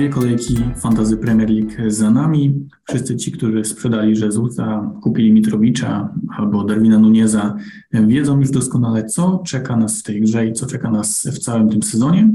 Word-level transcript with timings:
Dwie 0.00 0.08
kolejki 0.08 0.56
Fantazy 0.76 1.16
Premier 1.16 1.50
League 1.50 1.90
za 1.90 2.10
nami. 2.10 2.68
Wszyscy 2.88 3.16
ci, 3.16 3.32
którzy 3.32 3.64
sprzedali 3.64 4.20
Jezusa, 4.20 4.94
kupili 5.02 5.32
Mitrowicza 5.32 6.14
albo 6.36 6.64
Darwina 6.64 6.98
Nunieza, 6.98 7.56
wiedzą 7.92 8.40
już 8.40 8.50
doskonale, 8.50 9.04
co 9.04 9.42
czeka 9.46 9.76
nas 9.76 10.00
w 10.00 10.02
tej 10.02 10.20
grze 10.20 10.46
i 10.46 10.52
co 10.52 10.66
czeka 10.66 10.90
nas 10.90 11.28
w 11.32 11.38
całym 11.38 11.68
tym 11.68 11.82
sezonie. 11.82 12.32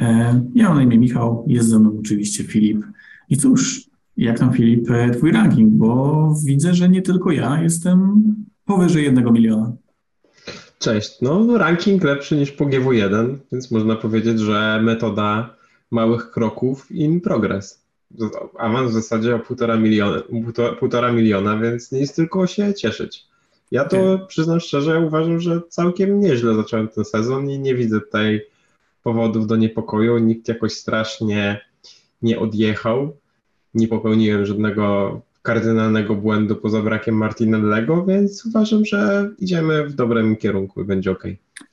E, 0.00 0.40
ja 0.54 0.68
mam 0.68 0.76
na 0.76 0.82
imię 0.82 0.98
Michał, 0.98 1.44
jest 1.48 1.68
ze 1.68 1.78
mną 1.78 1.96
oczywiście 2.00 2.44
Filip. 2.44 2.84
I 3.28 3.36
cóż, 3.36 3.90
jak 4.16 4.38
tam 4.38 4.52
Filip, 4.52 4.88
twój 5.16 5.32
ranking, 5.32 5.70
bo 5.72 6.34
widzę, 6.44 6.74
że 6.74 6.88
nie 6.88 7.02
tylko 7.02 7.32
ja 7.32 7.62
jestem 7.62 8.22
powyżej 8.64 9.04
jednego 9.04 9.32
miliona. 9.32 9.72
Cześć, 10.78 11.10
no 11.22 11.58
ranking 11.58 12.04
lepszy 12.04 12.36
niż 12.36 12.52
po 12.52 12.64
GW1, 12.64 13.36
więc 13.52 13.70
można 13.70 13.96
powiedzieć, 13.96 14.40
że 14.40 14.80
metoda 14.82 15.59
małych 15.90 16.30
kroków 16.30 16.90
in 16.90 17.20
progress. 17.20 17.82
Awans 18.58 18.90
w 18.90 18.94
zasadzie 18.94 19.34
o 19.34 19.38
półtora 19.38 19.76
miliona, 19.76 20.22
półtora 20.80 21.12
miliona, 21.12 21.58
więc 21.58 21.92
nie 21.92 22.00
jest 22.00 22.16
tylko 22.16 22.46
się 22.46 22.74
cieszyć. 22.74 23.26
Ja 23.70 23.84
to 23.84 24.18
przyznam 24.28 24.60
szczerze, 24.60 25.00
uważam, 25.00 25.40
że 25.40 25.60
całkiem 25.68 26.20
nieźle 26.20 26.54
zacząłem 26.54 26.88
ten 26.88 27.04
sezon 27.04 27.50
i 27.50 27.58
nie 27.58 27.74
widzę 27.74 28.00
tutaj 28.00 28.42
powodów 29.02 29.46
do 29.46 29.56
niepokoju. 29.56 30.18
Nikt 30.18 30.48
jakoś 30.48 30.72
strasznie 30.72 31.60
nie 32.22 32.38
odjechał. 32.38 33.16
Nie 33.74 33.88
popełniłem 33.88 34.46
żadnego 34.46 35.20
kardynalnego 35.42 36.14
błędu 36.14 36.56
poza 36.56 36.82
brakiem 36.82 37.14
Martinellego, 37.14 38.04
więc 38.04 38.46
uważam, 38.46 38.84
że 38.84 39.30
idziemy 39.38 39.86
w 39.86 39.94
dobrym 39.94 40.36
kierunku 40.36 40.80
i 40.80 40.84
będzie 40.84 41.10
ok. 41.10 41.24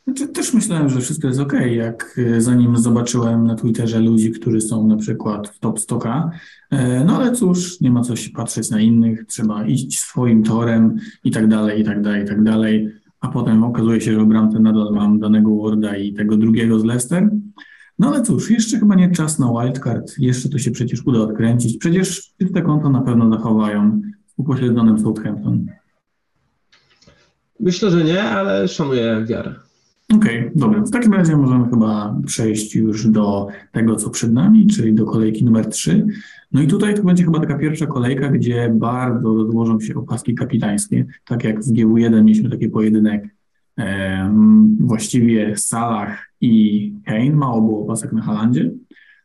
Znaczy, 0.08 0.28
też 0.28 0.54
myślałem, 0.54 0.90
że 0.90 1.02
wszystko 1.02 1.28
jest 1.28 1.40
ok, 1.40 1.54
jak 1.72 2.20
e, 2.36 2.42
zanim 2.42 2.78
zobaczyłem 2.78 3.48
na 3.48 3.56
Twitterze 3.56 4.00
ludzi, 4.00 4.32
którzy 4.32 4.62
są 4.62 4.88
na 4.88 4.98
przykład 4.98 5.48
w 5.48 5.60
top 5.60 5.80
100 5.80 6.00
e, 6.72 7.04
no 7.06 7.18
ale 7.18 7.32
cóż, 7.32 7.82
nie 7.82 7.92
ma 7.92 8.02
co 8.02 8.16
się 8.16 8.30
patrzeć 8.30 8.70
na 8.70 8.82
innych, 8.82 9.26
trzeba 9.26 9.66
iść 9.66 10.00
swoim 10.00 10.44
torem 10.44 10.96
i 11.24 11.32
tak 11.32 11.48
dalej, 11.48 11.82
i 11.82 11.86
tak 11.86 12.02
dalej, 12.02 12.24
i 12.24 12.28
tak 12.28 12.44
dalej, 12.44 12.90
a 13.20 13.28
potem 13.28 13.64
okazuje 13.64 14.02
się, 14.02 14.14
że 14.14 14.20
w 14.20 14.26
bramce 14.26 14.60
nadal 14.60 14.94
mam 14.94 15.20
danego 15.20 15.56
Warda 15.58 15.98
i 15.98 16.14
tego 16.14 16.38
drugiego 16.38 16.80
z 16.80 16.84
Leicester, 16.84 17.30
no 18.00 18.08
ale 18.08 18.22
cóż, 18.22 18.52
jeszcze 18.52 18.80
chyba 18.80 18.96
nie 18.96 19.12
czas 19.12 19.40
na 19.40 19.48
wildcard, 19.48 20.20
jeszcze 20.20 20.50
to 20.50 20.58
się 20.58 20.72
przecież 20.72 21.06
uda 21.06 21.20
odkręcić. 21.20 21.78
Przecież 21.78 22.34
czyste 22.40 22.62
konto 22.62 22.90
na 22.90 23.02
pewno 23.02 23.30
zachowają 23.30 24.02
z 24.28 24.34
upośledzonym 24.38 25.00
Southampton. 25.00 25.66
Myślę, 27.60 27.92
że 27.92 28.04
nie, 28.04 28.24
ale 28.24 28.68
szanuję 28.68 29.26
wiarę. 29.30 29.67
Okej, 30.16 30.40
okay, 30.40 30.52
dobra. 30.56 30.82
W 30.82 30.92
takim 30.92 31.14
razie 31.14 31.38
możemy 31.38 31.70
chyba 31.70 32.20
przejść 32.26 32.76
już 32.76 33.08
do 33.08 33.48
tego, 33.72 33.96
co 33.96 34.10
przed 34.10 34.34
nami, 34.34 34.68
czyli 34.68 34.94
do 34.94 35.06
kolejki 35.06 35.46
numer 35.46 35.66
3. 35.66 36.08
No 36.52 36.62
i 36.62 36.68
tutaj 36.68 36.96
to 36.96 37.04
będzie 37.04 37.24
chyba 37.24 37.40
taka 37.40 37.58
pierwsza 37.58 37.86
kolejka, 37.86 38.30
gdzie 38.30 38.74
bardzo 38.76 39.52
złożą 39.52 39.80
się 39.80 39.96
opaski 39.96 40.36
kapitańskie. 40.36 41.06
Tak 41.26 41.44
jak 41.44 41.64
w 41.64 41.74
GW1 41.74 42.24
mieliśmy 42.24 42.50
taki 42.50 42.70
pojedynek 42.70 43.38
właściwie 44.80 45.58
Salah 45.58 46.18
i 46.42 46.94
Kane, 47.06 47.36
mało 47.36 47.62
było 47.62 47.86
pasek 47.86 48.14
na 48.14 48.22
Halandzie. 48.22 48.72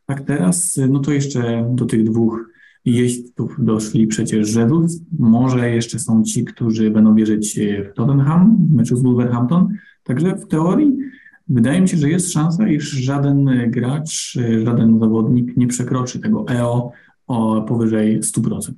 Tak 0.05 0.21
teraz, 0.21 0.79
no 0.89 0.99
to 0.99 1.11
jeszcze 1.11 1.71
do 1.75 1.85
tych 1.85 2.03
dwóch 2.03 2.49
jeźdźców 2.85 3.55
doszli 3.59 4.07
przecież 4.07 4.55
Jesus. 4.55 5.01
Może 5.19 5.69
jeszcze 5.69 5.99
są 5.99 6.23
ci, 6.23 6.45
którzy 6.45 6.91
będą 6.91 7.15
wierzyć 7.15 7.59
w 7.59 7.93
Tottenham 7.95 8.57
w 8.69 8.75
meczu 8.75 8.95
z 8.95 9.01
Wolverhampton. 9.03 9.67
Także 10.03 10.35
w 10.35 10.47
teorii 10.47 10.97
wydaje 11.49 11.81
mi 11.81 11.89
się, 11.89 11.97
że 11.97 12.09
jest 12.09 12.33
szansa, 12.33 12.67
iż 12.67 12.91
żaden 12.91 13.71
gracz, 13.71 14.37
żaden 14.63 14.99
zawodnik 14.99 15.57
nie 15.57 15.67
przekroczy 15.67 16.19
tego 16.19 16.45
EO 16.49 16.91
o 17.27 17.61
powyżej 17.61 18.21
100%. 18.21 18.71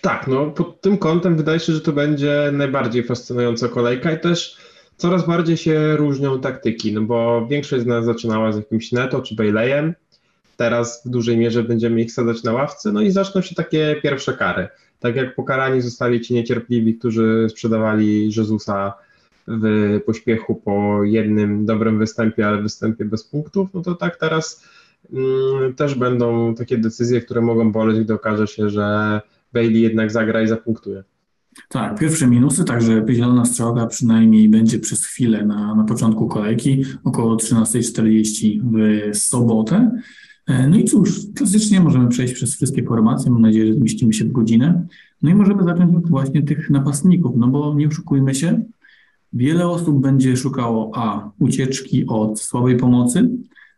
Tak, 0.00 0.26
no 0.26 0.50
pod 0.50 0.80
tym 0.80 0.98
kątem 0.98 1.36
wydaje 1.36 1.60
się, 1.60 1.72
że 1.72 1.80
to 1.80 1.92
będzie 1.92 2.50
najbardziej 2.52 3.04
fascynująca 3.04 3.68
kolejka 3.68 4.12
i 4.12 4.20
też 4.20 4.56
coraz 4.96 5.26
bardziej 5.26 5.56
się 5.56 5.96
różnią 5.96 6.40
taktyki, 6.40 6.92
no 6.92 7.02
bo 7.02 7.46
większość 7.50 7.82
z 7.82 7.86
nas 7.86 8.04
zaczynała 8.04 8.52
z 8.52 8.56
jakimś 8.56 8.92
Neto 8.92 9.22
czy 9.22 9.34
Baileyem, 9.34 9.94
teraz 10.56 11.02
w 11.06 11.08
dużej 11.08 11.36
mierze 11.36 11.62
będziemy 11.62 12.00
ich 12.00 12.12
sadzać 12.12 12.42
na 12.42 12.52
ławce, 12.52 12.92
no 12.92 13.00
i 13.00 13.10
zaczną 13.10 13.40
się 13.40 13.54
takie 13.54 13.96
pierwsze 14.02 14.32
kary. 14.32 14.68
Tak 15.00 15.16
jak 15.16 15.34
pokarani 15.34 15.80
zostali 15.80 16.20
ci 16.20 16.34
niecierpliwi, 16.34 16.94
którzy 16.94 17.46
sprzedawali 17.50 18.26
Jezusa 18.36 18.94
w 19.50 20.00
pośpiechu 20.06 20.54
po 20.54 21.04
jednym 21.04 21.66
dobrym 21.66 21.98
występie, 21.98 22.46
ale 22.48 22.62
występie 22.62 23.04
bez 23.04 23.24
punktów, 23.24 23.74
no 23.74 23.82
to 23.82 23.94
tak 23.94 24.16
teraz 24.16 24.64
mm, 25.12 25.74
też 25.74 25.94
będą 25.94 26.54
takie 26.54 26.78
decyzje, 26.78 27.20
które 27.20 27.40
mogą 27.40 27.72
boleć, 27.72 28.00
gdy 28.00 28.14
okaże 28.14 28.46
się, 28.46 28.70
że 28.70 29.20
Bailey 29.52 29.80
jednak 29.80 30.10
zagra 30.10 30.42
i 30.42 30.48
zapunktuje. 30.48 31.04
Tak, 31.68 31.98
pierwsze 31.98 32.26
minusy, 32.26 32.64
także 32.64 33.04
zielona 33.10 33.44
strzałka 33.44 33.86
przynajmniej 33.86 34.48
będzie 34.48 34.78
przez 34.78 35.06
chwilę 35.06 35.46
na, 35.46 35.74
na 35.74 35.84
początku 35.84 36.28
kolejki, 36.28 36.84
około 37.04 37.36
13.40 37.36 38.60
w 39.12 39.16
sobotę. 39.16 39.90
E, 40.46 40.68
no 40.68 40.76
i 40.76 40.84
cóż, 40.84 41.20
klasycznie 41.36 41.80
możemy 41.80 42.08
przejść 42.08 42.34
przez 42.34 42.56
wszystkie 42.56 42.82
formacje, 42.82 43.30
mam 43.30 43.42
nadzieję, 43.42 43.66
że 43.66 43.74
zmieścimy 43.74 44.12
się 44.12 44.24
w 44.24 44.32
godzinę. 44.32 44.86
No 45.22 45.30
i 45.30 45.34
możemy 45.34 45.64
zacząć 45.64 45.96
od 45.96 46.08
właśnie 46.08 46.42
tych 46.42 46.70
napastników, 46.70 47.36
no 47.36 47.48
bo 47.48 47.74
nie 47.74 47.88
oszukujmy 47.88 48.34
się, 48.34 48.62
wiele 49.32 49.68
osób 49.68 50.00
będzie 50.00 50.36
szukało 50.36 50.90
A, 50.94 51.30
ucieczki 51.38 52.06
od 52.06 52.40
słabej 52.40 52.76
pomocy, 52.76 53.30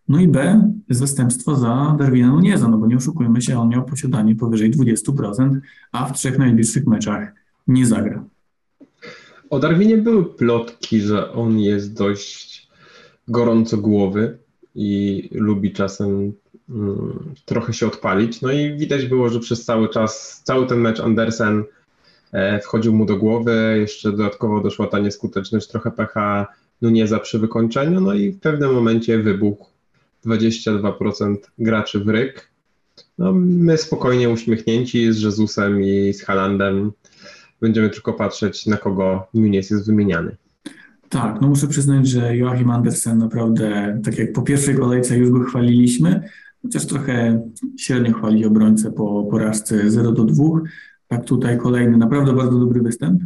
no 0.09 0.21
i 0.21 0.29
B, 0.29 0.71
zastępstwo 0.89 1.57
za 1.57 1.97
Darwina 1.99 2.29
Nunieza, 2.29 2.69
no 2.69 2.79
bo 2.79 2.87
nie 2.87 2.97
oszukujmy 2.97 3.43
się, 3.43 3.59
on 3.59 3.69
miał 3.69 3.85
posiadanie 3.85 4.35
powyżej 4.35 4.71
20%, 4.71 5.61
a 5.93 6.05
w 6.05 6.13
trzech 6.13 6.39
najbliższych 6.39 6.87
meczach 6.87 7.33
nie 7.67 7.87
zagra. 7.87 8.25
O 9.51 9.59
Darwinie 9.59 9.97
były 9.97 10.25
plotki, 10.25 11.01
że 11.01 11.33
on 11.33 11.59
jest 11.59 11.95
dość 11.95 12.69
gorąco 13.29 13.77
głowy 13.77 14.39
i 14.75 15.29
lubi 15.33 15.73
czasem 15.73 16.33
mm, 16.71 17.34
trochę 17.45 17.73
się 17.73 17.87
odpalić. 17.87 18.41
No 18.41 18.53
i 18.53 18.77
widać 18.79 19.07
było, 19.07 19.29
że 19.29 19.41
przez 19.41 19.65
cały 19.65 19.89
czas, 19.89 20.43
cały 20.45 20.67
ten 20.67 20.79
mecz 20.79 21.01
Andersen 21.01 21.65
wchodził 22.62 22.94
mu 22.94 23.06
do 23.06 23.16
głowy, 23.16 23.76
jeszcze 23.81 24.10
dodatkowo 24.10 24.60
doszła 24.60 24.87
ta 24.87 24.98
nieskuteczność, 24.98 25.69
trochę 25.69 25.91
pecha 25.91 26.47
Nunieza 26.82 27.19
przy 27.19 27.38
wykończeniu, 27.38 28.00
no 28.00 28.15
i 28.15 28.31
w 28.31 28.41
pewnym 28.41 28.75
momencie 28.75 29.19
wybuchł 29.19 29.66
22% 30.26 31.37
graczy 31.59 32.00
w 32.00 32.09
ryk. 32.09 32.50
No, 33.19 33.32
my 33.34 33.78
spokojnie 33.78 34.31
uśmiechnięci 34.31 35.12
z 35.12 35.21
Jezusem 35.21 35.82
i 35.82 36.15
z 36.15 36.22
Halandem 36.22 36.92
będziemy 37.60 37.91
tylko 37.91 38.12
patrzeć, 38.12 38.66
na 38.66 38.76
kogo 38.76 39.26
Nunes 39.34 39.71
jest 39.71 39.87
wymieniany. 39.87 40.37
Tak, 41.09 41.41
no 41.41 41.48
muszę 41.48 41.66
przyznać, 41.69 42.09
że 42.09 42.37
Joachim 42.37 42.71
Andersen 42.71 43.19
naprawdę, 43.19 44.00
tak 44.04 44.19
jak 44.19 44.32
po 44.32 44.42
pierwszej 44.42 44.76
kolejce 44.76 45.19
już 45.19 45.31
go 45.31 45.41
chwaliliśmy, 45.44 46.28
chociaż 46.62 46.87
trochę 46.87 47.42
średnio 47.78 48.12
chwali 48.12 48.44
obrońcę 48.44 48.92
po 48.92 49.25
porażce 49.31 49.91
0 49.91 50.12
do 50.12 50.25
2. 50.25 50.44
Tak 51.12 51.25
tutaj 51.25 51.59
kolejny 51.59 51.97
naprawdę 51.97 52.33
bardzo 52.33 52.59
dobry 52.59 52.83
występ. 52.83 53.23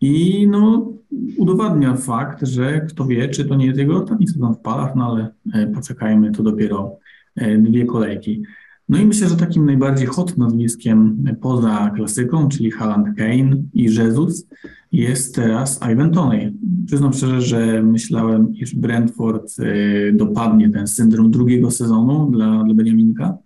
I 0.00 0.46
no, 0.50 0.92
udowadnia 1.38 1.96
fakt, 1.96 2.46
że 2.46 2.80
kto 2.80 3.06
wie, 3.06 3.28
czy 3.28 3.44
to 3.44 3.54
nie 3.54 3.66
jest 3.66 3.78
jego 3.78 4.02
ostatni 4.02 4.28
sezon 4.28 4.54
w 4.54 4.58
palach, 4.58 4.96
no 4.96 5.06
ale 5.06 5.32
e, 5.54 5.66
poczekajmy, 5.66 6.32
to 6.32 6.42
dopiero 6.42 6.96
e, 7.36 7.58
dwie 7.58 7.86
kolejki. 7.86 8.42
No 8.88 8.98
i 8.98 9.06
myślę, 9.06 9.28
że 9.28 9.36
takim 9.36 9.66
najbardziej 9.66 10.06
hot 10.06 10.38
nazwiskiem 10.38 11.24
poza 11.40 11.90
klasyką, 11.96 12.48
czyli 12.48 12.70
Haaland 12.70 13.16
Kane 13.16 13.62
i 13.72 13.82
Jesus, 13.94 14.46
jest 14.92 15.34
teraz 15.34 15.80
Ivan 15.92 16.10
Toney. 16.10 16.52
Przyznam 16.86 17.12
szczerze, 17.12 17.40
że 17.40 17.82
myślałem, 17.82 18.54
iż 18.54 18.74
Brentford 18.74 19.56
e, 19.58 20.12
dopadnie 20.12 20.70
ten 20.70 20.86
syndrom 20.86 21.30
drugiego 21.30 21.70
sezonu 21.70 22.30
dla, 22.30 22.64
dla 22.64 22.74
Beniaminka, 22.74 23.38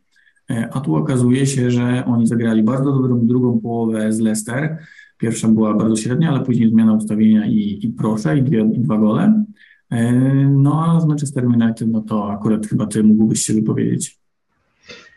a 0.73 0.81
tu 0.81 0.97
okazuje 0.97 1.47
się, 1.47 1.71
że 1.71 2.05
oni 2.07 2.27
zagrali 2.27 2.63
bardzo 2.63 2.93
dobrą 2.93 3.27
drugą 3.27 3.61
połowę 3.61 4.13
z 4.13 4.21
Leicester, 4.21 4.79
Pierwsza 5.19 5.49
była 5.49 5.75
bardzo 5.75 5.97
średnia, 5.97 6.31
ale 6.31 6.45
później 6.45 6.71
zmiana 6.71 6.93
ustawienia 6.93 7.47
i, 7.47 7.79
i 7.83 7.89
proszę, 7.89 8.39
i, 8.39 8.43
dwie, 8.43 8.61
i 8.61 8.81
dwa 8.81 8.99
gole. 8.99 9.45
E, 9.91 10.13
no 10.51 10.85
a 10.87 11.01
z 11.01 11.07
Manchester 11.07 11.47
United, 11.47 11.89
no 11.89 12.01
to 12.01 12.33
akurat 12.33 12.67
chyba 12.67 12.87
ty 12.87 13.03
mógłbyś 13.03 13.43
się 13.43 13.55
wypowiedzieć. 13.55 14.19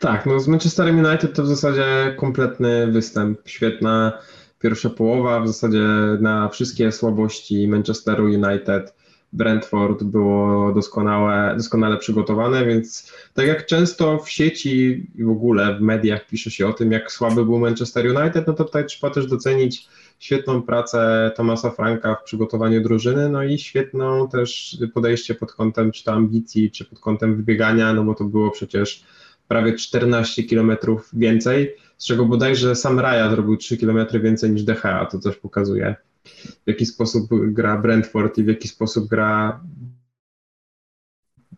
Tak, 0.00 0.26
no 0.26 0.40
z 0.40 0.48
Manchesterem 0.48 1.04
United 1.04 1.34
to 1.34 1.42
w 1.42 1.46
zasadzie 1.46 2.14
kompletny 2.16 2.86
występ. 2.86 3.38
Świetna 3.44 4.12
pierwsza 4.58 4.90
połowa, 4.90 5.40
w 5.40 5.46
zasadzie 5.46 5.86
na 6.20 6.48
wszystkie 6.48 6.92
słabości 6.92 7.68
Manchesteru 7.68 8.24
United 8.24 8.94
Brentford 9.32 10.02
było 10.02 10.72
doskonałe, 10.72 11.54
doskonale 11.56 11.96
przygotowane, 11.96 12.66
więc 12.66 13.12
tak 13.34 13.46
jak 13.46 13.66
często 13.66 14.18
w 14.18 14.30
sieci 14.30 15.06
i 15.14 15.24
w 15.24 15.30
ogóle 15.30 15.76
w 15.78 15.80
mediach 15.80 16.26
pisze 16.26 16.50
się 16.50 16.66
o 16.66 16.72
tym, 16.72 16.92
jak 16.92 17.12
słaby 17.12 17.44
był 17.44 17.58
Manchester 17.58 18.06
United, 18.06 18.46
no 18.46 18.52
to 18.52 18.64
tutaj 18.64 18.86
trzeba 18.86 19.14
też 19.14 19.26
docenić 19.26 19.88
świetną 20.18 20.62
pracę 20.62 21.30
Tomasa 21.36 21.70
Franka 21.70 22.14
w 22.14 22.24
przygotowaniu 22.24 22.82
drużyny, 22.82 23.28
no 23.28 23.44
i 23.44 23.58
świetną 23.58 24.28
też 24.28 24.78
podejście 24.94 25.34
pod 25.34 25.52
kątem 25.52 25.92
czy 25.92 26.04
to 26.04 26.12
ambicji, 26.12 26.70
czy 26.70 26.84
pod 26.84 27.00
kątem 27.00 27.36
wybiegania, 27.36 27.92
no 27.92 28.04
bo 28.04 28.14
to 28.14 28.24
było 28.24 28.50
przecież 28.50 29.04
prawie 29.48 29.74
14 29.74 30.42
km 30.42 30.76
więcej, 31.12 31.74
z 31.98 32.06
czego 32.06 32.24
bodajże 32.24 32.74
sam 32.74 33.00
Raja 33.00 33.30
zrobił 33.30 33.56
3 33.56 33.78
km 33.78 34.06
więcej 34.22 34.50
niż 34.50 34.62
DHA, 34.62 35.06
to 35.06 35.18
też 35.18 35.36
pokazuje 35.36 35.94
w 36.24 36.62
jaki 36.66 36.86
sposób 36.86 37.30
gra 37.42 37.78
Brentford 37.78 38.38
i 38.38 38.44
w 38.44 38.48
jaki 38.48 38.68
sposób 38.68 39.08
gra 39.08 39.60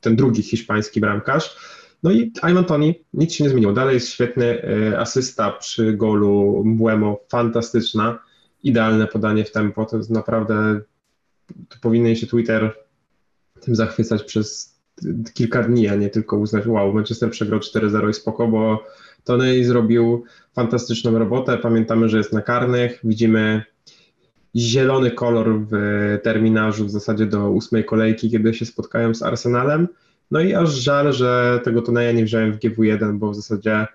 ten 0.00 0.16
drugi 0.16 0.42
hiszpański 0.42 1.00
bramkarz. 1.00 1.56
No 2.02 2.10
i 2.10 2.32
Ayman 2.42 2.64
Tony, 2.64 2.94
nic 3.14 3.32
się 3.32 3.44
nie 3.44 3.50
zmieniło. 3.50 3.72
Dalej 3.72 3.94
jest 3.94 4.08
świetny 4.08 4.62
e, 4.62 4.98
asysta 5.00 5.50
przy 5.52 5.92
golu 5.92 6.62
Mbuemo, 6.64 7.20
fantastyczna, 7.28 8.18
idealne 8.62 9.06
podanie 9.06 9.44
w 9.44 9.52
tempo. 9.52 9.86
To 9.86 9.96
jest 9.96 10.10
naprawdę, 10.10 10.80
to 11.68 11.76
powinien 11.80 12.16
się 12.16 12.26
Twitter 12.26 12.74
tym 13.60 13.76
zachwycać 13.76 14.22
przez 14.22 14.74
kilka 15.34 15.62
dni, 15.62 15.88
a 15.88 15.94
nie 15.94 16.10
tylko 16.10 16.36
uznać, 16.36 16.66
wow, 16.66 16.92
Manchester 16.92 17.30
przegrał 17.30 17.60
4-0 17.60 18.10
i 18.10 18.14
spoko, 18.14 18.48
bo 18.48 18.84
Tony 19.24 19.64
zrobił 19.64 20.24
fantastyczną 20.54 21.18
robotę. 21.18 21.58
Pamiętamy, 21.58 22.08
że 22.08 22.18
jest 22.18 22.32
na 22.32 22.42
karnych, 22.42 23.00
widzimy 23.04 23.64
zielony 24.56 25.10
kolor 25.10 25.60
w 25.70 25.72
terminarzu 26.22 26.86
w 26.86 26.90
zasadzie 26.90 27.26
do 27.26 27.50
ósmej 27.50 27.84
kolejki, 27.84 28.30
kiedy 28.30 28.54
się 28.54 28.66
spotkają 28.66 29.14
z 29.14 29.22
Arsenalem. 29.22 29.88
No 30.30 30.40
i 30.40 30.54
aż 30.54 30.70
żal, 30.70 31.12
że 31.12 31.60
tego 31.64 31.82
Toneja 31.82 32.12
nie 32.12 32.24
wziąłem 32.24 32.52
w 32.52 32.58
GW1, 32.58 33.18
bo 33.18 33.30
w 33.30 33.36
zasadzie 33.36 33.86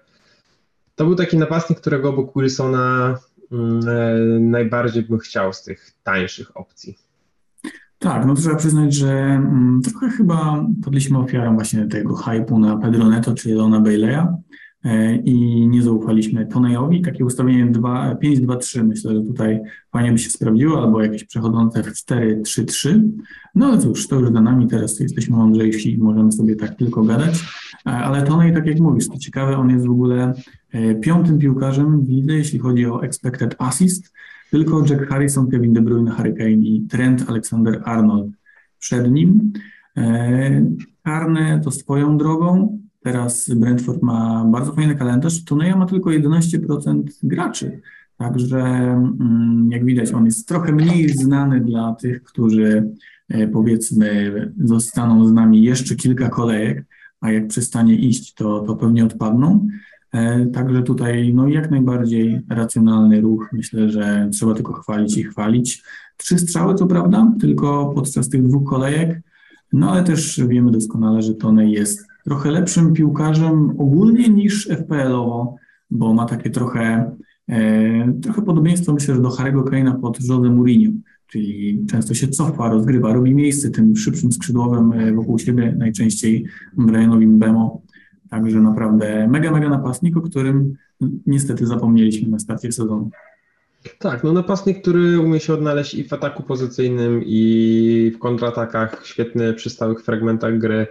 to 0.95 1.05
był 1.05 1.15
taki 1.15 1.37
napastnik, 1.37 1.79
którego 1.79 2.09
obok 2.09 2.31
Wilsona 2.35 3.17
mm, 3.51 3.79
e, 3.87 4.39
najbardziej 4.39 5.03
bym 5.03 5.19
chciał 5.19 5.53
z 5.53 5.63
tych 5.63 5.91
tańszych 6.03 6.57
opcji. 6.57 6.97
Tak, 7.99 8.25
no 8.25 8.33
trzeba 8.33 8.55
przyznać, 8.55 8.93
że 8.93 9.11
mm, 9.11 9.81
trochę 9.81 10.09
chyba 10.09 10.65
podliśmy 10.83 11.17
ofiarą 11.17 11.53
właśnie 11.53 11.87
tego 11.87 12.15
hypu 12.15 12.59
na 12.59 12.77
Pedro 12.77 13.09
Neto 13.09 13.35
czy 13.35 13.53
Lona 13.53 13.79
Bayleya. 13.79 14.27
E, 14.85 15.15
i 15.15 15.67
nie 15.67 15.81
zaufaliśmy 15.81 16.45
Tonejowi. 16.45 17.01
Takie 17.01 17.25
ustawienie 17.25 17.65
5-2-3 17.71 18.83
myślę, 18.83 19.15
że 19.15 19.21
tutaj 19.21 19.59
fajnie 19.91 20.11
by 20.11 20.17
się 20.17 20.29
sprawdziło, 20.29 20.81
albo 20.81 21.01
jakieś 21.01 21.23
przechodzące 21.23 21.83
w 21.83 21.87
4-3-3. 21.87 23.01
No 23.55 23.65
ale 23.65 23.77
cóż, 23.77 24.07
to 24.07 24.19
już 24.19 24.31
za 24.31 24.41
nami, 24.41 24.67
teraz 24.67 24.99
jesteśmy 24.99 25.37
mądrzejsi 25.37 25.93
i 25.93 25.97
możemy 25.97 26.31
sobie 26.31 26.55
tak 26.55 26.75
tylko 26.75 27.03
gadać. 27.03 27.43
E, 27.85 27.89
ale 27.89 28.21
Tonej, 28.21 28.53
tak 28.53 28.65
jak 28.65 28.79
mówisz, 28.79 29.07
to 29.07 29.17
ciekawe, 29.17 29.57
on 29.57 29.69
jest 29.69 29.87
w 29.87 29.91
ogóle 29.91 30.33
e, 30.71 30.95
piątym 30.95 31.39
piłkarzem 31.39 32.05
w 32.05 32.09
lidze, 32.09 32.33
jeśli 32.33 32.59
chodzi 32.59 32.85
o 32.85 33.03
expected 33.03 33.55
assist. 33.57 34.13
Tylko 34.51 34.85
Jack 34.89 35.09
Harrison, 35.09 35.49
Kevin 35.49 35.73
De 35.73 35.81
Bruyne, 35.81 36.11
Harry 36.11 36.33
Kane 36.33 36.51
i 36.51 36.81
Trent 36.89 37.29
Alexander-Arnold 37.29 38.31
przed 38.79 39.11
nim. 39.11 39.53
Karne 41.03 41.61
to 41.63 41.71
swoją 41.71 42.17
drogą, 42.17 42.79
Teraz 43.03 43.49
Brentford 43.49 44.01
ma 44.01 44.45
bardzo 44.45 44.73
fajny 44.73 44.95
kalendarz. 44.95 45.43
Toneja 45.43 45.75
ma 45.75 45.85
tylko 45.85 46.09
11% 46.09 47.03
graczy. 47.23 47.81
Także 48.17 48.59
mm, 48.59 49.69
jak 49.71 49.85
widać, 49.85 50.11
on 50.11 50.25
jest 50.25 50.47
trochę 50.47 50.71
mniej 50.71 51.09
znany 51.09 51.61
dla 51.61 51.95
tych, 51.95 52.23
którzy 52.23 52.91
e, 53.29 53.47
powiedzmy 53.47 54.31
zostaną 54.63 55.27
z 55.27 55.31
nami 55.31 55.63
jeszcze 55.63 55.95
kilka 55.95 56.29
kolejek, 56.29 56.85
a 57.21 57.31
jak 57.31 57.47
przestanie 57.47 57.95
iść, 57.95 58.33
to, 58.33 58.59
to 58.59 58.75
pewnie 58.75 59.05
odpadną. 59.05 59.67
E, 60.11 60.45
także 60.45 60.83
tutaj 60.83 61.33
no 61.33 61.47
jak 61.47 61.71
najbardziej 61.71 62.41
racjonalny 62.49 63.21
ruch. 63.21 63.49
Myślę, 63.53 63.89
że 63.89 64.29
trzeba 64.33 64.53
tylko 64.53 64.73
chwalić 64.73 65.17
i 65.17 65.23
chwalić. 65.23 65.83
Trzy 66.17 66.39
strzały, 66.39 66.75
co 66.75 66.87
prawda, 66.87 67.33
tylko 67.39 67.91
podczas 67.95 68.29
tych 68.29 68.43
dwóch 68.43 68.69
kolejek, 68.69 69.21
no 69.73 69.91
ale 69.91 70.03
też 70.03 70.41
wiemy 70.47 70.71
doskonale, 70.71 71.21
że 71.21 71.33
Tony 71.33 71.71
jest 71.71 72.07
trochę 72.29 72.51
lepszym 72.51 72.93
piłkarzem 72.93 73.69
ogólnie 73.77 74.29
niż 74.29 74.69
FPL-owo, 74.69 75.55
bo 75.91 76.13
ma 76.13 76.25
takie 76.25 76.49
trochę, 76.49 77.15
e, 77.49 78.13
trochę 78.21 78.41
podobieństwo 78.41 78.93
myślę, 78.93 79.15
że 79.15 79.21
do 79.21 79.29
Harry'ego 79.29 79.63
Kane'a 79.63 80.01
pod 80.01 80.19
Jose 80.21 80.49
Mourinho, 80.49 80.91
czyli 81.27 81.85
często 81.89 82.13
się 82.13 82.27
cofa, 82.27 82.69
rozgrywa, 82.69 83.13
robi 83.13 83.35
miejsce 83.35 83.69
tym 83.69 83.95
szybszym 83.95 84.31
skrzydłowym 84.31 84.93
e, 84.93 85.13
wokół 85.13 85.39
siebie, 85.39 85.75
najczęściej 85.77 86.45
Brianowi 86.77 87.27
Bemo. 87.27 87.81
Także 88.29 88.61
naprawdę 88.61 89.27
mega, 89.27 89.51
mega 89.51 89.69
napastnik, 89.69 90.17
o 90.17 90.21
którym 90.21 90.73
niestety 91.27 91.67
zapomnieliśmy 91.67 92.29
na 92.29 92.39
starcie 92.39 92.71
sezonu. 92.71 93.09
Tak, 93.99 94.23
no 94.23 94.33
napastnik, 94.33 94.81
który 94.81 95.19
umie 95.19 95.39
się 95.39 95.53
odnaleźć 95.53 95.93
i 95.93 96.03
w 96.03 96.13
ataku 96.13 96.43
pozycyjnym, 96.43 97.21
i 97.25 98.11
w 98.15 98.19
kontratakach, 98.19 99.05
świetny 99.05 99.53
przy 99.53 99.69
stałych 99.69 100.03
fragmentach 100.03 100.57
gry 100.57 100.87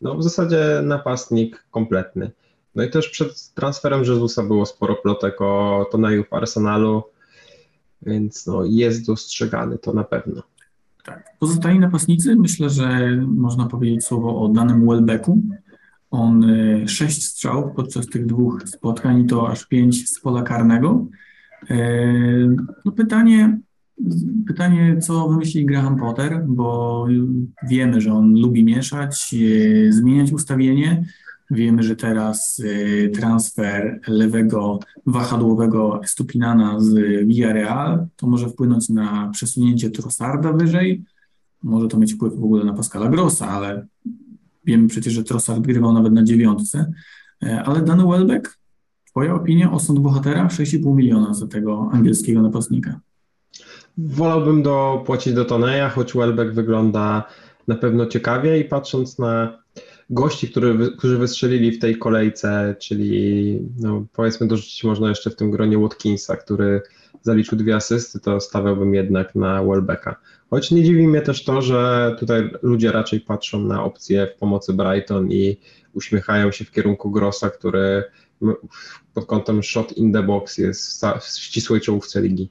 no 0.00 0.14
w 0.14 0.22
zasadzie 0.22 0.80
napastnik 0.82 1.64
kompletny. 1.70 2.30
No 2.74 2.84
i 2.84 2.90
też 2.90 3.08
przed 3.08 3.54
transferem 3.54 4.00
Jezusa 4.00 4.42
było 4.42 4.66
sporo 4.66 4.94
plotek 4.94 5.40
o 5.40 5.86
Toneju 5.90 6.24
w 6.24 6.32
Arsenalu, 6.32 7.02
więc 8.02 8.46
no 8.46 8.64
jest 8.64 9.06
dostrzegany 9.06 9.78
to 9.78 9.92
na 9.92 10.04
pewno. 10.04 10.42
Tak. 11.04 11.24
Pozostali 11.38 11.78
napastnicy, 11.78 12.36
myślę, 12.36 12.70
że 12.70 13.16
można 13.26 13.66
powiedzieć 13.66 14.04
słowo 14.04 14.42
o 14.42 14.48
danym 14.48 14.88
Welbecku. 14.88 15.42
On 16.10 16.44
y, 16.44 16.88
sześć 16.88 17.24
strzałów 17.24 17.76
podczas 17.76 18.06
tych 18.06 18.26
dwóch 18.26 18.62
spotkań, 18.68 19.26
to 19.26 19.48
aż 19.48 19.66
pięć 19.66 20.10
z 20.10 20.20
pola 20.20 20.42
karnego. 20.42 21.06
Y, 21.70 22.56
no 22.84 22.92
pytanie, 22.92 23.58
Pytanie, 24.46 24.98
co 25.00 25.28
wymyśli 25.28 25.66
Graham 25.66 25.96
Potter, 25.96 26.44
bo 26.46 27.06
wiemy, 27.68 28.00
że 28.00 28.12
on 28.12 28.40
lubi 28.40 28.64
mieszać, 28.64 29.34
e, 29.34 29.92
zmieniać 29.92 30.32
ustawienie. 30.32 31.04
Wiemy, 31.50 31.82
że 31.82 31.96
teraz 31.96 32.62
e, 32.64 33.08
transfer 33.08 34.00
lewego 34.08 34.78
wahadłowego 35.06 36.00
Stupinana 36.04 36.80
z 36.80 36.94
Villarreal 37.26 38.06
to 38.16 38.26
może 38.26 38.48
wpłynąć 38.48 38.88
na 38.88 39.30
przesunięcie 39.32 39.90
Trossarda 39.90 40.52
wyżej. 40.52 41.04
Może 41.62 41.88
to 41.88 41.98
mieć 41.98 42.14
wpływ 42.14 42.34
w 42.34 42.44
ogóle 42.44 42.64
na 42.64 42.72
Pascala 42.72 43.08
Grossa, 43.08 43.48
ale 43.48 43.86
wiemy 44.64 44.88
przecież, 44.88 45.12
że 45.12 45.24
Trossard 45.24 45.60
grywał 45.60 45.92
nawet 45.92 46.12
na 46.12 46.24
dziewiątce. 46.24 46.92
E, 47.42 47.62
ale 47.62 47.82
dany 47.82 48.06
Welbeck, 48.06 48.58
twoja 49.06 49.34
opinia 49.34 49.72
o 49.72 49.80
sąd 49.80 49.98
bohatera? 49.98 50.46
6,5 50.46 50.94
miliona 50.96 51.34
za 51.34 51.46
tego 51.46 51.88
angielskiego 51.92 52.42
napastnika. 52.42 53.00
Wolałbym 53.98 54.62
dopłacić 54.62 55.32
do 55.32 55.44
Toneja, 55.44 55.88
choć 55.88 56.12
Welbeck 56.12 56.52
wygląda 56.52 57.28
na 57.68 57.74
pewno 57.74 58.06
ciekawie 58.06 58.58
i 58.58 58.64
patrząc 58.64 59.18
na 59.18 59.62
gości, 60.10 60.48
który, 60.48 60.90
którzy 60.98 61.18
wystrzelili 61.18 61.72
w 61.72 61.78
tej 61.78 61.98
kolejce, 61.98 62.76
czyli 62.78 63.58
no, 63.80 64.06
powiedzmy 64.12 64.46
dorzucić 64.46 64.84
można 64.84 65.08
jeszcze 65.08 65.30
w 65.30 65.36
tym 65.36 65.50
gronie 65.50 65.78
Watkinsa, 65.78 66.36
który 66.36 66.82
zaliczył 67.22 67.58
dwie 67.58 67.76
asysty, 67.76 68.20
to 68.20 68.40
stawiałbym 68.40 68.94
jednak 68.94 69.34
na 69.34 69.64
Welbecka. 69.64 70.16
Choć 70.50 70.70
nie 70.70 70.82
dziwi 70.82 71.08
mnie 71.08 71.20
też 71.20 71.44
to, 71.44 71.62
że 71.62 72.16
tutaj 72.18 72.50
ludzie 72.62 72.92
raczej 72.92 73.20
patrzą 73.20 73.60
na 73.60 73.84
opcję 73.84 74.26
w 74.26 74.38
pomocy 74.38 74.72
Brighton 74.72 75.32
i 75.32 75.56
uśmiechają 75.92 76.52
się 76.52 76.64
w 76.64 76.70
kierunku 76.70 77.10
Grossa, 77.10 77.50
który 77.50 78.04
pod 79.14 79.26
kątem 79.26 79.62
shot 79.62 79.92
in 79.92 80.12
the 80.12 80.22
box 80.22 80.58
jest 80.58 81.04
w 81.20 81.38
ścisłej 81.38 81.80
czołówce 81.80 82.20
ligi. 82.20 82.50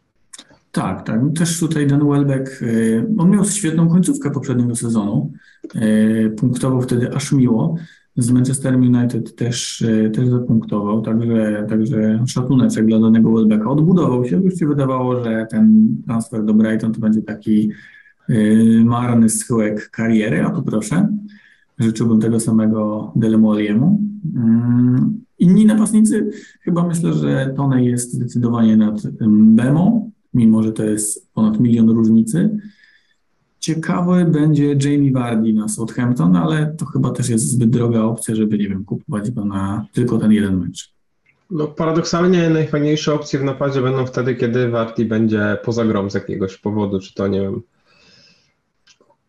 Tak, 0.71 1.03
tak. 1.03 1.21
Też 1.37 1.59
tutaj 1.59 1.87
Dan 1.87 2.09
Welbeck, 2.09 2.61
y, 2.61 3.07
on 3.17 3.29
miał 3.29 3.45
świetną 3.45 3.89
końcówkę 3.89 4.31
poprzedniego 4.31 4.75
sezonu. 4.75 5.31
Y, 5.75 6.33
punktował 6.37 6.81
wtedy 6.81 7.15
aż 7.15 7.31
miło. 7.31 7.75
Z 8.17 8.31
Manchesterem 8.31 8.81
United 8.81 9.35
też, 9.35 9.81
y, 9.81 10.11
też 10.15 10.27
zapunktował, 10.27 11.01
także, 11.01 11.65
także 11.69 12.23
szacuneczek 12.27 12.85
dla 12.85 12.99
danego 12.99 13.31
Welbecka. 13.31 13.69
Odbudował 13.69 14.25
się, 14.25 14.35
już 14.35 14.55
się 14.55 14.67
wydawało, 14.67 15.23
że 15.23 15.47
ten 15.49 15.87
transfer 16.05 16.45
do 16.45 16.53
Brighton 16.53 16.93
to 16.93 16.99
będzie 16.99 17.21
taki 17.21 17.71
marny 18.85 19.29
schyłek 19.29 19.89
kariery, 19.89 20.43
a 20.43 20.49
tu 20.49 20.63
proszę. 20.63 21.07
Życzyłbym 21.79 22.19
tego 22.19 22.39
samego 22.39 23.11
Delemoliemu. 23.15 24.01
Mm, 24.35 25.21
inni 25.39 25.65
napastnicy, 25.65 26.29
chyba 26.61 26.87
myślę, 26.87 27.13
że 27.13 27.53
Tony 27.55 27.85
jest 27.85 28.13
zdecydowanie 28.13 28.77
nad 28.77 29.01
Bemo, 29.29 30.06
mimo 30.37 30.63
że 30.63 30.71
to 30.71 30.83
jest 30.83 31.33
ponad 31.33 31.59
milion 31.59 31.89
różnicy. 31.89 32.59
Ciekawy 33.59 34.25
będzie 34.25 34.75
Jamie 34.83 35.11
Vardy 35.11 35.53
na 35.53 35.67
Southampton, 35.67 36.35
ale 36.35 36.75
to 36.77 36.85
chyba 36.85 37.11
też 37.11 37.29
jest 37.29 37.49
zbyt 37.49 37.69
droga 37.69 38.01
opcja, 38.01 38.35
żeby, 38.35 38.57
nie 38.57 38.69
wiem, 38.69 38.85
kupować 38.85 39.31
go 39.31 39.45
na 39.45 39.85
tylko 39.93 40.17
ten 40.17 40.31
jeden 40.31 40.59
mecz. 40.59 40.93
No 41.51 41.67
paradoksalnie 41.67 42.49
najfajniejsze 42.49 43.13
opcje 43.13 43.39
w 43.39 43.43
napadzie 43.43 43.81
będą 43.81 44.05
wtedy, 44.05 44.35
kiedy 44.35 44.69
Vardy 44.69 45.05
będzie 45.05 45.57
poza 45.63 45.85
grą 45.85 46.09
z 46.09 46.13
jakiegoś 46.13 46.57
powodu, 46.57 46.99
czy 46.99 47.13
to 47.13 47.27
nie 47.27 47.41
wiem, 47.41 47.61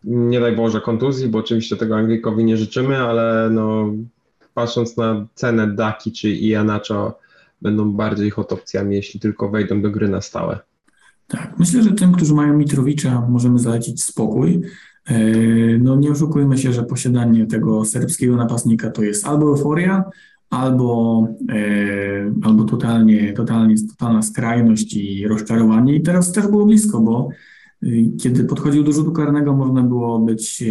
nie 0.04 0.40
daj 0.40 0.56
Boże 0.56 0.80
kontuzji, 0.80 1.28
bo 1.28 1.38
oczywiście 1.38 1.76
tego 1.76 1.96
Anglikowi 1.96 2.44
nie 2.44 2.56
życzymy, 2.56 2.96
ale 2.96 3.50
no 3.50 3.92
patrząc 4.54 4.96
na 4.96 5.26
cenę 5.34 5.66
Daki 5.66 6.12
czy 6.12 6.30
Ianacho 6.30 7.18
będą 7.62 7.92
bardziej 7.92 8.30
hot 8.30 8.52
opcjami, 8.52 8.96
jeśli 8.96 9.20
tylko 9.20 9.48
wejdą 9.48 9.82
do 9.82 9.90
gry 9.90 10.08
na 10.08 10.20
stałe. 10.20 10.58
Tak, 11.28 11.54
myślę, 11.58 11.82
że 11.82 11.92
tym, 11.92 12.12
którzy 12.12 12.34
mają 12.34 12.56
Mitrowicza, 12.56 13.26
możemy 13.28 13.58
zalecić 13.58 14.02
spokój. 14.04 14.60
E, 15.06 15.18
no 15.78 15.96
nie 15.96 16.10
oszukujmy 16.10 16.58
się, 16.58 16.72
że 16.72 16.82
posiadanie 16.82 17.46
tego 17.46 17.84
serbskiego 17.84 18.36
napastnika 18.36 18.90
to 18.90 19.02
jest 19.02 19.26
albo 19.26 19.46
euforia, 19.46 20.04
albo, 20.50 21.26
albo 22.42 22.64
totalnie, 22.64 23.32
totalnie, 23.32 23.74
totalna 23.88 24.22
skrajność 24.22 24.96
i 24.96 25.28
rozczarowanie. 25.28 25.94
I 25.94 26.02
teraz 26.02 26.32
też 26.32 26.46
było 26.46 26.66
blisko, 26.66 27.00
bo 27.00 27.28
kiedy 28.20 28.44
podchodził 28.44 28.84
do 28.84 28.92
rzutu 28.92 29.12
karnego, 29.12 29.56
można 29.56 29.82
było 29.82 30.18
być, 30.18 30.64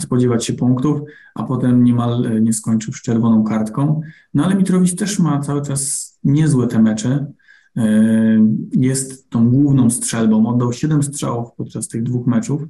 spodziewać 0.00 0.44
się 0.44 0.52
punktów, 0.52 1.00
a 1.34 1.42
potem 1.42 1.84
niemal 1.84 2.42
nie 2.42 2.52
skończył 2.52 2.94
z 2.94 3.02
czerwoną 3.02 3.44
kartką. 3.44 4.00
No 4.34 4.44
ale 4.44 4.54
Mitrowicz 4.54 4.94
też 4.94 5.18
ma 5.18 5.40
cały 5.40 5.62
czas 5.62 6.10
niezłe 6.24 6.66
te 6.66 6.82
mecze. 6.82 7.26
Jest 8.72 9.30
tą 9.30 9.50
główną 9.50 9.90
strzelbą. 9.90 10.46
Oddał 10.46 10.72
7 10.72 11.02
strzałów 11.02 11.52
podczas 11.56 11.88
tych 11.88 12.02
dwóch 12.02 12.26
meczów. 12.26 12.62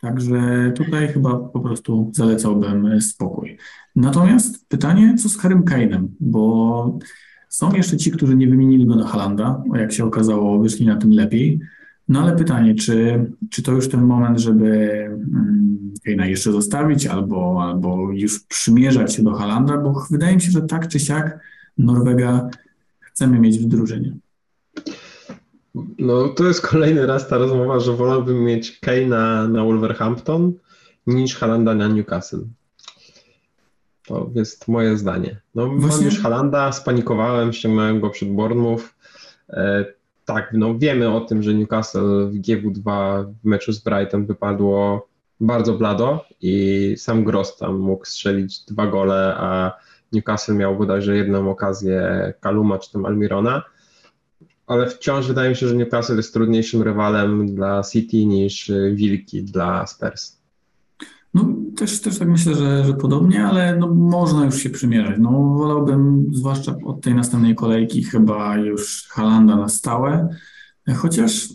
Także 0.00 0.72
tutaj 0.76 1.08
chyba 1.08 1.38
po 1.38 1.60
prostu 1.60 2.12
zalecałbym 2.14 3.00
spokój. 3.00 3.58
Natomiast 3.96 4.68
pytanie, 4.68 5.14
co 5.18 5.28
z 5.28 5.38
Harrym 5.38 5.62
Kane'em? 5.62 6.06
Bo 6.20 6.98
są 7.48 7.74
jeszcze 7.74 7.96
ci, 7.96 8.10
którzy 8.10 8.36
nie 8.36 8.48
wymienili 8.48 8.86
go 8.86 8.96
na 8.96 9.06
Halanda, 9.06 9.62
jak 9.74 9.92
się 9.92 10.04
okazało, 10.04 10.58
wyszli 10.58 10.86
na 10.86 10.96
tym 10.96 11.10
lepiej. 11.10 11.60
No 12.08 12.22
ale 12.22 12.36
pytanie, 12.36 12.74
czy, 12.74 13.26
czy 13.50 13.62
to 13.62 13.72
już 13.72 13.88
ten 13.88 14.02
moment, 14.02 14.38
żeby 14.38 14.68
mm, 15.04 15.94
Kane'a 16.06 16.24
jeszcze 16.24 16.52
zostawić 16.52 17.06
albo, 17.06 17.62
albo 17.62 18.12
już 18.12 18.40
przymierzać 18.40 19.14
się 19.14 19.22
do 19.22 19.32
Halanda, 19.32 19.76
bo 19.76 20.06
wydaje 20.10 20.34
mi 20.34 20.40
się, 20.42 20.50
że 20.50 20.62
tak 20.62 20.88
czy 20.88 21.00
siak 21.00 21.40
Norwega 21.78 22.50
chcemy 23.00 23.40
mieć 23.40 23.58
w 23.58 23.66
drużynie. 23.66 24.16
No 25.98 26.28
to 26.28 26.44
jest 26.44 26.66
kolejny 26.66 27.06
raz 27.06 27.28
ta 27.28 27.38
rozmowa, 27.38 27.80
że 27.80 27.92
wolałbym 27.92 28.44
mieć 28.44 28.80
Kane'a 28.80 29.50
na 29.50 29.64
Wolverhampton 29.64 30.52
niż 31.06 31.36
Halanda 31.36 31.74
na 31.74 31.88
Newcastle. 31.88 32.44
To 34.06 34.30
jest 34.34 34.68
moje 34.68 34.96
zdanie. 34.96 35.40
No 35.54 35.66
Właśnie... 35.66 35.96
mam 35.96 36.04
już 36.04 36.20
Halanda, 36.20 36.72
spanikowałem, 36.72 37.52
ściągnąłem 37.52 38.00
go 38.00 38.10
przed 38.10 38.32
Bournemouth. 38.32 38.82
E, 39.50 39.84
tak, 40.24 40.50
no 40.52 40.78
wiemy 40.78 41.14
o 41.14 41.20
tym, 41.20 41.42
że 41.42 41.54
Newcastle 41.54 42.28
w 42.30 42.34
GW2 42.34 43.24
w 43.42 43.44
meczu 43.44 43.72
z 43.72 43.78
Brighton 43.78 44.26
wypadło 44.26 45.08
bardzo 45.40 45.72
blado 45.72 46.24
i 46.40 46.94
sam 46.98 47.24
Gross 47.24 47.56
tam 47.56 47.78
mógł 47.78 48.04
strzelić 48.04 48.64
dwa 48.64 48.86
gole, 48.86 49.34
a 49.38 49.72
Newcastle 50.12 50.54
miał 50.54 50.76
bodajże 50.76 51.16
jedną 51.16 51.50
okazję 51.50 52.32
Kaluma 52.40 52.78
czy 52.78 52.92
tam 52.92 53.06
Almirona 53.06 53.62
ale 54.66 54.90
wciąż 54.90 55.26
wydaje 55.26 55.50
mi 55.50 55.56
się, 55.56 55.68
że 55.68 55.76
Newcastle 55.76 56.16
jest 56.16 56.32
trudniejszym 56.32 56.82
rywalem 56.82 57.54
dla 57.54 57.82
City 57.82 58.24
niż 58.24 58.70
y, 58.70 58.92
Wilki 58.96 59.42
dla 59.42 59.86
Spurs. 59.86 60.36
No 61.34 61.48
też, 61.76 62.00
też 62.00 62.18
tak 62.18 62.28
myślę, 62.28 62.54
że, 62.54 62.84
że 62.84 62.94
podobnie, 62.94 63.46
ale 63.46 63.76
no, 63.76 63.94
można 63.94 64.44
już 64.44 64.56
się 64.56 64.70
przymierzać. 64.70 65.16
No, 65.18 65.30
wolałbym, 65.30 66.26
zwłaszcza 66.32 66.74
od 66.84 67.00
tej 67.00 67.14
następnej 67.14 67.54
kolejki, 67.54 68.04
chyba 68.04 68.56
już 68.56 69.08
Halanda 69.08 69.56
na 69.56 69.68
stałe, 69.68 70.28
chociaż 70.96 71.48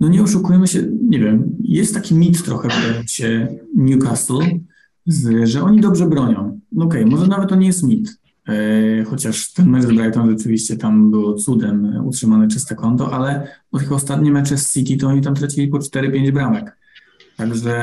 no 0.00 0.08
nie 0.08 0.22
oszukujmy 0.22 0.66
się, 0.66 0.86
nie 1.08 1.18
wiem, 1.18 1.56
jest 1.62 1.94
taki 1.94 2.14
mit 2.14 2.44
trochę 2.44 2.68
w 2.68 3.12
Newcastle, 3.76 4.42
że 5.44 5.62
oni 5.62 5.80
dobrze 5.80 6.06
bronią. 6.06 6.60
No 6.72 6.84
okej, 6.84 7.00
okay, 7.04 7.16
może 7.16 7.26
nawet 7.26 7.48
to 7.48 7.56
nie 7.56 7.66
jest 7.66 7.82
mit, 7.82 8.19
chociaż 9.10 9.52
ten 9.52 9.70
mecz 9.70 9.82
z 9.82 9.86
Brighton 9.86 10.30
rzeczywiście 10.38 10.76
tam 10.76 11.10
było 11.10 11.34
cudem 11.34 12.06
utrzymane 12.06 12.48
czyste 12.48 12.74
konto, 12.74 13.12
ale 13.12 13.48
od 13.72 13.80
tych 13.80 13.92
ostatnich 13.92 14.32
mecze 14.32 14.56
z 14.56 14.72
City 14.72 14.96
to 14.96 15.08
oni 15.08 15.20
tam 15.20 15.34
tracili 15.34 15.68
po 15.68 15.78
4-5 15.78 16.30
bramek. 16.30 16.76
Także 17.36 17.74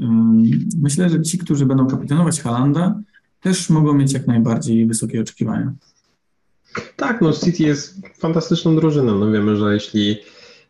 um, 0.00 0.42
myślę, 0.80 1.10
że 1.10 1.22
ci, 1.22 1.38
którzy 1.38 1.66
będą 1.66 1.86
kapitanować 1.86 2.40
Halanda, 2.40 3.00
też 3.40 3.70
mogą 3.70 3.94
mieć 3.94 4.12
jak 4.12 4.26
najbardziej 4.26 4.86
wysokie 4.86 5.20
oczekiwania. 5.20 5.72
Tak, 6.96 7.20
no 7.20 7.32
City 7.32 7.62
jest 7.62 8.00
fantastyczną 8.18 8.76
drużyną. 8.76 9.18
No 9.18 9.30
wiemy, 9.30 9.56
że 9.56 9.74
jeśli 9.74 10.16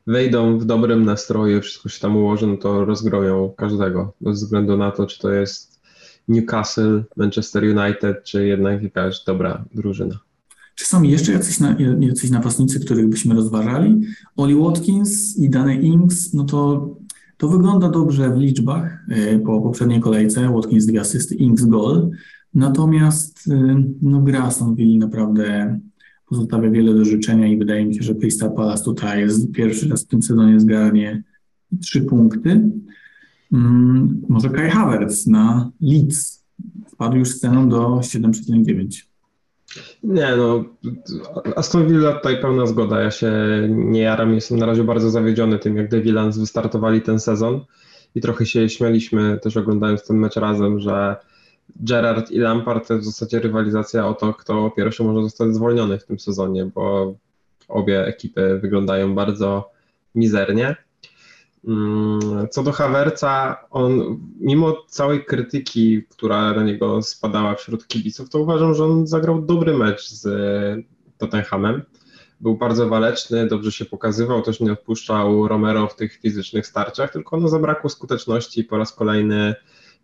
wejdą 0.06 0.58
w 0.58 0.64
dobrym 0.64 1.04
nastroju, 1.04 1.60
wszystko 1.60 1.88
się 1.88 2.00
tam 2.00 2.16
ułoży, 2.16 2.46
no 2.46 2.56
to 2.56 2.84
rozgroją 2.84 3.54
każdego, 3.56 4.12
bez 4.20 4.42
względu 4.42 4.76
na 4.76 4.90
to, 4.90 5.06
czy 5.06 5.18
to 5.18 5.30
jest 5.30 5.71
Newcastle, 6.28 7.02
Manchester 7.16 7.64
United, 7.64 8.24
czy 8.24 8.46
jednak 8.46 8.82
jakaś 8.82 9.24
dobra 9.24 9.64
drużyna. 9.74 10.18
Czy 10.74 10.84
są 10.86 11.02
jeszcze 11.02 11.32
jacyś, 11.32 11.60
na, 11.60 11.76
jacyś 12.00 12.30
napastnicy, 12.30 12.80
których 12.80 13.08
byśmy 13.08 13.34
rozważali? 13.34 14.00
Oli 14.36 14.54
Watkins 14.54 15.38
i 15.38 15.50
Dane 15.50 15.74
Ings, 15.74 16.34
no 16.34 16.44
to, 16.44 16.90
to 17.36 17.48
wygląda 17.48 17.88
dobrze 17.88 18.30
w 18.30 18.38
liczbach 18.38 19.04
e, 19.08 19.38
po 19.38 19.60
poprzedniej 19.60 20.00
kolejce. 20.00 20.52
Watkins 20.54 20.86
dwie 20.86 21.00
asysty, 21.00 21.34
Ings 21.34 21.64
gol. 21.64 22.10
Natomiast 22.54 23.48
e, 23.50 23.82
no, 24.02 24.20
gra 24.20 24.42
Aston 24.42 24.76
naprawdę 24.98 25.78
pozostawia 26.28 26.70
wiele 26.70 26.94
do 26.94 27.04
życzenia 27.04 27.46
i 27.46 27.58
wydaje 27.58 27.86
mi 27.86 27.94
się, 27.94 28.02
że 28.02 28.14
Crystal 28.14 28.54
Palace 28.54 28.84
tutaj 28.84 29.20
jest 29.20 29.52
pierwszy 29.52 29.88
raz 29.88 30.04
w 30.04 30.06
tym 30.06 30.22
sezonie 30.22 30.60
zgarnie 30.60 31.22
trzy 31.80 32.00
punkty. 32.00 32.70
Mm, 33.52 34.22
może 34.28 34.50
Kai 34.50 34.70
Havertz 34.70 35.26
na 35.26 35.70
Leeds. 35.80 36.44
Wpadł 36.92 37.16
już 37.16 37.38
ceną 37.38 37.68
do 37.68 37.86
7,9. 37.86 39.02
Nie 40.02 40.36
no, 40.36 40.64
Aston 41.56 41.88
Villa 41.88 42.12
tutaj 42.12 42.40
pełna 42.40 42.66
zgoda. 42.66 43.00
Ja 43.00 43.10
się 43.10 43.32
nie 43.68 44.00
jaram, 44.00 44.34
jestem 44.34 44.58
na 44.58 44.66
razie 44.66 44.84
bardzo 44.84 45.10
zawiedziony 45.10 45.58
tym, 45.58 45.76
jak 45.76 45.90
The 45.90 46.00
Villans 46.00 46.38
wystartowali 46.38 47.02
ten 47.02 47.20
sezon 47.20 47.60
i 48.14 48.20
trochę 48.20 48.46
się 48.46 48.68
śmialiśmy 48.68 49.38
też 49.42 49.56
oglądając 49.56 50.06
ten 50.06 50.16
mecz 50.16 50.36
razem, 50.36 50.80
że 50.80 51.16
Gerard 51.76 52.30
i 52.30 52.38
Lampard 52.38 52.88
to 52.88 52.98
w 52.98 53.04
zasadzie 53.04 53.40
rywalizacja 53.40 54.06
o 54.06 54.14
to, 54.14 54.34
kto 54.34 54.70
pierwszy 54.70 55.04
może 55.04 55.22
zostać 55.22 55.54
zwolniony 55.54 55.98
w 55.98 56.04
tym 56.04 56.18
sezonie, 56.18 56.70
bo 56.74 57.14
obie 57.68 58.06
ekipy 58.06 58.58
wyglądają 58.58 59.14
bardzo 59.14 59.70
mizernie. 60.14 60.76
Mm, 61.68 62.48
co 62.50 62.62
do 62.62 62.72
Hawerca, 62.72 63.56
on 63.70 64.20
mimo 64.40 64.76
całej 64.88 65.24
krytyki, 65.24 66.02
która 66.02 66.52
na 66.54 66.62
niego 66.62 67.02
spadała 67.02 67.54
wśród 67.54 67.86
kibiców, 67.86 68.30
to 68.30 68.38
uważam, 68.38 68.74
że 68.74 68.84
on 68.84 69.06
zagrał 69.06 69.42
dobry 69.42 69.78
mecz 69.78 70.08
z 70.08 70.26
Tottenhamem. 71.18 71.82
Był 72.40 72.56
bardzo 72.56 72.88
waleczny, 72.88 73.46
dobrze 73.46 73.72
się 73.72 73.84
pokazywał, 73.84 74.42
też 74.42 74.60
nie 74.60 74.72
odpuszczał 74.72 75.48
Romero 75.48 75.86
w 75.86 75.96
tych 75.96 76.20
fizycznych 76.20 76.66
starciach, 76.66 77.12
tylko 77.12 77.40
no 77.40 77.48
zabrakło 77.48 77.90
skuteczności 77.90 78.64
po 78.64 78.78
raz 78.78 78.92
kolejny. 78.92 79.54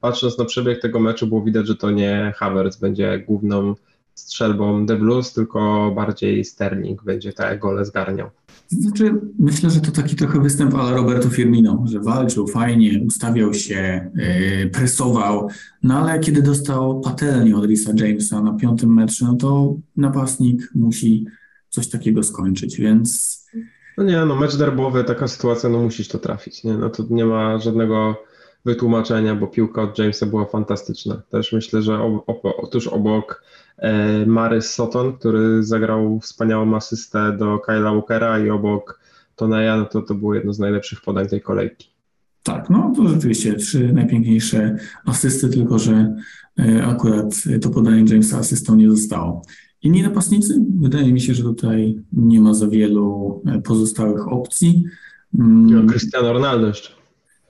Patrząc 0.00 0.38
na 0.38 0.44
przebieg 0.44 0.82
tego 0.82 1.00
meczu, 1.00 1.26
było 1.26 1.42
widać, 1.42 1.66
że 1.66 1.76
to 1.76 1.90
nie 1.90 2.32
Havertz 2.36 2.80
będzie 2.80 3.18
główną 3.18 3.74
strzelbą 4.18 4.86
The 4.86 4.96
Blues, 4.96 5.32
tylko 5.32 5.92
bardziej 5.96 6.44
Sterling 6.44 7.04
będzie 7.04 7.32
te 7.32 7.58
gole 7.58 7.84
zgarniał. 7.84 8.30
Znaczy, 8.68 9.14
myślę, 9.38 9.70
że 9.70 9.80
to 9.80 9.90
taki 9.90 10.16
trochę 10.16 10.40
występ 10.40 10.74
ale 10.74 10.96
Roberto 10.96 11.30
Firmino, 11.30 11.84
że 11.86 12.00
walczył 12.00 12.46
fajnie, 12.46 13.00
ustawiał 13.06 13.54
się, 13.54 14.10
yy, 14.14 14.70
presował, 14.70 15.48
no 15.82 15.98
ale 15.98 16.20
kiedy 16.20 16.42
dostał 16.42 17.00
patelnię 17.00 17.56
od 17.56 17.64
Risa 17.66 17.92
Jamesa 17.96 18.42
na 18.42 18.52
piątym 18.52 18.94
metrze, 18.94 19.26
no 19.26 19.34
to 19.34 19.76
napastnik 19.96 20.70
musi 20.74 21.26
coś 21.68 21.88
takiego 21.88 22.22
skończyć, 22.22 22.76
więc... 22.76 23.38
No 23.98 24.04
nie, 24.04 24.24
no 24.24 24.36
mecz 24.36 24.56
derbowy, 24.56 25.04
taka 25.04 25.28
sytuacja, 25.28 25.68
no 25.68 25.82
musisz 25.82 26.08
to 26.08 26.18
trafić, 26.18 26.64
nie? 26.64 26.74
No 26.74 26.90
to 26.90 27.04
nie 27.10 27.24
ma 27.24 27.58
żadnego 27.58 28.16
wytłumaczenia, 28.64 29.34
bo 29.34 29.46
piłka 29.46 29.82
od 29.82 29.98
Jamesa 29.98 30.26
była 30.26 30.46
fantastyczna. 30.46 31.22
Też 31.30 31.52
myślę, 31.52 31.82
że 31.82 32.00
ob, 32.00 32.28
ob, 32.44 32.70
tuż 32.70 32.86
obok 32.86 33.42
e, 33.78 34.26
Marys 34.26 34.70
Soton, 34.70 35.12
który 35.12 35.62
zagrał 35.62 36.20
wspaniałą 36.20 36.76
asystę 36.76 37.36
do 37.38 37.58
Kyla 37.58 37.92
Walkera 37.92 38.38
i 38.38 38.50
obok 38.50 39.00
Toneja, 39.36 39.76
no 39.76 39.84
to 39.84 40.02
to 40.02 40.14
było 40.14 40.34
jedno 40.34 40.52
z 40.52 40.58
najlepszych 40.58 41.00
podań 41.00 41.26
tej 41.26 41.40
kolejki. 41.40 41.90
Tak, 42.42 42.70
no 42.70 42.92
to 42.96 43.08
rzeczywiście 43.08 43.54
trzy 43.54 43.92
najpiękniejsze 43.92 44.76
asysty, 45.06 45.48
tylko 45.48 45.78
że 45.78 46.14
e, 46.58 46.86
akurat 46.86 47.34
to 47.60 47.70
podanie 47.70 48.04
Jamesa 48.12 48.38
asystą 48.38 48.76
nie 48.76 48.90
zostało. 48.90 49.42
Inni 49.82 50.02
napastnicy? 50.02 50.64
Wydaje 50.80 51.12
mi 51.12 51.20
się, 51.20 51.34
że 51.34 51.42
tutaj 51.42 52.02
nie 52.12 52.40
ma 52.40 52.54
za 52.54 52.68
wielu 52.68 53.42
e, 53.46 53.60
pozostałych 53.62 54.28
opcji. 54.28 54.84
Mm. 55.38 55.88
Cristiano 55.88 56.32
Ronaldo 56.32 56.66
jeszcze. 56.66 56.97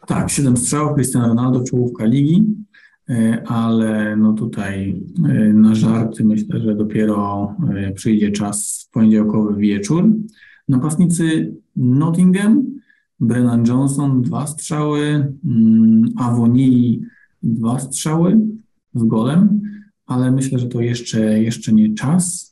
Tak, 0.08 0.30
7 0.30 0.56
strzałów, 0.56 0.94
Cristiano 0.94 1.28
Ronaldo, 1.28 1.64
czołówka 1.64 2.04
ligi, 2.04 2.42
e, 3.08 3.42
ale 3.46 4.16
no 4.16 4.32
tutaj 4.32 5.02
e, 5.28 5.52
na 5.52 5.74
żarty 5.74 6.24
myślę, 6.24 6.60
że 6.60 6.74
dopiero 6.74 7.54
e, 7.76 7.92
przyjdzie 7.92 8.32
czas 8.32 8.88
poniedziałkowy 8.92 9.60
wieczór. 9.60 10.12
Napastnicy 10.68 11.54
Nottingham, 11.76 12.64
Brennan 13.20 13.66
Johnson 13.66 14.22
dwa 14.22 14.46
strzały, 14.46 15.32
mm, 15.44 16.04
Avoni 16.16 17.00
dwa 17.42 17.78
strzały 17.78 18.40
z 18.94 19.04
golem, 19.04 19.60
ale 20.06 20.30
myślę, 20.30 20.58
że 20.58 20.66
to 20.66 20.80
jeszcze, 20.80 21.42
jeszcze 21.42 21.72
nie 21.72 21.94
czas. 21.94 22.47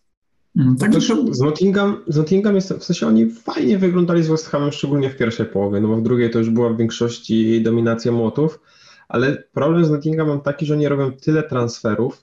Mm, 0.57 0.77
tak, 0.77 0.95
z 1.31 1.41
Nottingham, 1.41 2.03
z 2.07 2.17
Nottingham 2.17 2.55
jest, 2.55 2.73
w 2.73 2.85
sensie 2.85 3.07
oni 3.07 3.31
fajnie 3.31 3.79
wyglądali 3.79 4.23
z 4.23 4.29
West 4.29 4.49
Hamem, 4.49 4.73
szczególnie 4.73 5.11
w 5.11 5.17
pierwszej 5.17 5.47
połowie, 5.47 5.81
no 5.81 5.89
bo 5.89 5.97
w 5.97 6.03
drugiej 6.03 6.31
to 6.31 6.39
już 6.39 6.51
była 6.51 6.71
w 6.71 6.77
większości 6.77 7.63
dominacja 7.63 8.13
młotów, 8.13 8.61
ale 9.09 9.43
problem 9.53 9.85
z 9.85 9.91
Nottingham 9.91 10.29
mam 10.29 10.41
taki, 10.41 10.67
że 10.67 10.75
oni 10.75 10.89
robią 10.89 11.13
tyle 11.13 11.43
transferów, 11.43 12.23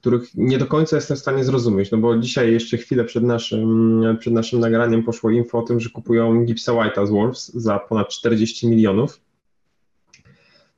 których 0.00 0.34
nie 0.34 0.58
do 0.58 0.66
końca 0.66 0.96
jestem 0.96 1.16
w 1.16 1.20
stanie 1.20 1.44
zrozumieć, 1.44 1.90
no 1.90 1.98
bo 1.98 2.18
dzisiaj 2.18 2.52
jeszcze 2.52 2.76
chwilę 2.76 3.04
przed 3.04 3.24
naszym, 3.24 4.02
przed 4.18 4.32
naszym 4.32 4.60
nagraniem 4.60 5.02
poszło 5.02 5.30
info 5.30 5.58
o 5.58 5.62
tym, 5.62 5.80
że 5.80 5.90
kupują 5.90 6.44
Gipsa 6.44 6.72
White'a 6.72 7.06
z 7.06 7.10
Wolves 7.10 7.52
za 7.54 7.78
ponad 7.78 8.08
40 8.08 8.68
milionów, 8.68 9.20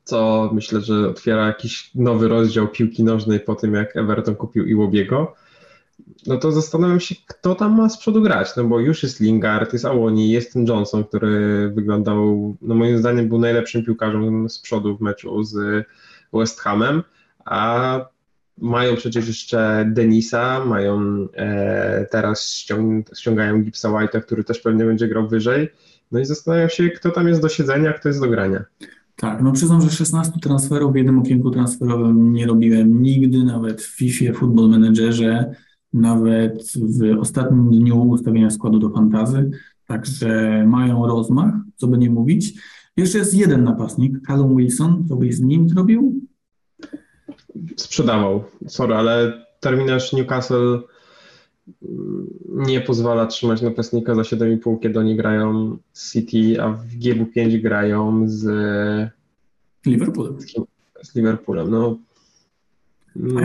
co 0.03 0.49
myślę, 0.53 0.81
że 0.81 1.09
otwiera 1.09 1.47
jakiś 1.47 1.91
nowy 1.95 2.27
rozdział 2.27 2.67
piłki 2.67 3.03
nożnej 3.03 3.39
po 3.39 3.55
tym, 3.55 3.73
jak 3.73 3.95
Everton 3.95 4.35
kupił 4.35 4.65
Iwobiego. 4.65 5.35
No 6.27 6.37
to 6.37 6.51
zastanawiam 6.51 6.99
się, 6.99 7.15
kto 7.27 7.55
tam 7.55 7.77
ma 7.77 7.89
z 7.89 7.97
przodu 7.97 8.21
grać, 8.21 8.55
no 8.57 8.63
bo 8.63 8.79
już 8.79 9.03
jest 9.03 9.19
Lingard, 9.19 9.73
jest 9.73 9.85
Awoni, 9.85 10.31
jest 10.31 10.53
ten 10.53 10.67
Johnson, 10.67 11.03
który 11.03 11.71
wyglądał, 11.75 12.55
no 12.61 12.75
moim 12.75 12.97
zdaniem 12.97 13.29
był 13.29 13.39
najlepszym 13.39 13.85
piłkarzem 13.85 14.49
z 14.49 14.59
przodu 14.59 14.97
w 14.97 15.01
meczu 15.01 15.43
z 15.43 15.85
West 16.33 16.59
Hamem, 16.59 17.03
a 17.45 17.99
mają 18.57 18.95
przecież 18.95 19.27
jeszcze 19.27 19.89
Denisa, 19.93 20.65
mają 20.65 21.27
e, 21.33 22.05
teraz 22.11 22.49
ściąg, 22.51 23.17
ściągają 23.17 23.61
Gipsa 23.61 23.89
White'a, 23.89 24.21
który 24.21 24.43
też 24.43 24.59
pewnie 24.59 24.85
będzie 24.85 25.07
grał 25.07 25.27
wyżej. 25.27 25.69
No 26.11 26.19
i 26.19 26.25
zastanawiam 26.25 26.69
się, 26.69 26.89
kto 26.89 27.11
tam 27.11 27.27
jest 27.27 27.41
do 27.41 27.49
siedzenia, 27.49 27.93
kto 27.93 28.09
jest 28.09 28.21
do 28.21 28.29
grania. 28.29 28.63
Tak, 29.15 29.41
no 29.41 29.51
przyznam, 29.51 29.81
że 29.81 29.89
16 29.89 30.33
transferów 30.41 30.93
w 30.93 30.95
jednym 30.95 31.19
okienku 31.19 31.51
transferowym 31.51 32.33
nie 32.33 32.47
robiłem 32.47 33.01
nigdy, 33.01 33.43
nawet 33.43 33.81
w 33.81 33.97
FIFA, 33.97 34.33
Football 34.33 34.69
Managerze, 34.69 35.55
nawet 35.93 36.73
w 36.75 37.19
ostatnim 37.19 37.69
dniu 37.69 38.01
ustawienia 38.01 38.49
składu 38.49 38.79
do 38.79 38.89
fantazy, 38.89 39.51
także 39.87 40.63
mają 40.67 41.07
rozmach, 41.07 41.53
co 41.75 41.87
by 41.87 41.97
nie 41.97 42.09
mówić. 42.09 42.53
Jeszcze 42.97 43.17
jest 43.17 43.33
jeden 43.33 43.63
napastnik, 43.63 44.27
Callum 44.27 44.57
Wilson, 44.57 45.05
co 45.07 45.15
byś 45.15 45.35
z 45.35 45.41
nim 45.41 45.69
zrobił? 45.69 46.27
sprzedawał. 47.77 48.43
Sorry, 48.67 48.95
ale 48.95 49.43
terminarz 49.59 50.13
Newcastle 50.13 50.79
nie 52.47 52.81
pozwala 52.81 53.25
trzymać 53.25 53.61
napastnika 53.61 54.15
za 54.15 54.21
7,5, 54.21 54.79
kiedy 54.79 54.99
oni 54.99 55.15
grają 55.15 55.77
z 55.93 56.13
City, 56.13 56.61
a 56.61 56.69
w 56.69 56.87
GW5 56.87 57.61
grają 57.61 58.23
z 58.25 58.45
Liverpoolem. 59.85 60.37
Z 61.03 61.15
Liverpoolem. 61.15 61.71
No, 61.71 61.79
no 61.79 61.97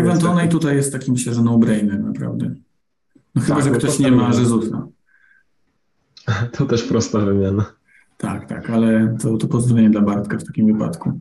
Ivan 0.01 0.19
Toney 0.19 0.49
tutaj 0.49 0.77
jest 0.77 0.93
takim 0.93 1.13
myślę, 1.13 1.35
że 1.35 1.43
no-brainer 1.43 2.01
naprawdę. 2.01 2.55
No 3.35 3.43
chyba, 3.43 3.55
tak, 3.55 3.65
że 3.65 3.71
no 3.71 3.79
ktoś 3.79 3.99
nie 3.99 4.13
ma 4.13 4.29
Jezusa. 4.29 4.87
To 6.53 6.67
też 6.67 6.83
prosta 6.83 7.19
wymiana. 7.19 7.73
Tak, 8.19 8.49
tak, 8.49 8.71
ale 8.71 9.17
to, 9.23 9.37
to 9.37 9.47
pozdrowienie 9.47 9.91
dla 9.91 10.01
Bartka 10.01 10.39
w 10.39 10.45
takim 10.45 10.67
wypadku. 10.67 11.21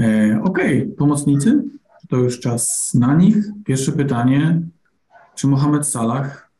E, 0.00 0.40
Okej, 0.42 0.82
okay. 0.82 0.96
pomocnicy? 0.96 1.62
to 2.10 2.16
już 2.16 2.40
czas 2.40 2.94
na 2.94 3.14
nich. 3.14 3.36
Pierwsze 3.64 3.92
pytanie, 3.92 4.62
czy 5.34 5.46
Mohamed 5.46 5.86
Salah 5.86 6.50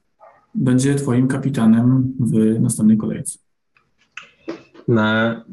będzie 0.54 0.94
Twoim 0.94 1.28
kapitanem 1.28 2.14
w 2.20 2.60
następnej 2.60 2.96
kolejce? 2.96 3.38
Na 4.88 5.44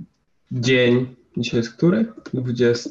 dzień, 0.52 1.16
dzisiaj 1.38 1.60
jest 1.60 1.74
który? 1.74 2.14
20, 2.34 2.90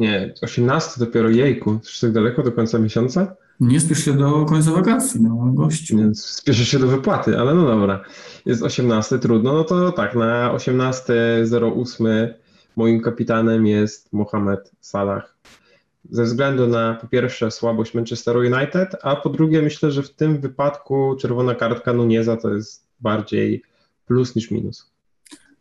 nie, 0.00 0.34
18 0.42 0.94
dopiero, 0.98 1.28
jejku, 1.28 1.70
już 1.84 2.00
tak 2.00 2.12
daleko 2.12 2.42
do 2.42 2.52
końca 2.52 2.78
miesiąca? 2.78 3.36
Nie 3.60 3.80
spiesz 3.80 4.04
się 4.04 4.12
do 4.12 4.44
końca 4.44 4.72
wakacji, 4.72 5.22
no 5.22 5.52
gościu. 5.54 5.96
Więc 5.96 6.24
spieszę 6.24 6.64
się 6.64 6.78
do 6.78 6.86
wypłaty, 6.86 7.38
ale 7.38 7.54
no 7.54 7.66
dobra. 7.66 8.04
Jest 8.46 8.62
18, 8.62 9.18
trudno, 9.18 9.52
no 9.52 9.64
to 9.64 9.92
tak, 9.92 10.14
na 10.14 10.52
18.08 10.54 12.28
moim 12.76 13.00
kapitanem 13.00 13.66
jest 13.66 14.12
Mohamed 14.12 14.72
Salah 14.80 15.40
ze 16.10 16.24
względu 16.24 16.66
na 16.66 16.94
po 16.94 17.06
pierwsze 17.06 17.50
słabość 17.50 17.94
Manchesteru 17.94 18.40
United, 18.40 18.96
a 19.02 19.16
po 19.16 19.28
drugie 19.28 19.62
myślę, 19.62 19.90
że 19.90 20.02
w 20.02 20.10
tym 20.10 20.40
wypadku 20.40 21.16
czerwona 21.20 21.54
kartka 21.54 21.92
Nunieza 21.92 22.36
to 22.36 22.54
jest 22.54 22.86
bardziej 23.00 23.62
plus 24.06 24.36
niż 24.36 24.50
minus. 24.50 24.89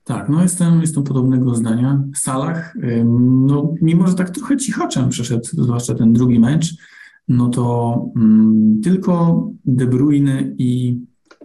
Tak, 0.10 0.30
no 0.30 0.42
jestem, 0.42 0.82
jestem 0.82 1.04
podobnego 1.04 1.56
zdania. 1.56 2.04
W 2.14 2.18
Salach, 2.18 2.78
no 3.06 3.74
mimo, 3.82 4.08
że 4.08 4.14
tak 4.14 4.30
trochę 4.30 4.58
cichaczem 4.58 5.10
przeszedł, 5.10 5.44
zwłaszcza 5.44 5.96
ten 5.96 6.14
drugi 6.14 6.40
mecz, 6.40 6.76
no 7.28 7.50
to 7.50 7.94
um, 8.16 8.80
tylko 8.84 9.44
De 9.66 9.88
Bruyne 9.88 10.54
i 10.58 11.00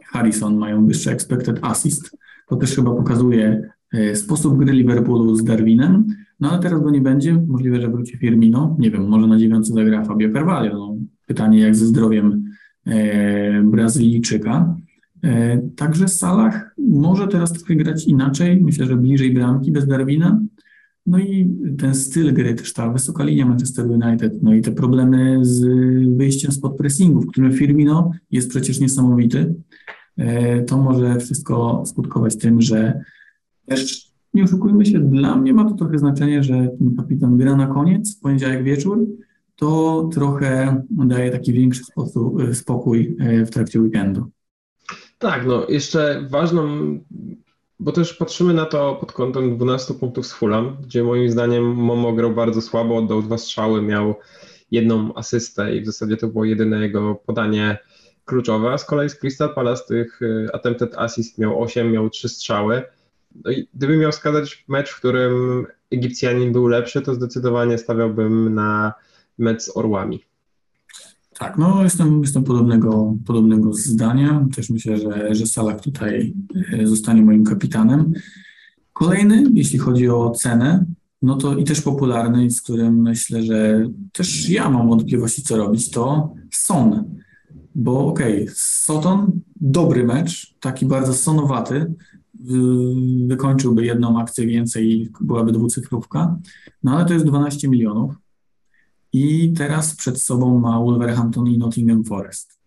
Harrison 0.06 0.56
mają 0.56 0.86
wyższe 0.86 1.12
expected 1.12 1.58
assist. 1.62 2.16
To 2.48 2.56
też 2.56 2.76
chyba 2.76 2.90
pokazuje 2.90 3.70
e, 3.92 4.16
sposób 4.16 4.58
gry 4.58 4.72
Liverpoolu 4.72 5.36
z 5.36 5.44
Darwinem, 5.44 6.06
no 6.40 6.50
ale 6.50 6.62
teraz 6.62 6.82
go 6.82 6.90
nie 6.90 7.00
będzie, 7.00 7.44
możliwe, 7.48 7.80
że 7.80 7.90
wróci 7.90 8.16
Firmino, 8.16 8.76
nie 8.78 8.90
wiem, 8.90 9.08
może 9.08 9.26
na 9.26 9.38
dziewiątce 9.38 9.74
zagra 9.74 10.04
Fabio 10.04 10.32
Carvalho. 10.32 10.74
No, 10.74 10.96
pytanie 11.26 11.58
jak 11.58 11.76
ze 11.76 11.86
zdrowiem 11.86 12.44
e, 12.86 13.62
Brazylijczyka. 13.62 14.76
E, 15.24 15.58
także 15.76 16.08
Salah 16.08 16.74
może 16.78 17.28
teraz 17.28 17.52
trochę 17.52 17.74
grać 17.74 18.06
inaczej, 18.06 18.60
myślę, 18.62 18.86
że 18.86 18.96
bliżej 18.96 19.34
bramki 19.34 19.72
bez 19.72 19.86
Darwina. 19.86 20.40
No 21.06 21.18
i 21.18 21.56
ten 21.78 21.94
styl 21.94 22.34
gry, 22.34 22.54
też 22.54 22.72
ta 22.72 22.90
wysoka 22.90 23.24
linia 23.24 23.46
Manchester 23.46 23.86
United, 23.86 24.42
no 24.42 24.54
i 24.54 24.62
te 24.62 24.72
problemy 24.72 25.38
z 25.44 25.64
wyjściem 26.16 26.52
spod 26.52 26.76
pressingu, 26.76 27.20
w 27.20 27.26
którym 27.26 27.52
Firmino 27.52 28.10
jest 28.30 28.50
przecież 28.50 28.80
niesamowity, 28.80 29.54
e, 30.16 30.62
to 30.62 30.78
może 30.78 31.18
wszystko 31.18 31.82
skutkować 31.86 32.36
tym, 32.36 32.60
że 32.60 33.00
też 33.66 34.10
nie 34.34 34.44
oszukujmy 34.44 34.86
się, 34.86 35.00
dla 35.00 35.36
mnie 35.36 35.54
ma 35.54 35.64
to 35.64 35.74
trochę 35.74 35.98
znaczenie, 35.98 36.42
że 36.42 36.68
ten 36.78 36.96
kapitan 36.96 37.36
gra 37.36 37.56
na 37.56 37.66
koniec, 37.66 38.16
w 38.16 38.20
poniedziałek 38.20 38.64
wieczór, 38.64 39.06
to 39.56 40.08
trochę 40.12 40.82
daje 40.90 41.30
taki 41.30 41.52
większy 41.52 41.84
sposób, 41.84 42.42
spokój 42.52 43.16
e, 43.20 43.46
w 43.46 43.50
trakcie 43.50 43.80
weekendu. 43.80 44.30
Tak, 45.18 45.46
no 45.46 45.66
jeszcze 45.68 46.26
ważną, 46.30 46.98
bo 47.80 47.92
też 47.92 48.14
patrzymy 48.14 48.54
na 48.54 48.66
to 48.66 48.94
pod 48.94 49.12
kątem 49.12 49.56
12 49.56 49.94
punktów 49.94 50.26
z 50.26 50.32
Fulham, 50.32 50.76
gdzie 50.82 51.04
moim 51.04 51.30
zdaniem 51.30 51.64
Momo 51.74 52.12
grał 52.12 52.30
bardzo 52.30 52.62
słabo, 52.62 52.96
oddał 52.96 53.22
dwa 53.22 53.38
strzały, 53.38 53.82
miał 53.82 54.14
jedną 54.70 55.14
asystę 55.14 55.76
i 55.76 55.80
w 55.80 55.86
zasadzie 55.86 56.16
to 56.16 56.26
było 56.28 56.44
jedyne 56.44 56.80
jego 56.80 57.14
podanie 57.14 57.78
kluczowe, 58.24 58.72
a 58.72 58.78
z 58.78 58.84
kolei 58.84 59.08
z 59.10 59.14
Crystal 59.14 59.54
Palace 59.54 59.84
tych 59.88 60.20
e, 60.22 60.54
attempted 60.54 60.94
assist 60.98 61.38
miał 61.38 61.62
8, 61.62 61.92
miał 61.92 62.10
3 62.10 62.28
strzały, 62.28 62.82
no 63.44 63.50
i 63.50 63.68
gdybym 63.74 64.00
miał 64.00 64.12
wskazać 64.12 64.64
mecz, 64.68 64.90
w 64.90 64.98
którym 64.98 65.66
Egipcjanin 65.90 66.52
był 66.52 66.66
lepszy, 66.66 67.02
to 67.02 67.14
zdecydowanie 67.14 67.78
stawiałbym 67.78 68.54
na 68.54 68.92
mecz 69.38 69.62
z 69.62 69.76
Orłami. 69.76 70.24
Tak, 71.38 71.58
no 71.58 71.84
jestem, 71.84 72.20
jestem 72.20 72.44
podobnego, 72.44 73.16
podobnego 73.26 73.72
zdania. 73.72 74.46
Też 74.56 74.70
myślę, 74.70 74.98
że, 74.98 75.34
że 75.34 75.46
Salah 75.46 75.80
tutaj 75.80 76.34
e, 76.72 76.86
zostanie 76.86 77.22
moim 77.22 77.44
kapitanem. 77.44 78.12
Kolejny, 78.92 79.44
jeśli 79.54 79.78
chodzi 79.78 80.08
o 80.08 80.30
cenę, 80.30 80.84
no 81.22 81.36
to 81.36 81.56
i 81.56 81.64
też 81.64 81.80
popularny, 81.80 82.50
z 82.50 82.62
którym 82.62 83.02
myślę, 83.02 83.42
że 83.42 83.88
też 84.12 84.50
ja 84.50 84.70
mam 84.70 84.88
wątpliwości, 84.88 85.42
co 85.42 85.56
robić, 85.56 85.90
to 85.90 86.34
Son. 86.50 87.04
Bo 87.74 88.06
okej, 88.06 88.42
okay, 88.42 88.54
Soton, 88.56 89.40
dobry 89.56 90.04
mecz, 90.04 90.54
taki 90.60 90.86
bardzo 90.86 91.14
sonowaty, 91.14 91.94
wykończyłby 93.26 93.84
jedną 93.84 94.20
akcję 94.20 94.46
więcej 94.46 94.92
i 94.92 95.10
byłaby 95.20 95.52
dwucyfrówka, 95.52 96.38
no 96.82 96.96
ale 96.96 97.04
to 97.04 97.12
jest 97.14 97.26
12 97.26 97.68
milionów 97.68 98.14
i 99.14 99.52
teraz 99.52 99.96
przed 99.96 100.22
sobą 100.22 100.58
ma 100.58 100.78
Wolverhampton 100.80 101.46
i 101.46 101.58
Nottingham 101.58 102.04
Forest. 102.04 102.58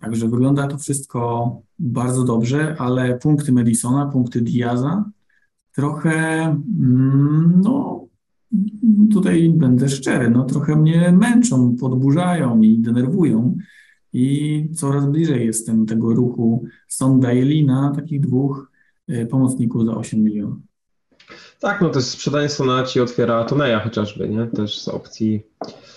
Także 0.00 0.28
wygląda 0.28 0.66
to 0.66 0.78
wszystko 0.78 1.62
bardzo 1.78 2.24
dobrze, 2.24 2.76
ale 2.78 3.18
punkty 3.18 3.52
Madisona, 3.52 4.06
punkty 4.06 4.40
Diaza 4.40 5.10
trochę, 5.72 6.42
mm, 6.80 7.60
no 7.64 8.04
tutaj 9.12 9.50
będę 9.50 9.88
szczery, 9.88 10.30
no 10.30 10.44
trochę 10.44 10.76
mnie 10.76 11.12
męczą, 11.12 11.76
podburzają 11.76 12.62
i 12.62 12.78
denerwują 12.78 13.56
i 14.12 14.68
coraz 14.74 15.06
bliżej 15.06 15.46
jestem 15.46 15.86
tego 15.86 16.14
ruchu 16.14 16.64
Son 16.88 17.20
Daily 17.20 17.64
na 17.64 17.92
takich 17.94 18.20
dwóch 18.20 18.68
Y, 19.10 19.26
pomocników 19.26 19.86
za 19.86 19.96
8 19.96 20.24
milionów. 20.24 20.58
Tak, 21.60 21.80
no 21.80 21.88
to 21.88 21.98
jest 21.98 22.10
sprzedanie 22.10 22.48
Sonaci 22.48 23.00
otwiera 23.00 23.44
Toneja 23.44 23.80
chociażby, 23.80 24.28
nie? 24.28 24.46
Też 24.46 24.80
z 24.80 24.88
opcji 24.88 25.42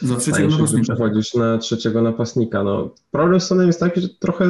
za 0.01 0.15
trzeciego 0.15 0.49
napastnika. 0.49 0.83
przechodzić 0.83 1.33
na 1.33 1.57
trzeciego 1.57 2.01
napastnika. 2.01 2.63
No, 2.63 2.95
problem 3.11 3.41
z 3.41 3.47
Sonem 3.47 3.67
jest 3.67 3.79
taki, 3.79 4.01
że 4.01 4.09
trochę 4.09 4.49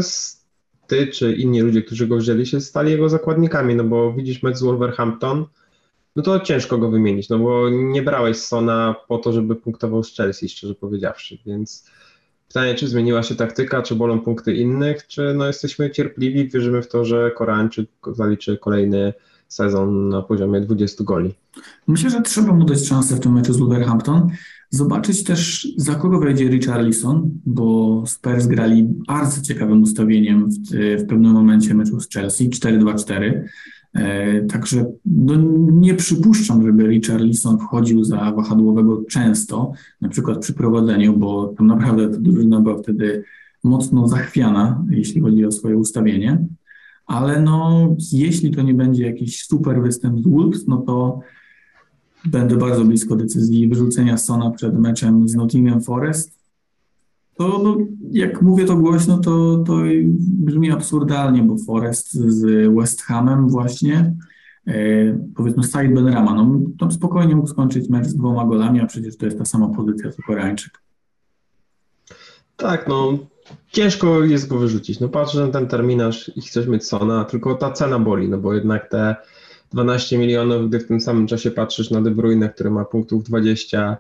ty 0.88 1.08
czy 1.08 1.34
inni 1.34 1.62
ludzie, 1.62 1.82
którzy 1.82 2.08
go 2.08 2.18
wzięli, 2.18 2.46
się 2.46 2.62
stali 2.62 2.92
jego 2.92 3.10
zakładnikami, 3.10 3.76
no 3.76 3.84
bo 3.84 4.14
widzisz 4.14 4.44
mecz 4.44 4.58
z 4.58 4.64
Wolverhampton, 4.64 5.46
no 6.16 6.24
to 6.24 6.40
ciężko 6.40 6.78
go 6.78 6.90
wymienić, 6.90 7.30
no 7.30 7.40
bo 7.40 7.70
nie 7.70 8.02
brałeś 8.02 8.38
Sona 8.38 8.96
po 9.08 9.18
to, 9.18 9.34
żeby 9.34 9.56
punktował 9.56 10.04
z 10.04 10.16
Chelsea, 10.16 10.50
szczerze 10.50 10.76
powiedziawszy, 10.76 11.38
więc 11.46 11.86
Pytanie, 12.52 12.76
czy 12.76 12.88
zmieniła 12.88 13.24
się 13.24 13.36
taktyka, 13.36 13.82
czy 13.82 13.96
bolą 13.96 14.20
punkty 14.20 14.54
innych, 14.54 15.08
czy 15.08 15.34
no 15.34 15.48
jesteśmy 15.48 15.92
cierpliwi, 15.92 16.50
wierzymy 16.50 16.82
w 16.82 16.88
to, 16.88 17.06
że 17.06 17.32
Koreańczyk 17.32 17.90
zaliczy 18.12 18.58
kolejny 18.58 19.14
sezon 19.54 20.10
na 20.10 20.22
poziomie 20.22 20.62
20 20.62 21.04
goli. 21.04 21.34
Myślę, 21.88 22.10
że 22.10 22.22
trzeba 22.22 22.54
mu 22.54 22.66
dać 22.66 22.88
szansę 22.88 23.16
w 23.16 23.20
tym 23.20 23.34
meczu 23.34 23.54
z 23.54 23.58
Wolverhampton, 23.58 24.32
Zobaczyć 24.74 25.24
też, 25.24 25.68
za 25.78 25.96
kogo 25.96 26.20
wejdzie 26.20 26.48
Richarlison, 26.48 27.40
bo 27.46 28.04
Spurs 28.08 28.48
grali 28.48 28.88
bardzo 29.08 29.42
ciekawym 29.42 29.82
ustawieniem 29.82 30.50
w, 30.50 30.56
w 31.04 31.08
pewnym 31.08 31.32
momencie 31.32 31.74
meczu 31.74 32.00
z 32.00 32.10
Chelsea, 32.10 32.50
4-2-4. 32.50 33.42
E, 33.94 34.42
także 34.42 34.86
no, 35.06 35.34
nie 35.72 35.94
przypuszczam, 35.94 36.66
żeby 36.66 36.88
Richarlison 36.88 37.60
wchodził 37.60 38.04
za 38.04 38.32
wahadłowego 38.32 39.04
często, 39.10 39.72
na 40.02 40.10
przykład 40.10 40.40
przy 40.40 40.54
prowadzeniu, 40.54 41.18
bo 41.18 41.54
tam 41.58 41.68
naprawdę 41.68 42.10
ta 42.10 42.18
drużyna 42.18 42.62
była 42.62 42.78
wtedy 42.78 43.24
mocno 43.64 44.08
zachwiana, 44.08 44.86
jeśli 44.90 45.22
chodzi 45.22 45.46
o 45.46 45.52
swoje 45.52 45.78
ustawienie. 45.78 46.46
Ale 47.12 47.42
no, 47.42 47.88
jeśli 48.12 48.52
to 48.52 48.62
nie 48.62 48.74
będzie 48.74 49.06
jakiś 49.06 49.46
super 49.46 49.82
występ 49.82 50.20
z 50.20 50.28
Wolves, 50.28 50.68
no 50.68 50.78
to 50.78 51.20
będę 52.26 52.56
bardzo 52.56 52.86
blisko 52.86 53.16
decyzji 53.16 53.68
wyrzucenia 53.68 54.18
Sona 54.18 54.52
przed 54.52 54.80
meczem 54.80 55.28
z 55.28 55.36
Nottingham 55.36 55.82
Forest. 55.82 56.40
To 57.36 57.62
no, 57.64 57.78
jak 58.12 58.42
mówię 58.42 58.66
to 58.66 58.76
głośno, 58.76 59.18
to, 59.18 59.58
to 59.58 59.78
brzmi 60.18 60.72
absurdalnie, 60.72 61.44
bo 61.44 61.58
Forest 61.58 62.14
z 62.14 62.74
West 62.76 63.02
Hamem 63.02 63.50
właśnie, 63.50 64.16
e, 64.68 64.74
powiedzmy 65.36 65.64
Said 65.64 65.94
Benrama, 65.94 66.34
no 66.34 66.60
tam 66.80 66.92
spokojnie 66.92 67.36
mógł 67.36 67.48
skończyć 67.48 67.90
mecz 67.90 68.08
z 68.08 68.16
dwoma 68.16 68.46
golami, 68.46 68.82
a 68.82 68.86
przecież 68.86 69.18
to 69.18 69.26
jest 69.26 69.38
ta 69.38 69.46
sama 69.46 69.70
pozycja 69.70 70.12
co 70.12 70.22
Koreańczyk. 70.22 70.82
Tak, 72.58 72.88
no 72.88 73.18
ciężko 73.72 74.24
jest 74.24 74.48
go 74.48 74.58
wyrzucić. 74.58 75.00
No 75.00 75.10
patrzę 75.10 75.46
na 75.46 75.52
ten 75.52 75.68
terminarz 75.68 76.32
i 76.36 76.42
chcesz 76.42 76.68
mieć 76.68 76.88
Sona, 76.88 77.26
tylko 77.26 77.56
ta 77.56 77.72
cena 77.72 78.00
boli, 78.00 78.30
no 78.30 78.38
bo 78.38 78.54
jednak 78.54 78.90
te 78.90 79.16
12 79.74 80.18
milionów, 80.18 80.70
gdy 80.70 80.80
w 80.80 80.88
tym 80.88 81.02
samym 81.02 81.28
czasie 81.28 81.52
patrzysz 81.52 81.92
na 81.92 82.02
De 82.02 82.12
Bruyne, 82.12 82.50
który 82.50 82.72
ma 82.72 82.86
punktów 82.86 83.24
20, 83.24 83.98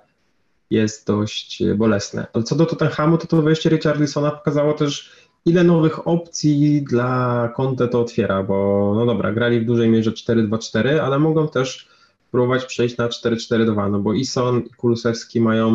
jest 0.69 1.07
dość 1.07 1.63
bolesne. 1.75 2.27
Co 2.45 2.55
do 2.55 2.65
Tottenhamu, 2.65 3.17
to 3.17 3.27
to 3.27 3.41
wejście 3.41 3.69
Richarlisona 3.69 4.31
pokazało 4.31 4.73
też, 4.73 5.11
ile 5.45 5.63
nowych 5.63 6.07
opcji 6.07 6.81
dla 6.81 7.53
Conte 7.57 7.87
to 7.87 8.01
otwiera, 8.01 8.43
bo 8.43 8.91
no 8.95 9.05
dobra, 9.05 9.31
grali 9.31 9.59
w 9.59 9.65
dużej 9.65 9.89
mierze 9.89 10.11
4-2-4, 10.11 10.97
ale 10.97 11.19
mogą 11.19 11.47
też 11.47 11.87
próbować 12.31 12.65
przejść 12.65 12.97
na 12.97 13.07
4-4-2, 13.07 13.91
no 13.91 13.99
bo 13.99 14.13
Ison 14.13 14.59
i 14.59 14.69
Kulusewski 14.69 15.41
mają 15.41 15.71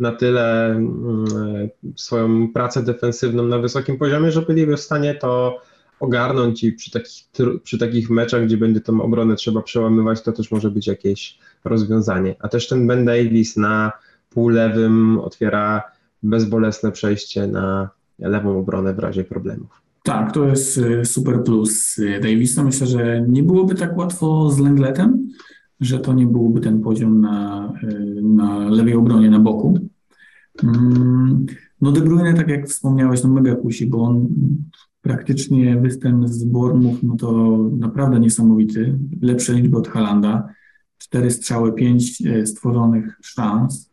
na 0.00 0.12
tyle 0.12 0.70
mm, 0.70 1.24
swoją 1.96 2.52
pracę 2.52 2.82
defensywną 2.82 3.42
na 3.42 3.58
wysokim 3.58 3.98
poziomie, 3.98 4.32
że 4.32 4.42
byliby 4.42 4.76
w 4.76 4.80
stanie 4.80 5.14
to 5.14 5.60
ogarnąć 6.00 6.64
i 6.64 6.72
przy 6.72 6.90
takich, 6.90 7.28
przy 7.62 7.78
takich 7.78 8.10
meczach, 8.10 8.44
gdzie 8.44 8.56
będzie 8.56 8.80
tą 8.80 9.02
obronę 9.02 9.36
trzeba 9.36 9.62
przełamywać, 9.62 10.22
to 10.22 10.32
też 10.32 10.50
może 10.50 10.70
być 10.70 10.86
jakieś 10.86 11.38
rozwiązanie. 11.64 12.36
A 12.40 12.48
też 12.48 12.68
ten 12.68 12.86
Ben 12.86 13.04
Davis 13.04 13.56
na 13.56 13.92
półlewym 14.30 15.18
otwiera 15.18 15.82
bezbolesne 16.22 16.92
przejście 16.92 17.46
na 17.46 17.90
lewą 18.18 18.58
obronę 18.58 18.94
w 18.94 18.98
razie 18.98 19.24
problemów. 19.24 19.82
Tak, 20.02 20.32
to 20.32 20.44
jest 20.44 20.78
y, 20.78 21.04
super 21.04 21.42
plus 21.44 21.98
y, 21.98 22.20
Davisa. 22.22 22.64
Myślę, 22.64 22.86
że 22.86 23.24
nie 23.28 23.42
byłoby 23.42 23.74
tak 23.74 23.96
łatwo 23.96 24.50
z 24.50 24.58
Lengletem, 24.58 25.28
że 25.80 25.98
to 25.98 26.12
nie 26.12 26.26
byłby 26.26 26.60
ten 26.60 26.80
poziom 26.80 27.20
na, 27.20 27.72
y, 27.82 28.20
na 28.22 28.68
lewej 28.68 28.94
obronie, 28.94 29.30
na 29.30 29.38
boku. 29.38 29.78
Mm, 30.64 31.46
no 31.80 31.92
De 31.92 32.00
Bruyne, 32.00 32.34
tak 32.34 32.48
jak 32.48 32.68
wspomniałeś, 32.68 33.22
no 33.24 33.30
mega 33.30 33.54
kusi, 33.54 33.86
bo 33.86 34.02
on 34.02 34.28
praktycznie 35.02 35.76
występ 35.76 36.28
z 36.28 36.44
Bormów, 36.44 37.02
no 37.02 37.16
to 37.16 37.58
naprawdę 37.78 38.20
niesamowity. 38.20 38.98
Lepsze 39.22 39.52
liczby 39.52 39.76
od 39.76 39.88
Halanda. 39.88 40.48
Cztery 40.98 41.30
strzały, 41.30 41.72
pięć 41.72 42.22
e, 42.26 42.46
stworzonych 42.46 43.18
szans. 43.22 43.90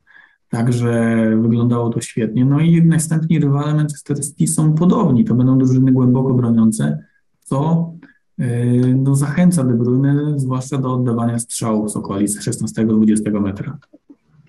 Także 0.49 1.15
wyglądało 1.41 1.89
to 1.89 2.01
świetnie. 2.01 2.45
No 2.45 2.59
i 2.59 2.85
następni 2.85 3.39
rywale 3.39 3.73
Manchester 3.73 4.25
City 4.25 4.47
są 4.47 4.73
podobni. 4.73 5.25
To 5.25 5.35
będą 5.35 5.57
drużyny 5.57 5.91
głęboko 5.91 6.33
broniące, 6.33 7.03
co 7.39 7.91
e, 8.39 8.65
no, 8.95 9.15
zachęca 9.15 9.63
De 9.63 9.73
Bruyne, 9.73 10.33
zwłaszcza 10.39 10.77
do 10.77 10.93
oddawania 10.93 11.39
strzałów 11.39 11.91
z 11.91 11.95
okolic 11.95 12.39
16-20 12.39 13.41
metra. 13.41 13.77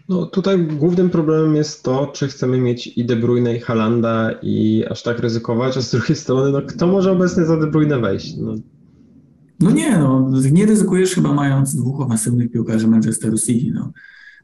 No 0.09 0.27
tutaj 0.27 0.59
głównym 0.66 1.11
problemem 1.11 1.57
jest 1.57 1.83
to, 1.83 2.07
czy 2.07 2.29
chcemy 2.29 2.61
mieć 2.61 2.87
i 2.87 3.05
De 3.05 3.16
Bruyne 3.16 3.57
i 3.57 3.61
Halanda 3.61 4.31
i 4.42 4.85
aż 4.90 5.03
tak 5.03 5.19
ryzykować, 5.19 5.77
a 5.77 5.81
z 5.81 5.90
drugiej 5.90 6.16
strony, 6.16 6.53
no 6.53 6.62
kto 6.62 6.87
może 6.87 7.12
obecnie 7.12 7.45
za 7.45 7.57
De 7.57 7.66
Bruyne 7.66 7.99
wejść? 7.99 8.37
No, 8.37 8.55
no 9.61 9.71
nie, 9.71 9.99
no 9.99 10.31
nie 10.53 10.66
ryzykujesz 10.66 11.14
chyba 11.14 11.33
mając 11.33 11.77
dwóch 11.77 12.01
ofensywnych 12.01 12.51
piłkarzy 12.51 12.88
Manchesteru 12.88 13.38
City, 13.38 13.73
no. 13.75 13.92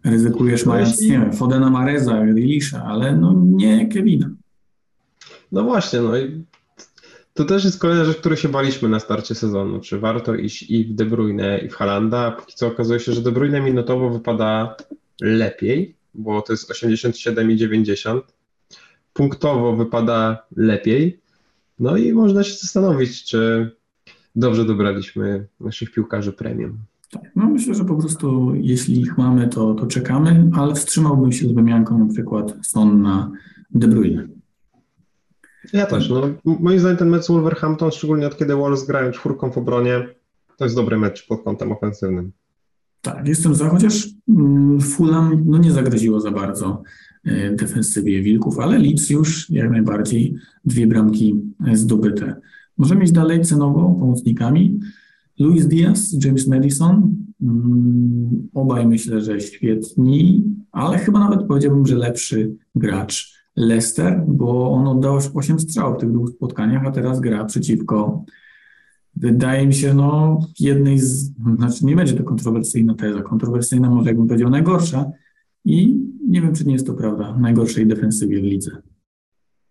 Ryzykujesz 0.04 0.66
no 0.66 0.72
mając, 0.72 1.00
nie 1.00 1.08
wiem, 1.08 1.32
Fodena 1.32 1.70
Mareza, 1.70 2.24
Grealisha, 2.24 2.84
ale 2.84 3.16
no 3.16 3.42
nie 3.46 3.88
Kevina. 3.88 4.30
No 5.52 5.62
właśnie, 5.62 6.00
no 6.00 6.18
i 6.18 6.44
to 7.34 7.44
też 7.44 7.64
jest 7.64 7.78
kolejna 7.78 8.04
rzecz, 8.04 8.16
której 8.16 8.38
się 8.38 8.48
baliśmy 8.48 8.88
na 8.88 9.00
starcie 9.00 9.34
sezonu. 9.34 9.80
Czy 9.80 9.98
warto 9.98 10.34
iść 10.34 10.70
i 10.70 10.84
w 10.84 10.94
De 10.94 11.04
Bruyne, 11.04 11.58
i 11.58 11.68
w 11.68 11.74
Halanda? 11.74 12.30
Póki 12.30 12.54
co 12.54 12.66
okazuje 12.66 13.00
się, 13.00 13.12
że 13.12 13.22
De 13.22 13.32
Bruyne 13.32 13.60
minutowo 13.60 14.10
wypada 14.10 14.76
lepiej, 15.22 15.96
bo 16.14 16.42
to 16.42 16.52
jest 16.52 16.70
87,90. 16.70 18.20
Punktowo 19.12 19.76
wypada 19.76 20.46
lepiej. 20.56 21.20
No 21.78 21.96
i 21.96 22.12
można 22.12 22.44
się 22.44 22.54
zastanowić, 22.54 23.24
czy 23.24 23.70
dobrze 24.36 24.64
dobraliśmy 24.64 25.46
naszych 25.60 25.92
piłkarzy 25.92 26.32
premium. 26.32 26.78
Tak, 27.10 27.22
no 27.36 27.50
myślę, 27.50 27.74
że 27.74 27.84
po 27.84 27.96
prostu 27.96 28.54
jeśli 28.54 29.00
ich 29.00 29.18
mamy, 29.18 29.48
to, 29.48 29.74
to 29.74 29.86
czekamy, 29.86 30.50
ale 30.54 30.74
wstrzymałbym 30.74 31.32
się 31.32 31.48
z 31.48 31.52
wymianką 31.52 31.98
na 31.98 32.12
przykład 32.12 32.54
Son 32.62 33.02
na 33.02 33.30
De 33.70 33.88
Bruyne. 33.88 34.28
Ja 35.72 35.86
też. 35.86 36.10
No, 36.10 36.28
moim 36.44 36.78
zdaniem 36.78 36.98
ten 36.98 37.08
mecz 37.08 37.28
Wolverhampton, 37.28 37.90
szczególnie 37.90 38.26
od 38.26 38.36
kiedy 38.36 38.54
Wolves 38.54 38.86
grają 38.86 39.12
czwórką 39.12 39.50
w 39.50 39.58
obronie, 39.58 40.08
to 40.56 40.64
jest 40.64 40.76
dobry 40.76 40.98
mecz 40.98 41.26
pod 41.26 41.42
kątem 41.44 41.72
ofensywnym. 41.72 42.32
Tak, 43.02 43.28
jestem 43.28 43.54
za, 43.54 43.68
chociaż 43.68 44.08
mm, 44.28 44.80
Fulham 44.80 45.42
no, 45.46 45.58
nie 45.58 45.72
zagroziło 45.72 46.20
za 46.20 46.30
bardzo 46.30 46.82
e, 47.24 47.56
defensywie 47.56 48.22
Wilków, 48.22 48.58
ale 48.58 48.78
Leeds 48.78 49.10
już 49.10 49.50
jak 49.50 49.70
najbardziej 49.70 50.34
dwie 50.64 50.86
bramki 50.86 51.40
e, 51.66 51.76
zdobyte. 51.76 52.40
Możemy 52.78 53.04
iść 53.04 53.12
dalej 53.12 53.40
cenowo 53.40 53.96
pomocnikami. 54.00 54.80
Luis 55.38 55.66
Diaz, 55.66 56.16
James 56.24 56.48
Madison, 56.48 57.16
mm, 57.42 58.48
obaj 58.54 58.86
myślę, 58.86 59.20
że 59.20 59.40
świetni, 59.40 60.44
ale 60.72 60.98
chyba 60.98 61.18
nawet 61.18 61.46
powiedziałbym, 61.46 61.86
że 61.86 61.96
lepszy 61.96 62.56
gracz 62.74 63.42
Leicester, 63.56 64.24
bo 64.28 64.70
on 64.70 64.88
oddał 64.88 65.14
już 65.14 65.24
8 65.34 65.60
strzałów 65.60 65.96
w 65.96 66.00
tych 66.00 66.12
dwóch 66.12 66.30
spotkaniach, 66.30 66.86
a 66.86 66.90
teraz 66.90 67.20
gra 67.20 67.44
przeciwko 67.44 68.24
wydaje 69.16 69.66
mi 69.66 69.74
się, 69.74 69.94
no, 69.94 70.40
jednej 70.60 70.98
z, 70.98 71.32
znaczy 71.56 71.86
nie 71.86 71.96
będzie 71.96 72.14
to 72.14 72.24
kontrowersyjna 72.24 72.94
teza, 72.94 73.22
kontrowersyjna 73.22 73.90
może 73.90 74.08
jakbym 74.08 74.26
powiedział 74.26 74.50
najgorsza 74.50 75.10
i 75.64 76.00
nie 76.28 76.40
wiem, 76.40 76.54
czy 76.54 76.64
nie 76.64 76.72
jest 76.72 76.86
to 76.86 76.94
prawda, 76.94 77.36
najgorszej 77.38 77.86
defensywie 77.86 78.40
w 78.40 78.44
lidze. 78.44 78.82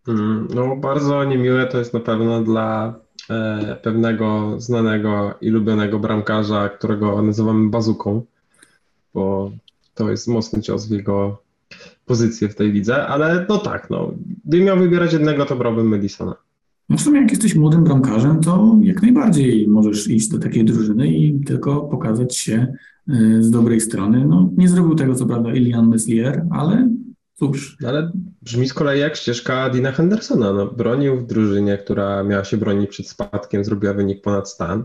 Mm, 0.07 0.47
no, 0.55 0.75
bardzo 0.75 1.23
niemiłe 1.23 1.67
to 1.67 1.79
jest 1.79 1.93
na 1.93 1.99
pewno 1.99 2.43
dla 2.43 2.95
e, 3.29 3.75
pewnego 3.83 4.55
znanego 4.57 5.33
i 5.41 5.49
lubionego 5.49 5.99
bramkarza, 5.99 6.69
którego 6.69 7.21
nazywamy 7.21 7.69
bazuką, 7.69 8.25
bo 9.13 9.51
to 9.93 10.11
jest 10.11 10.27
mocny 10.27 10.61
cios 10.61 10.87
w 10.87 10.91
jego 10.91 11.43
pozycję 12.05 12.49
w 12.49 12.55
tej 12.55 12.71
lidze, 12.71 13.07
ale 13.07 13.45
no 13.49 13.57
tak, 13.57 13.89
no, 13.89 14.11
gdybym 14.45 14.65
miał 14.65 14.77
wybierać 14.77 15.13
jednego, 15.13 15.45
to 15.45 15.55
brałbym 15.55 15.87
Madisona. 15.87 16.35
No 16.91 16.97
w 16.97 17.01
sumie 17.01 17.21
jak 17.21 17.29
jesteś 17.29 17.55
młodym 17.55 17.83
bramkarzem, 17.83 18.39
to 18.39 18.75
jak 18.81 19.01
najbardziej 19.01 19.67
możesz 19.67 20.07
iść 20.07 20.27
do 20.27 20.39
takiej 20.39 20.65
drużyny 20.65 21.07
i 21.07 21.43
tylko 21.45 21.81
pokazać 21.81 22.37
się 22.37 22.73
y, 23.09 23.43
z 23.43 23.51
dobrej 23.51 23.81
strony. 23.81 24.25
No, 24.25 24.49
nie 24.57 24.69
zrobił 24.69 24.95
tego 24.95 25.15
co 25.15 25.25
prawda 25.25 25.53
Ilian 25.53 25.89
Meslier, 25.89 26.45
ale 26.49 26.89
cóż. 27.33 27.77
No, 27.81 27.89
ale 27.89 28.11
brzmi 28.41 28.67
z 28.67 28.73
kolei 28.73 28.99
jak 28.99 29.15
ścieżka 29.15 29.69
Dina 29.69 29.91
Hendersona. 29.91 30.53
No, 30.53 30.65
bronił 30.65 31.17
w 31.17 31.27
drużynie, 31.27 31.77
która 31.77 32.23
miała 32.23 32.43
się 32.43 32.57
bronić 32.57 32.89
przed 32.89 33.07
spadkiem, 33.07 33.65
zrobiła 33.65 33.93
wynik 33.93 34.21
ponad 34.21 34.49
stan. 34.49 34.83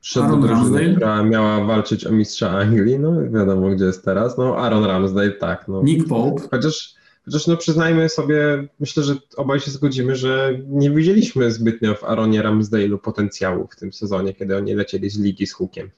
Przyszedł 0.00 0.26
Aaron 0.26 0.40
do 0.40 0.46
drużyny, 0.46 0.70
Ramsdale? 0.70 0.94
która 0.94 1.22
miała 1.22 1.64
walczyć 1.64 2.06
o 2.06 2.12
mistrza 2.12 2.50
Anglii, 2.50 2.98
no 2.98 3.30
wiadomo 3.30 3.70
gdzie 3.70 3.84
jest 3.84 4.04
teraz. 4.04 4.38
No 4.38 4.56
Aaron 4.56 4.84
Ramsdale, 4.84 5.30
tak. 5.30 5.68
No. 5.68 5.82
Nick 5.82 6.08
Pope. 6.08 6.42
Chociaż 6.50 6.97
Chociaż 7.28 7.46
no 7.46 7.56
przyznajmy 7.56 8.08
sobie, 8.08 8.68
myślę, 8.80 9.02
że 9.02 9.14
obaj 9.36 9.60
się 9.60 9.70
zgodzimy, 9.70 10.16
że 10.16 10.58
nie 10.68 10.90
widzieliśmy 10.90 11.52
zbytnio 11.52 11.94
w 11.94 12.04
Aaronie 12.04 12.42
Ramsdale'u 12.42 12.98
potencjału 12.98 13.68
w 13.70 13.76
tym 13.76 13.92
sezonie, 13.92 14.34
kiedy 14.34 14.56
oni 14.56 14.74
lecieli 14.74 15.10
z 15.10 15.18
ligi 15.18 15.46
z 15.46 15.52
hukiem. 15.52 15.90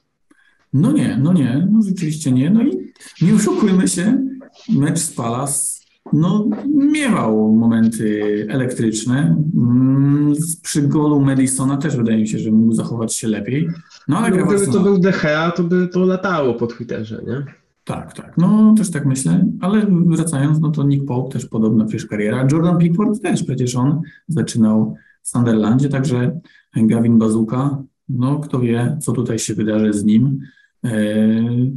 No 0.73 0.91
nie, 0.91 1.19
no 1.21 1.33
nie, 1.33 1.67
no 1.71 1.81
rzeczywiście 1.81 2.31
nie. 2.31 2.49
No 2.49 2.63
i 2.63 2.93
nie 3.21 3.33
oszukujmy 3.33 3.87
się, 3.87 4.27
mecz 4.69 4.99
z 4.99 5.13
Palace 5.13 5.81
no, 6.13 6.49
miewał 6.67 7.51
momenty 7.51 8.47
elektryczne. 8.49 9.43
Mm, 9.55 10.33
przy 10.63 10.81
golu 10.81 11.21
Madisona 11.21 11.77
też 11.77 11.97
wydaje 11.97 12.17
mi 12.17 12.27
się, 12.27 12.39
że 12.39 12.51
mógł 12.51 12.73
zachować 12.73 13.15
się 13.15 13.27
lepiej. 13.27 13.67
No 14.07 14.17
ale 14.17 14.37
no, 14.37 14.45
gdyby 14.45 14.71
to 14.71 14.79
był 14.79 14.99
De 14.99 15.11
Gea, 15.11 15.51
to 15.51 15.63
by 15.63 15.87
to 15.87 16.05
latało 16.05 16.53
po 16.53 16.67
Twitterze, 16.67 17.23
nie? 17.27 17.60
Tak, 17.91 18.13
tak. 18.13 18.37
No 18.37 18.73
też 18.77 18.91
tak 18.91 19.05
myślę, 19.05 19.45
ale 19.61 19.85
wracając, 20.05 20.59
no 20.59 20.71
to 20.71 20.83
Nick 20.83 21.05
Pope 21.05 21.31
też 21.31 21.45
podobna 21.45 21.85
przecież 21.85 22.05
kariera. 22.05 22.47
Jordan 22.51 22.77
Pickford 22.77 23.21
też 23.21 23.43
przecież 23.43 23.75
on 23.75 24.01
zaczynał 24.27 24.95
w 25.21 25.29
Sunderlandzie, 25.29 25.89
także 25.89 26.39
Gavin 26.75 27.17
Bazuka, 27.17 27.83
no 28.09 28.39
kto 28.39 28.59
wie, 28.59 28.97
co 29.01 29.11
tutaj 29.11 29.39
się 29.39 29.53
wydarzy 29.53 29.93
z 29.93 30.03
nim. 30.03 30.39
Eee, 30.83 31.73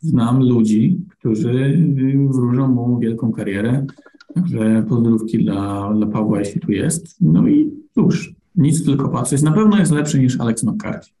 znam 0.00 0.42
ludzi, 0.42 1.00
którzy 1.08 1.88
wróżą 2.30 2.68
mu 2.68 2.98
wielką 2.98 3.32
karierę, 3.32 3.86
także 4.34 4.84
pozdrówki 4.88 5.44
dla, 5.44 5.94
dla 5.94 6.06
Pawła, 6.06 6.38
jeśli 6.38 6.60
tu 6.60 6.72
jest. 6.72 7.16
No 7.20 7.48
i 7.48 7.72
cóż, 7.94 8.34
nic 8.56 8.84
tylko 8.84 9.08
patrzeć. 9.08 9.42
Na 9.42 9.52
pewno 9.52 9.78
jest 9.78 9.92
lepszy 9.92 10.18
niż 10.18 10.40
Alex 10.40 10.64
McCarthy. 10.64 11.17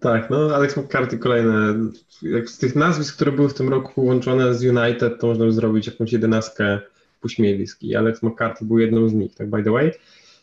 Tak, 0.00 0.30
no 0.30 0.54
Alex 0.54 0.76
McCarthy 0.76 1.18
kolejne. 1.18 1.74
Jak 2.22 2.50
z 2.50 2.58
tych 2.58 2.76
nazwisk, 2.76 3.14
które 3.14 3.32
były 3.32 3.48
w 3.48 3.54
tym 3.54 3.68
roku 3.68 4.04
łączone 4.04 4.54
z 4.54 4.64
United, 4.64 5.20
to 5.20 5.26
można 5.26 5.44
by 5.44 5.52
zrobić 5.52 5.86
jakąś 5.86 6.12
jedenastkę 6.12 6.80
pośmiewisk 7.20 7.82
i 7.82 7.96
Alex 7.96 8.22
McCarthy 8.22 8.64
był 8.64 8.78
jedną 8.78 9.08
z 9.08 9.12
nich, 9.12 9.34
tak 9.34 9.50
by 9.50 9.62
the 9.62 9.70
way. 9.70 9.92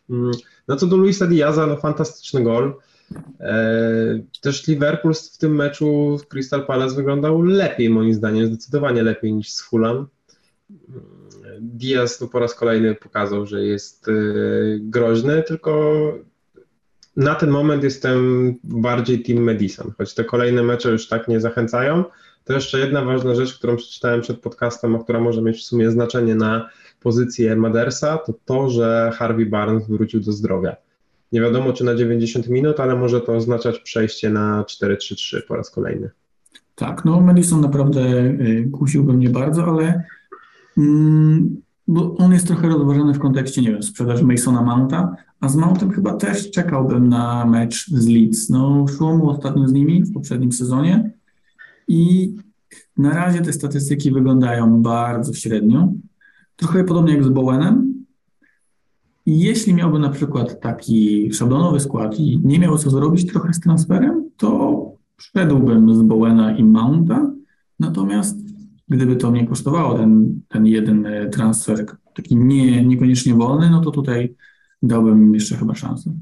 Mm, 0.10 0.32
no 0.68 0.76
co 0.76 0.88
do 0.88 0.98
Luisa 0.98 1.28
Diaza, 1.28 1.68
no 1.68 1.78
fantastyczny 1.78 2.44
gol. 2.44 2.74
E, 3.40 4.24
też 4.42 4.68
Liverpool 4.68 5.14
w 5.14 5.38
tym 5.38 5.56
meczu 5.56 6.18
z 6.18 6.26
Crystal 6.26 6.66
Palace 6.66 6.96
wyglądał 6.96 7.42
lepiej, 7.42 7.90
moim 7.90 8.14
zdaniem, 8.14 8.48
zdecydowanie 8.48 9.04
lepiej 9.04 9.34
niż 9.34 9.52
z 9.52 9.62
Fulham. 9.62 10.08
Diaz 11.60 12.22
no, 12.22 12.28
po 12.28 12.40
raz 12.40 12.56
kolejny 12.56 12.96
pokazał, 12.96 13.46
że 13.46 13.64
jest 13.64 14.08
e, 14.08 14.12
groźny, 14.80 15.44
tylko 15.44 16.04
na 17.16 17.36
ten 17.36 17.50
moment 17.50 17.84
jestem 17.84 18.54
bardziej 18.64 19.24
Team 19.24 19.44
Madison, 19.44 19.92
choć 19.98 20.14
te 20.14 20.24
kolejne 20.24 20.64
mecze 20.64 20.92
już 20.92 21.08
tak 21.08 21.28
nie 21.28 21.40
zachęcają. 21.40 22.04
To 22.44 22.54
jeszcze 22.54 22.80
jedna 22.80 23.06
ważna 23.06 23.36
rzecz, 23.36 23.58
którą 23.58 23.76
przeczytałem 23.76 24.22
przed 24.22 24.40
podcastem, 24.40 24.96
a 24.96 25.00
która 25.00 25.20
może 25.20 25.42
mieć 25.42 25.58
w 25.58 25.64
sumie 25.64 25.92
znaczenie 25.92 26.36
na 26.36 26.70
pozycję 27.00 27.56
Madersa, 27.56 28.18
to 28.18 28.34
to, 28.46 28.70
że 28.70 29.12
Harvey 29.16 29.46
Barnes 29.46 29.88
wrócił 29.88 30.20
do 30.20 30.32
zdrowia. 30.32 30.76
Nie 31.32 31.42
wiadomo, 31.42 31.74
czy 31.74 31.84
na 31.84 31.96
90 31.96 32.48
minut, 32.48 32.80
ale 32.80 32.96
może 32.96 33.22
to 33.22 33.36
oznaczać 33.36 33.80
przejście 33.80 34.30
na 34.30 34.64
4-3-3 34.64 35.42
po 35.48 35.56
raz 35.56 35.72
kolejny. 35.72 36.10
Tak, 36.76 37.06
no 37.06 37.22
Madison 37.22 37.62
naprawdę 37.62 38.02
y, 38.02 38.70
kusiłby 38.72 39.14
mnie 39.14 39.30
bardzo, 39.30 39.64
ale 39.64 40.04
mm, 40.78 41.62
bo 41.92 42.16
on 42.18 42.34
jest 42.34 42.48
trochę 42.48 42.68
rozważany 42.68 43.14
w 43.14 43.20
kontekście, 43.20 43.62
nie 43.62 43.72
wiem, 43.72 43.84
sprzedaży 43.84 44.26
Masona 44.26 44.62
Mounta, 44.62 45.16
a 45.40 45.50
z 45.50 45.56
Mountem 45.56 45.92
chyba 45.92 46.14
też 46.14 46.52
czekałbym 46.52 47.10
na 47.10 47.46
mecz 47.46 47.90
z 47.90 48.08
Leeds. 48.08 48.50
No, 48.50 48.86
szło 48.88 49.18
mu 49.18 49.30
ostatnio 49.30 49.68
z 49.68 49.74
nimi 49.74 50.04
w 50.04 50.14
poprzednim 50.14 50.52
sezonie 50.52 51.12
i 51.88 52.36
na 52.98 53.10
razie 53.10 53.42
te 53.42 53.54
statystyki 53.54 54.12
wyglądają 54.12 54.82
bardzo 54.82 55.34
średnio. 55.34 55.94
Trochę 56.56 56.84
podobnie 56.84 57.14
jak 57.14 57.24
z 57.24 57.30
Bowenem. 57.30 58.06
I 59.26 59.40
jeśli 59.40 59.74
miałby 59.74 60.00
na 60.00 60.10
przykład 60.10 60.60
taki 60.62 61.34
szablonowy 61.34 61.80
skład 61.80 62.20
i 62.20 62.42
nie 62.44 62.60
miał 62.60 62.78
co 62.78 62.90
zrobić 62.90 63.32
trochę 63.32 63.54
z 63.54 63.60
transferem, 63.60 64.30
to 64.38 64.92
szedłbym 65.18 65.96
z 65.96 66.02
Bowena 66.02 66.58
i 66.58 66.64
Mounta. 66.64 67.32
Natomiast 67.80 68.51
gdyby 68.92 69.16
to 69.16 69.32
mnie 69.32 69.48
kosztowało 69.48 69.98
ten, 69.98 70.42
ten 70.48 70.66
jeden 70.66 71.06
e, 71.06 71.30
transfer, 71.30 71.86
taki 72.14 72.36
nie, 72.36 72.86
niekoniecznie 72.86 73.34
wolny, 73.34 73.70
no 73.70 73.82
to 73.82 73.92
tutaj 73.92 74.36
dałbym 74.84 75.34
jeszcze 75.34 75.56
chyba 75.56 75.76
szansę. 75.76 76.14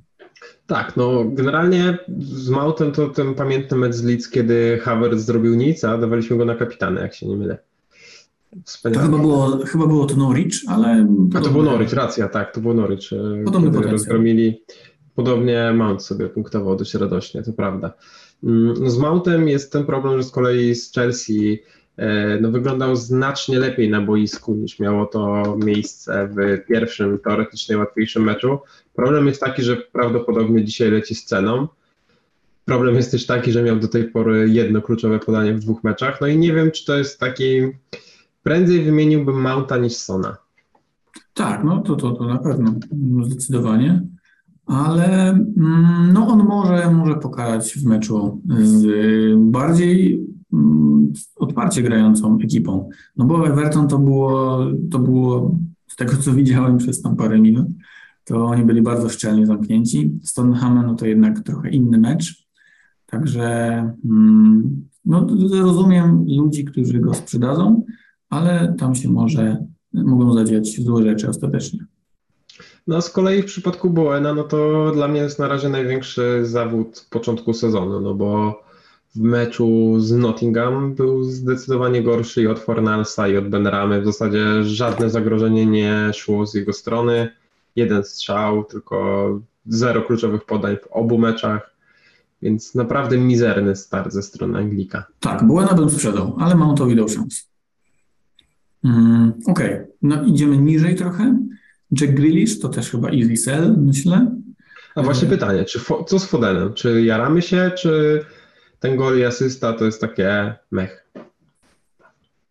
Tak, 0.68 0.98
no 0.98 1.26
generalnie 1.26 1.98
z 2.20 2.50
Mautem 2.50 2.92
to 2.92 3.08
ten 3.08 3.36
pamiętny 3.36 3.78
mecz 3.78 3.94
z 3.94 4.04
Leeds, 4.04 4.30
kiedy 4.30 4.80
Havertz 4.82 5.20
zrobił 5.20 5.56
nic, 5.56 5.84
a 5.84 5.98
dawaliśmy 5.98 6.38
go 6.38 6.46
na 6.46 6.56
kapitana, 6.56 7.02
jak 7.02 7.14
się 7.14 7.28
nie 7.28 7.38
mylę. 7.38 7.58
Wspaniale. 8.66 9.02
To 9.02 9.12
chyba 9.12 9.22
było, 9.22 9.58
chyba 9.66 9.88
było 9.88 10.06
to 10.06 10.16
Norwich, 10.16 10.54
ale... 10.68 11.08
A 11.36 11.42
to 11.42 11.50
było 11.50 11.64
Norwich, 11.64 11.94
racja, 11.94 12.28
tak, 12.28 12.54
to 12.54 12.62
było 12.62 12.74
Norwich. 12.74 13.14
E, 13.14 13.44
Podobny 13.44 13.72
kiedy 13.72 13.92
rozgromili. 13.92 14.64
Podobnie 15.16 15.74
Mount 15.74 16.04
sobie 16.04 16.30
punktował 16.30 16.76
dość 16.76 16.94
radośnie, 16.94 17.44
to 17.44 17.54
prawda. 17.54 17.94
No 18.44 18.90
z 18.90 18.98
Mountem 18.98 19.48
jest 19.48 19.72
ten 19.72 19.86
problem, 19.86 20.18
że 20.18 20.24
z 20.24 20.32
kolei 20.32 20.76
z 20.76 20.94
Chelsea 20.94 21.60
no, 22.42 22.52
wyglądał 22.52 22.96
znacznie 22.96 23.60
lepiej 23.60 23.90
na 23.90 24.02
boisku 24.02 24.56
niż 24.56 24.80
miało 24.80 25.06
to 25.06 25.44
miejsce 25.66 26.30
w 26.32 26.66
pierwszym, 26.68 27.20
teoretycznie 27.20 27.78
łatwiejszym 27.78 28.24
meczu. 28.24 28.60
Problem 28.94 29.28
jest 29.28 29.42
taki, 29.42 29.64
że 29.64 29.78
prawdopodobnie 29.78 30.66
dzisiaj 30.66 30.92
leci 30.92 31.16
z 31.16 31.26
ceną. 31.26 31.68
Problem 32.66 32.96
jest 32.96 33.12
też 33.12 33.26
taki, 33.26 33.52
że 33.52 33.64
miał 33.64 33.80
do 33.80 33.88
tej 33.88 34.04
pory 34.04 34.50
jedno 34.50 34.82
kluczowe 34.82 35.20
podanie 35.20 35.54
w 35.54 35.60
dwóch 35.60 35.84
meczach. 35.84 36.22
No 36.22 36.28
i 36.28 36.38
nie 36.38 36.54
wiem, 36.54 36.72
czy 36.72 36.86
to 36.86 36.98
jest 36.98 37.20
taki. 37.20 37.62
Prędzej 38.44 38.84
wymieniłbym 38.84 39.42
Mounta 39.42 39.78
niż 39.78 39.94
Sona. 39.94 40.38
Tak, 41.34 41.64
no 41.64 41.82
to, 41.82 41.96
to, 41.96 42.12
to 42.12 42.24
na 42.24 42.38
pewno, 42.38 42.74
zdecydowanie. 43.24 44.02
Ale 44.66 45.30
mm, 45.30 46.14
no 46.14 46.28
on 46.28 46.40
może, 46.40 46.92
może 46.92 47.16
pokarać 47.16 47.74
w 47.74 47.86
meczu 47.86 48.42
z 48.60 48.86
bardziej 49.38 50.26
odparcie 51.36 51.84
grającą 51.84 52.40
ekipą. 52.44 52.90
No 53.18 53.26
bo 53.26 53.48
Everton 53.48 53.88
to 53.88 54.00
było, 54.00 54.66
to 54.92 55.00
było 55.00 55.56
z 55.88 55.96
tego 55.96 56.18
co 56.18 56.34
widziałem 56.34 56.78
przez 56.78 57.02
tam 57.02 57.16
parę 57.16 57.40
minut, 57.40 57.68
to 58.24 58.46
oni 58.46 58.64
byli 58.64 58.82
bardzo 58.82 59.10
szczelnie 59.10 59.46
zamknięci. 59.46 60.20
Z 60.24 60.38
no 60.38 60.96
to 60.96 61.06
jednak 61.06 61.40
trochę 61.40 61.70
inny 61.70 61.98
mecz. 61.98 62.48
Także 63.06 63.46
mm, 64.06 64.88
no, 65.06 65.28
rozumiem 65.62 66.26
ludzi, 66.28 66.66
którzy 66.66 67.00
go 67.00 67.14
sprzedadzą, 67.14 67.84
ale 68.30 68.76
tam 68.78 68.96
się 68.96 69.10
może 69.10 69.66
mogą 69.94 70.34
zadziać 70.34 70.82
złe 70.82 71.04
rzeczy 71.04 71.30
ostatecznie. 71.30 71.86
No 72.88 73.02
z 73.02 73.10
kolei 73.10 73.42
w 73.42 73.46
przypadku 73.46 73.90
Boena, 73.90 74.34
no 74.34 74.44
to 74.44 74.92
dla 74.92 75.08
mnie 75.08 75.22
jest 75.22 75.40
na 75.40 75.48
razie 75.48 75.70
największy 75.70 76.46
zawód 76.46 77.08
początku 77.10 77.54
sezonu, 77.54 78.00
no 78.00 78.16
bo 78.16 78.62
w 79.16 79.20
meczu 79.20 80.00
z 80.00 80.12
Nottingham 80.12 80.96
był 80.96 81.24
zdecydowanie 81.24 82.04
gorszy 82.04 82.42
i 82.42 82.48
od 82.48 82.60
Fornalsa 82.60 83.28
i 83.28 83.38
od 83.38 83.50
Benramy. 83.50 84.02
W 84.02 84.06
zasadzie 84.06 84.64
żadne 84.64 85.10
zagrożenie 85.10 85.66
nie 85.66 86.12
szło 86.14 86.48
z 86.48 86.54
jego 86.54 86.74
strony. 86.74 87.30
Jeden 87.76 88.04
strzał, 88.04 88.64
tylko 88.64 89.40
zero 89.66 90.02
kluczowych 90.02 90.46
podań 90.46 90.78
w 90.78 90.88
obu 90.88 91.18
meczach. 91.18 91.76
Więc 92.42 92.76
naprawdę 92.76 93.18
mizerny 93.18 93.76
start 93.76 94.14
ze 94.14 94.24
strony 94.24 94.60
Anglika. 94.60 95.06
Tak, 95.20 95.44
Buena 95.48 95.74
bym 95.74 95.90
sprzedał, 95.90 96.36
ale 96.40 96.56
mam 96.56 96.76
to 96.76 96.86
widał 96.86 97.10
szans. 97.10 97.50
Mm, 98.84 99.34
Okej, 99.46 99.74
okay. 99.74 99.88
no 100.02 100.24
idziemy 100.24 100.58
niżej 100.58 100.96
trochę. 100.96 101.38
Jack 102.02 102.14
Grealish 102.14 102.60
to 102.60 102.70
też 102.70 102.90
chyba 102.90 103.10
easy 103.10 103.38
sell, 103.38 103.76
myślę. 103.78 104.36
A 104.96 105.04
właśnie 105.04 105.28
e, 105.28 105.32
pytanie, 105.32 105.66
czy 105.66 105.80
co 106.08 106.20
z 106.20 106.26
Fodenem? 106.26 106.74
Czy 106.74 107.02
jaramy 107.02 107.42
się, 107.42 107.72
czy 107.78 108.22
ten 108.80 108.98
gol 108.98 109.20
i 109.20 109.24
asysta 109.24 109.74
to 109.74 109.86
jest 109.86 110.02
takie 110.02 110.56
mech. 110.72 111.10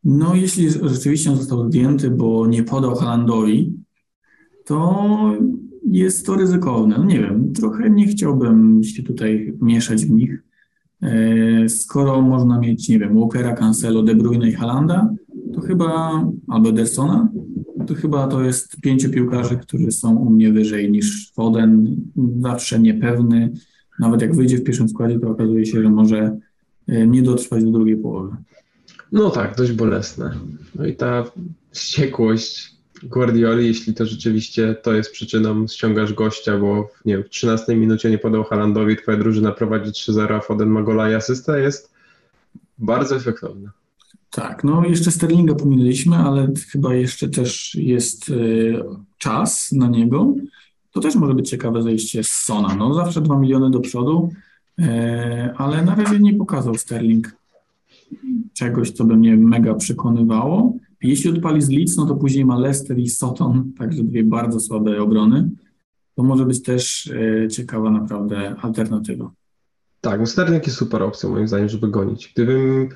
No, 0.04 0.34
jeśli 0.34 0.70
rzeczywiście 0.70 1.30
on 1.30 1.36
został 1.36 1.68
zdjęty, 1.68 2.10
bo 2.10 2.46
nie 2.46 2.62
podał 2.62 2.94
Halandowi, 2.94 3.72
to 4.64 5.08
jest 5.90 6.26
to 6.26 6.34
ryzykowne. 6.34 6.98
No 6.98 7.04
nie 7.04 7.20
wiem, 7.20 7.52
trochę 7.52 7.90
nie 7.90 8.06
chciałbym 8.06 8.84
się 8.84 9.02
tutaj 9.02 9.54
mieszać 9.60 10.04
w 10.04 10.10
nich. 10.10 10.42
E, 11.02 11.68
skoro 11.68 12.22
można 12.22 12.58
mieć, 12.58 12.88
nie 12.88 12.98
wiem, 12.98 13.20
Walkera, 13.20 13.52
Cancelo, 13.52 14.02
De 14.02 14.14
Bruyne 14.14 14.48
i 14.48 14.52
Halanda, 14.52 15.14
to 15.54 15.60
chyba, 15.60 16.24
albo 16.48 16.68
Edersona, 16.68 17.28
to 17.86 17.94
chyba 17.94 18.28
to 18.28 18.42
jest 18.42 18.80
pięciu 18.80 19.10
piłkarzy, 19.10 19.56
którzy 19.56 19.92
są 19.92 20.16
u 20.16 20.30
mnie 20.30 20.52
wyżej 20.52 20.90
niż 20.90 21.32
Foden, 21.32 21.96
zawsze 22.40 22.78
niepewny, 22.78 23.52
nawet 23.98 24.22
jak 24.22 24.36
wyjdzie 24.36 24.56
w 24.56 24.64
pierwszym 24.64 24.88
składzie, 24.88 25.18
to 25.18 25.30
okazuje 25.30 25.66
się, 25.66 25.82
że 25.82 25.90
może 25.90 26.38
e, 26.88 27.06
nie 27.06 27.22
dotrwać 27.22 27.64
do 27.64 27.70
drugiej 27.70 27.96
połowy. 27.96 28.36
No 29.12 29.30
tak, 29.30 29.56
dość 29.56 29.72
bolesne. 29.72 30.34
No 30.74 30.86
i 30.86 30.96
ta 30.96 31.24
wściekłość 31.70 32.78
Guardioli, 33.02 33.66
jeśli 33.66 33.94
to 33.94 34.06
rzeczywiście 34.06 34.74
to 34.82 34.92
jest 34.92 35.12
przyczyną, 35.12 35.66
ściągasz 35.66 36.12
gościa, 36.12 36.58
bo 36.58 36.90
nie 37.04 37.14
wiem, 37.14 37.24
w 37.24 37.28
13 37.28 37.76
minucie 37.76 38.10
nie 38.10 38.18
podał 38.18 38.44
Halandowi, 38.44 38.96
twoja 38.96 39.18
drużyna 39.18 39.52
prowadzi 39.52 39.90
3-0, 39.90 40.32
a 40.32 40.40
Foden 40.40 40.68
ma 40.68 40.82
gola 40.82 41.10
i 41.10 41.14
asysta, 41.14 41.58
jest 41.58 41.92
bardzo 42.78 43.16
efektowna. 43.16 43.70
Tak, 44.30 44.64
no 44.64 44.84
jeszcze 44.84 45.10
Sterlinga 45.10 45.54
pominęliśmy, 45.54 46.16
ale 46.16 46.48
chyba 46.72 46.94
jeszcze 46.94 47.28
też 47.28 47.74
jest 47.74 48.28
y, 48.28 48.74
czas 49.18 49.72
na 49.72 49.88
niego. 49.88 50.34
To 50.98 51.02
też 51.02 51.16
może 51.16 51.34
być 51.34 51.50
ciekawe 51.50 51.82
zejście 51.82 52.24
z 52.24 52.28
Sona. 52.28 52.74
No 52.74 52.94
zawsze 52.94 53.20
2 53.20 53.38
miliony 53.38 53.70
do 53.70 53.80
przodu, 53.80 54.30
e, 54.78 55.54
ale 55.56 55.84
na 55.84 55.94
razie 55.94 56.18
nie 56.18 56.34
pokazał 56.34 56.74
Sterling 56.74 57.36
czegoś, 58.52 58.90
co 58.90 59.04
by 59.04 59.16
mnie 59.16 59.36
mega 59.36 59.74
przekonywało. 59.74 60.76
Jeśli 61.02 61.30
odpali 61.30 61.62
z 61.62 61.70
Leeds, 61.70 61.96
no 61.96 62.06
to 62.06 62.16
później 62.16 62.44
ma 62.44 62.58
Leicester 62.58 62.98
i 62.98 63.08
Soton, 63.08 63.72
także 63.78 64.02
dwie 64.02 64.24
bardzo 64.24 64.60
słabe 64.60 65.02
obrony. 65.02 65.50
To 66.14 66.22
może 66.22 66.44
być 66.44 66.62
też 66.62 67.10
e, 67.44 67.48
ciekawa 67.48 67.90
naprawdę 67.90 68.56
alternatywa. 68.60 69.30
Tak, 70.00 70.20
no 70.20 70.26
Sterling 70.26 70.66
jest 70.66 70.78
super 70.78 71.02
opcją 71.02 71.30
moim 71.30 71.48
zdaniem, 71.48 71.68
żeby 71.68 71.88
gonić. 71.88 72.32
Gdybym 72.34 72.88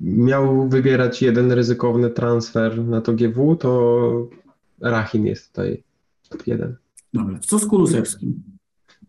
miał 0.00 0.68
wybierać 0.68 1.22
jeden 1.22 1.52
ryzykowny 1.52 2.10
transfer 2.10 2.84
na 2.84 3.00
to 3.00 3.12
GW, 3.12 3.56
to 3.56 4.28
Rachin 4.80 5.26
jest 5.26 5.52
tutaj 5.52 5.82
jeden. 6.46 6.76
Dobra, 7.12 7.38
co 7.38 7.58
z 7.58 7.66
Kulusewskim? 7.66 8.42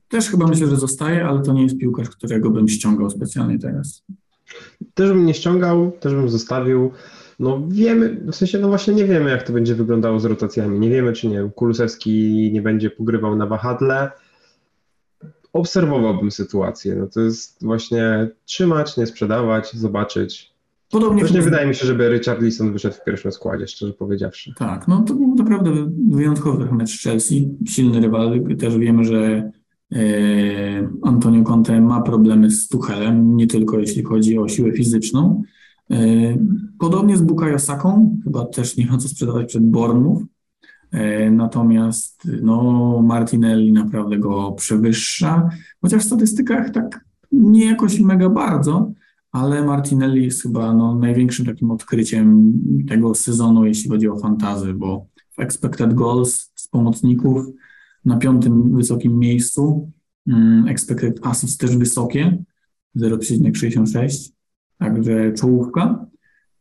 Też 0.07 0.29
chyba 0.29 0.47
myślę, 0.47 0.67
że 0.67 0.77
zostaje, 0.77 1.25
ale 1.25 1.41
to 1.41 1.53
nie 1.53 1.63
jest 1.63 1.77
piłkarz, 1.77 2.09
którego 2.09 2.49
bym 2.49 2.67
ściągał 2.67 3.09
specjalnie 3.09 3.59
teraz. 3.59 4.03
Też 4.93 5.09
bym 5.09 5.25
nie 5.25 5.33
ściągał, 5.33 5.91
też 5.91 6.13
bym 6.13 6.29
zostawił. 6.29 6.91
No 7.39 7.61
wiemy, 7.67 8.21
w 8.31 8.35
sensie 8.35 8.59
no 8.59 8.67
właśnie 8.67 8.93
nie 8.93 9.05
wiemy, 9.05 9.29
jak 9.29 9.43
to 9.43 9.53
będzie 9.53 9.75
wyglądało 9.75 10.19
z 10.19 10.25
rotacjami. 10.25 10.79
Nie 10.79 10.89
wiemy, 10.89 11.13
czy 11.13 11.27
nie 11.27 11.49
Kulusewski 11.55 12.49
nie 12.53 12.61
będzie 12.61 12.89
pogrywał 12.89 13.35
na 13.35 13.45
wahadle. 13.45 14.11
Obserwowałbym 15.53 16.31
sytuację. 16.31 16.95
No 16.95 17.07
to 17.07 17.21
jest 17.21 17.63
właśnie 17.65 18.29
trzymać, 18.45 18.97
nie 18.97 19.07
sprzedawać, 19.07 19.73
zobaczyć. 19.73 20.50
Podobnie 20.91 21.21
Też 21.21 21.33
nie 21.33 21.41
wydaje 21.41 21.67
mi 21.67 21.75
się, 21.75 21.87
żeby 21.87 22.09
Richard 22.09 22.41
Leeson 22.41 22.73
wyszedł 22.73 22.95
w 22.95 23.03
pierwszym 23.03 23.31
składzie, 23.31 23.67
szczerze 23.67 23.93
powiedziawszy. 23.93 24.53
Tak, 24.57 24.87
no 24.87 25.01
to 25.01 25.13
był 25.13 25.35
naprawdę 25.35 25.71
wyjątkowy 26.09 26.75
mecz 26.75 27.03
Chelsea, 27.03 27.57
silny 27.65 28.01
rywal. 28.01 28.41
Też 28.59 28.77
wiemy, 28.77 29.03
że 29.03 29.51
e, 29.91 29.99
Antonio 31.01 31.43
Conte 31.43 31.81
ma 31.81 32.01
problemy 32.01 32.49
z 32.49 32.67
Tuchelem, 32.67 33.35
nie 33.35 33.47
tylko 33.47 33.79
jeśli 33.79 34.03
chodzi 34.03 34.37
o 34.37 34.47
siłę 34.47 34.71
fizyczną. 34.71 35.43
E, 35.91 35.97
podobnie 36.79 37.17
z 37.17 37.21
Bukayo 37.21 37.59
Saką, 37.59 38.17
chyba 38.23 38.45
też 38.45 38.77
nie 38.77 38.85
ma 38.85 38.97
co 38.97 39.07
sprzedawać 39.07 39.47
przed 39.47 39.63
Bournemouth. 39.63 40.23
E, 40.91 41.31
natomiast 41.31 42.27
no, 42.41 43.01
Martinelli 43.01 43.71
naprawdę 43.71 44.17
go 44.17 44.51
przewyższa, 44.51 45.49
chociaż 45.81 46.03
w 46.03 46.07
statystykach 46.07 46.69
tak 46.69 47.05
nie 47.31 47.65
jakoś 47.65 47.99
mega 47.99 48.29
bardzo, 48.29 48.91
ale 49.31 49.63
Martinelli 49.63 50.23
jest 50.23 50.41
chyba 50.41 50.73
no, 50.73 50.95
największym 50.95 51.45
takim 51.45 51.71
odkryciem 51.71 52.53
tego 52.87 53.15
sezonu, 53.15 53.65
jeśli 53.65 53.89
chodzi 53.89 54.07
o 54.07 54.19
fantazy, 54.19 54.73
bo 54.73 55.05
w 55.37 55.39
expected 55.39 55.93
goals 55.93 56.51
z 56.55 56.67
pomocników 56.67 57.45
na 58.05 58.17
piątym 58.17 58.75
wysokim 58.75 59.19
miejscu, 59.19 59.91
mm, 60.27 60.67
expected 60.67 61.19
assists 61.23 61.57
też 61.57 61.77
wysokie, 61.77 62.43
0,66, 62.95 64.31
także 64.77 65.33
czołówka. 65.33 66.05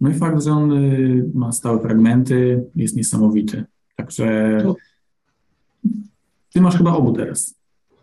No 0.00 0.10
i 0.10 0.14
fakt, 0.14 0.42
że 0.42 0.52
on 0.52 0.72
y, 0.72 1.30
ma 1.34 1.52
stałe 1.52 1.80
fragmenty, 1.80 2.64
jest 2.76 2.96
niesamowity. 2.96 3.64
Także 3.96 4.58
ty 6.52 6.60
masz 6.60 6.76
chyba 6.76 6.92
obu 6.92 7.12
teraz. 7.12 7.54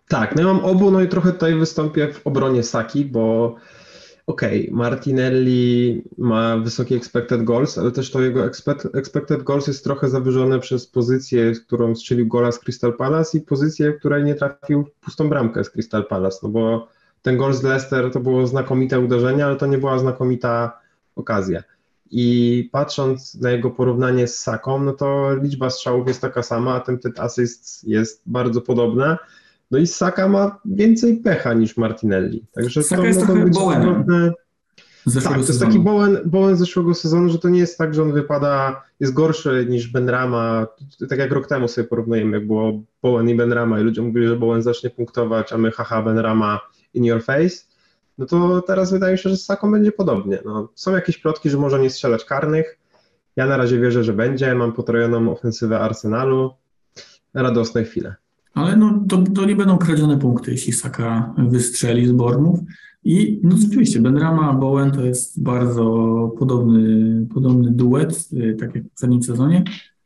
Tak, 0.08 0.36
no 0.36 0.42
ja 0.42 0.54
mam 0.54 0.66
obu, 0.66 0.92
no 0.92 1.02
i 1.02 1.08
trochę 1.08 1.32
tutaj 1.32 1.56
wystąpię 1.56 2.14
w 2.14 2.28
obronie 2.28 2.64
Saki, 2.64 3.06
bo 3.06 3.56
okej, 4.28 4.62
okay, 4.64 4.78
Martinelli 4.78 6.04
ma 6.18 6.58
wysoki 6.58 6.96
expected 6.96 7.44
goals, 7.44 7.78
ale 7.78 7.92
też 7.92 8.12
to 8.12 8.22
jego 8.22 8.46
expect, 8.46 8.88
expected 8.96 9.44
goals 9.44 9.68
jest 9.68 9.84
trochę 9.84 10.10
zawyżone 10.10 10.60
przez 10.60 10.88
pozycję, 10.88 11.52
którą 11.52 11.96
strzelił 11.96 12.28
gola 12.28 12.52
z 12.52 12.60
Crystal 12.60 12.94
Palace 12.94 13.38
i 13.38 13.42
pozycję, 13.42 13.92
w 13.92 14.00
której 14.00 14.24
nie 14.24 14.36
trafił 14.36 14.86
pustą 15.02 15.30
bramkę 15.30 15.64
z 15.64 15.70
Crystal 15.70 16.06
Palace, 16.06 16.40
no 16.44 16.50
bo 16.50 16.88
ten 17.22 17.38
gol 17.38 17.54
z 17.54 17.64
Leicester 17.64 18.12
to 18.12 18.20
było 18.20 18.48
znakomite 18.48 19.00
uderzenie, 19.00 19.46
ale 19.46 19.56
to 19.56 19.66
nie 19.66 19.78
była 19.78 20.00
znakomita 20.00 20.80
okazja. 21.16 21.64
I 22.12 22.70
patrząc 22.72 23.36
na 23.36 23.52
jego 23.52 23.72
porównanie 23.72 24.28
z 24.28 24.40
Saką, 24.40 24.84
no 24.84 24.94
to 24.94 25.36
liczba 25.36 25.70
strzałów 25.70 26.08
jest 26.08 26.22
taka 26.22 26.44
sama, 26.44 26.76
a 26.76 26.80
ten 26.80 27.00
asyst 27.18 27.88
jest 27.88 28.22
bardzo 28.26 28.62
podobna. 28.62 29.18
No 29.72 29.78
i 29.78 29.88
Saka 29.88 30.28
ma 30.28 30.60
więcej 30.66 31.18
pecha 31.18 31.54
niż 31.54 31.78
Martinelli. 31.78 32.46
Także 32.52 32.84
Saka 32.84 33.02
to 33.02 33.08
jest 33.08 33.26
trochę 33.26 33.44
być 33.44 33.54
Bowenem. 33.54 34.06
Tak, 35.24 35.34
to 35.34 35.40
jest 35.40 35.60
taki 35.60 35.80
Bowen, 35.80 36.18
Bowen 36.26 36.58
zeszłego 36.58 36.94
sezonu, 36.94 37.30
że 37.30 37.40
to 37.40 37.50
nie 37.50 37.60
jest 37.60 37.78
tak, 37.78 37.94
że 37.94 38.02
on 38.02 38.14
wypada, 38.14 38.84
jest 39.00 39.14
gorszy 39.14 39.66
niż 39.70 39.88
Benrama. 39.88 40.68
Tak 41.10 41.20
jak 41.20 41.32
rok 41.32 41.48
temu 41.48 41.68
sobie 41.68 41.88
porównujemy, 41.88 42.38
jak 42.38 42.48
było 42.48 42.82
Bowen 43.02 43.30
i 43.30 43.36
Benrama 43.36 43.80
i 43.80 43.84
ludzie 43.84 44.02
mówili, 44.02 44.28
że 44.28 44.36
Bowen 44.36 44.62
zacznie 44.62 44.90
punktować, 44.90 45.54
a 45.54 45.58
my 45.58 45.72
haha 45.72 46.02
Benrama 46.02 46.60
in 46.94 47.06
your 47.06 47.24
face. 47.24 47.58
No 48.18 48.26
to 48.26 48.62
teraz 48.62 48.92
wydaje 48.92 49.14
mi 49.14 49.20
się, 49.20 49.30
że 49.30 49.38
z 49.38 49.46
Saką 49.46 49.72
będzie 49.72 49.92
podobnie. 49.92 50.40
No, 50.46 50.70
są 50.76 50.96
jakieś 50.96 51.18
plotki, 51.18 51.50
że 51.50 51.58
może 51.58 51.80
nie 51.80 51.90
strzelać 51.90 52.26
karnych. 52.26 52.80
Ja 53.36 53.48
na 53.48 53.58
razie 53.58 53.80
wierzę, 53.80 54.04
że 54.04 54.14
będzie. 54.14 54.56
Mam 54.56 54.74
potrojoną 54.74 55.32
ofensywę 55.32 55.80
Arsenalu. 55.80 56.54
Radosne 57.34 57.84
chwile. 57.84 58.16
Ale 58.58 58.76
no, 58.76 59.04
to, 59.10 59.18
to 59.18 59.46
nie 59.46 59.56
będą 59.56 59.78
kradzione 59.78 60.18
punkty, 60.18 60.52
jeśli 60.52 60.74
Saka 60.74 61.34
wystrzeli 61.38 62.08
z 62.08 62.12
Bormów. 62.12 62.60
I 63.04 63.40
no 63.44 63.58
rzeczywiście, 63.58 64.02
Benrama 64.02 64.54
Bowen 64.54 64.92
to 64.92 65.06
jest 65.06 65.44
bardzo 65.44 65.86
podobny, 66.40 67.26
podobny 67.34 67.72
duet, 67.72 68.30
y, 68.34 68.56
tak 68.60 68.76
jak 68.76 68.84
w 68.84 68.90
poprzednim 68.90 69.24
sezonie. 69.24 69.64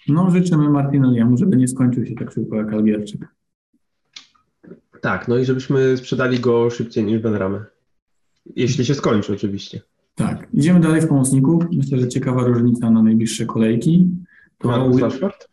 No 0.08 0.32
życzymy 0.32 0.70
Martinelliemu, 0.70 1.38
żeby 1.38 1.58
nie 1.58 1.68
skończył 1.68 2.06
się 2.06 2.16
tak 2.16 2.32
szybko 2.32 2.56
jak 2.56 2.74
Algierczyk. 2.74 3.28
Tak, 5.02 5.28
no 5.28 5.38
i 5.38 5.46
żebyśmy 5.46 5.98
sprzedali 5.98 6.40
go 6.40 6.70
szybciej 6.70 7.04
niż 7.04 7.22
Benramę. 7.22 7.66
Jeśli 8.56 8.86
się 8.86 8.96
skończy 8.96 9.34
oczywiście. 9.34 9.82
Tak, 10.16 10.48
idziemy 10.54 10.80
dalej 10.80 11.02
w 11.02 11.08
pomocniku. 11.08 11.64
Myślę, 11.74 12.00
że 12.00 12.08
ciekawa 12.08 12.44
różnica 12.44 12.92
na 12.92 13.04
najbliższe 13.04 13.46
kolejki. 13.46 14.10
To 14.58 14.68
Marcus 14.68 15.02
Rashford? 15.02 15.50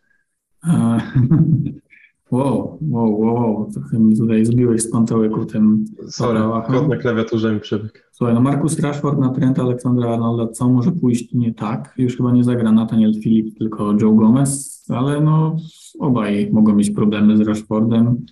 Wow, 2.31 2.79
wow, 2.91 3.21
wow, 3.21 3.71
trochę 3.73 3.99
mi 3.99 4.17
tutaj 4.17 4.45
zbiłeś 4.45 4.83
z 4.83 4.91
pantołyku 4.91 5.45
tym 5.45 5.85
Sorry, 6.09 6.41
kod 6.67 6.89
na 6.89 6.97
klawiaturze 6.97 7.55
mi 7.55 7.61
przebiegł. 7.61 7.95
Słuchaj, 8.13 8.35
no 8.35 8.41
Markus 8.41 8.79
Rashford 8.79 9.19
na 9.19 9.29
Trenta 9.29 9.63
Aleksandra 9.63 10.11
Arnolda, 10.11 10.49
co 10.49 10.69
może 10.69 10.93
pójść 10.93 11.35
nie 11.35 11.55
tak? 11.55 11.95
Już 11.99 12.17
chyba 12.17 12.33
nie 12.33 12.45
zagra 12.45 12.73
Nathaniel 12.73 13.13
Philip, 13.23 13.59
tylko 13.59 13.93
Joe 14.01 14.13
Gomez, 14.13 14.85
ale 14.89 15.21
no 15.21 15.57
obaj 15.99 16.51
mogą 16.53 16.75
mieć 16.75 16.91
problemy 16.91 17.37
z 17.37 17.41
Rashfordem, 17.41 18.27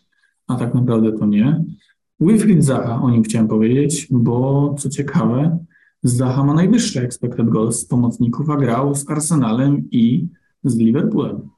a 0.47 0.55
tak 0.55 0.75
naprawdę 0.75 1.13
to 1.13 1.27
nie. 1.27 1.65
Wilfried 2.21 2.65
Zaha, 2.65 3.03
o 3.03 3.11
nim 3.11 3.23
chciałem 3.23 3.49
powiedzieć, 3.49 4.09
bo 4.11 4.75
co 4.79 4.89
ciekawe, 4.89 5.59
Zaha 6.03 6.45
ma 6.45 6.55
najwyższe 6.55 7.03
expected 7.03 7.49
goals 7.49 7.81
z 7.81 7.85
pomocników, 7.85 8.51
a 8.51 8.57
grał 8.57 8.95
z 8.95 9.11
Arsenalem 9.11 9.91
i 9.91 10.29
z 10.65 10.77
Liverpoolem. 10.77 11.56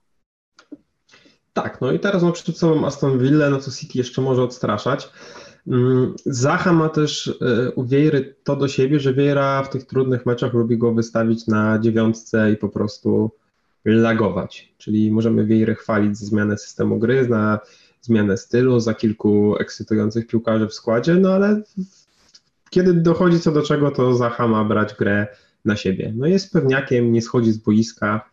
Tak, 1.63 1.81
no 1.81 1.93
i 1.93 1.99
teraz 1.99 2.23
mam 2.23 2.33
przed 2.33 2.59
sobą 2.59 2.87
Aston 2.87 3.19
Villa, 3.19 3.51
no 3.51 3.59
to 3.59 3.71
City 3.71 3.99
jeszcze 3.99 4.23
może 4.23 4.43
odstraszać. 4.43 5.11
Mm, 5.67 6.15
Zaha 6.27 6.73
ma 6.73 6.89
też 6.89 7.39
e, 7.41 7.71
u 7.71 7.87
to 8.45 8.57
do 8.57 8.69
siebie, 8.69 9.01
że 9.01 9.15
Wiejra 9.15 9.63
w 9.63 9.71
tych 9.71 9.87
trudnych 9.87 10.27
meczach 10.27 10.55
lubi 10.55 10.79
go 10.79 10.95
wystawić 10.95 11.47
na 11.47 11.79
dziewiątce 11.79 12.53
i 12.53 12.57
po 12.57 12.69
prostu 12.69 13.31
lagować. 13.85 14.73
Czyli 14.79 15.11
możemy 15.11 15.47
Wiejrę 15.47 15.75
chwalić 15.75 16.19
za 16.19 16.27
zmianę 16.27 16.59
systemu 16.59 16.99
gry, 16.99 17.29
na 17.29 17.59
zmianę 18.01 18.37
stylu, 18.37 18.81
za 18.81 18.95
kilku 18.95 19.57
ekscytujących 19.57 20.27
piłkarzy 20.27 20.69
w 20.69 20.75
składzie, 20.75 21.15
no 21.15 21.33
ale 21.33 21.63
kiedy 22.71 22.95
dochodzi 22.95 23.41
co 23.41 23.53
do 23.53 23.63
czego, 23.63 23.91
to 23.91 24.15
Zaha 24.15 24.49
ma 24.49 24.65
brać 24.65 24.95
grę 24.95 25.27
na 25.65 25.77
siebie. 25.77 26.13
No 26.17 26.27
jest 26.27 26.53
pewniakiem, 26.53 27.13
nie 27.13 27.23
schodzi 27.23 27.53
z 27.53 27.59
boiska, 27.59 28.28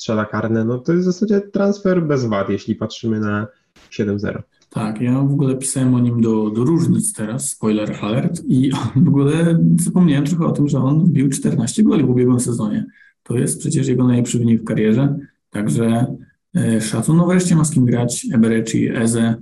strzela 0.00 0.24
karne, 0.24 0.64
no 0.64 0.78
to 0.78 0.92
jest 0.92 1.08
w 1.08 1.12
zasadzie 1.12 1.40
transfer 1.40 2.06
bez 2.06 2.24
wad, 2.24 2.50
jeśli 2.50 2.74
patrzymy 2.74 3.20
na 3.20 3.46
7-0. 3.90 4.42
Tak, 4.70 5.00
ja 5.00 5.20
w 5.20 5.32
ogóle 5.32 5.56
pisałem 5.56 5.94
o 5.94 5.98
nim 5.98 6.20
do, 6.20 6.50
do 6.50 6.64
różnic 6.64 7.12
teraz, 7.12 7.50
spoiler 7.50 7.96
alert, 8.00 8.42
i 8.48 8.70
w 8.96 9.08
ogóle 9.08 9.58
zapomniałem 9.80 10.26
trochę 10.26 10.46
o 10.46 10.52
tym, 10.52 10.68
że 10.68 10.78
on 10.78 11.04
wbił 11.04 11.28
14 11.28 11.82
goli 11.82 12.04
w 12.04 12.10
ubiegłym 12.10 12.40
sezonie. 12.40 12.86
To 13.22 13.38
jest 13.38 13.58
przecież 13.58 13.88
jego 13.88 14.04
najlepszy 14.04 14.38
wynik 14.38 14.62
w 14.62 14.64
karierze, 14.64 15.18
także 15.50 16.16
e, 16.56 16.80
szacun. 16.80 17.16
No 17.16 17.26
wreszcie 17.26 17.56
ma 17.56 17.64
z 17.64 17.70
kim 17.70 17.84
grać 17.84 18.26
Eberechi, 18.34 18.88
Eze 18.96 19.34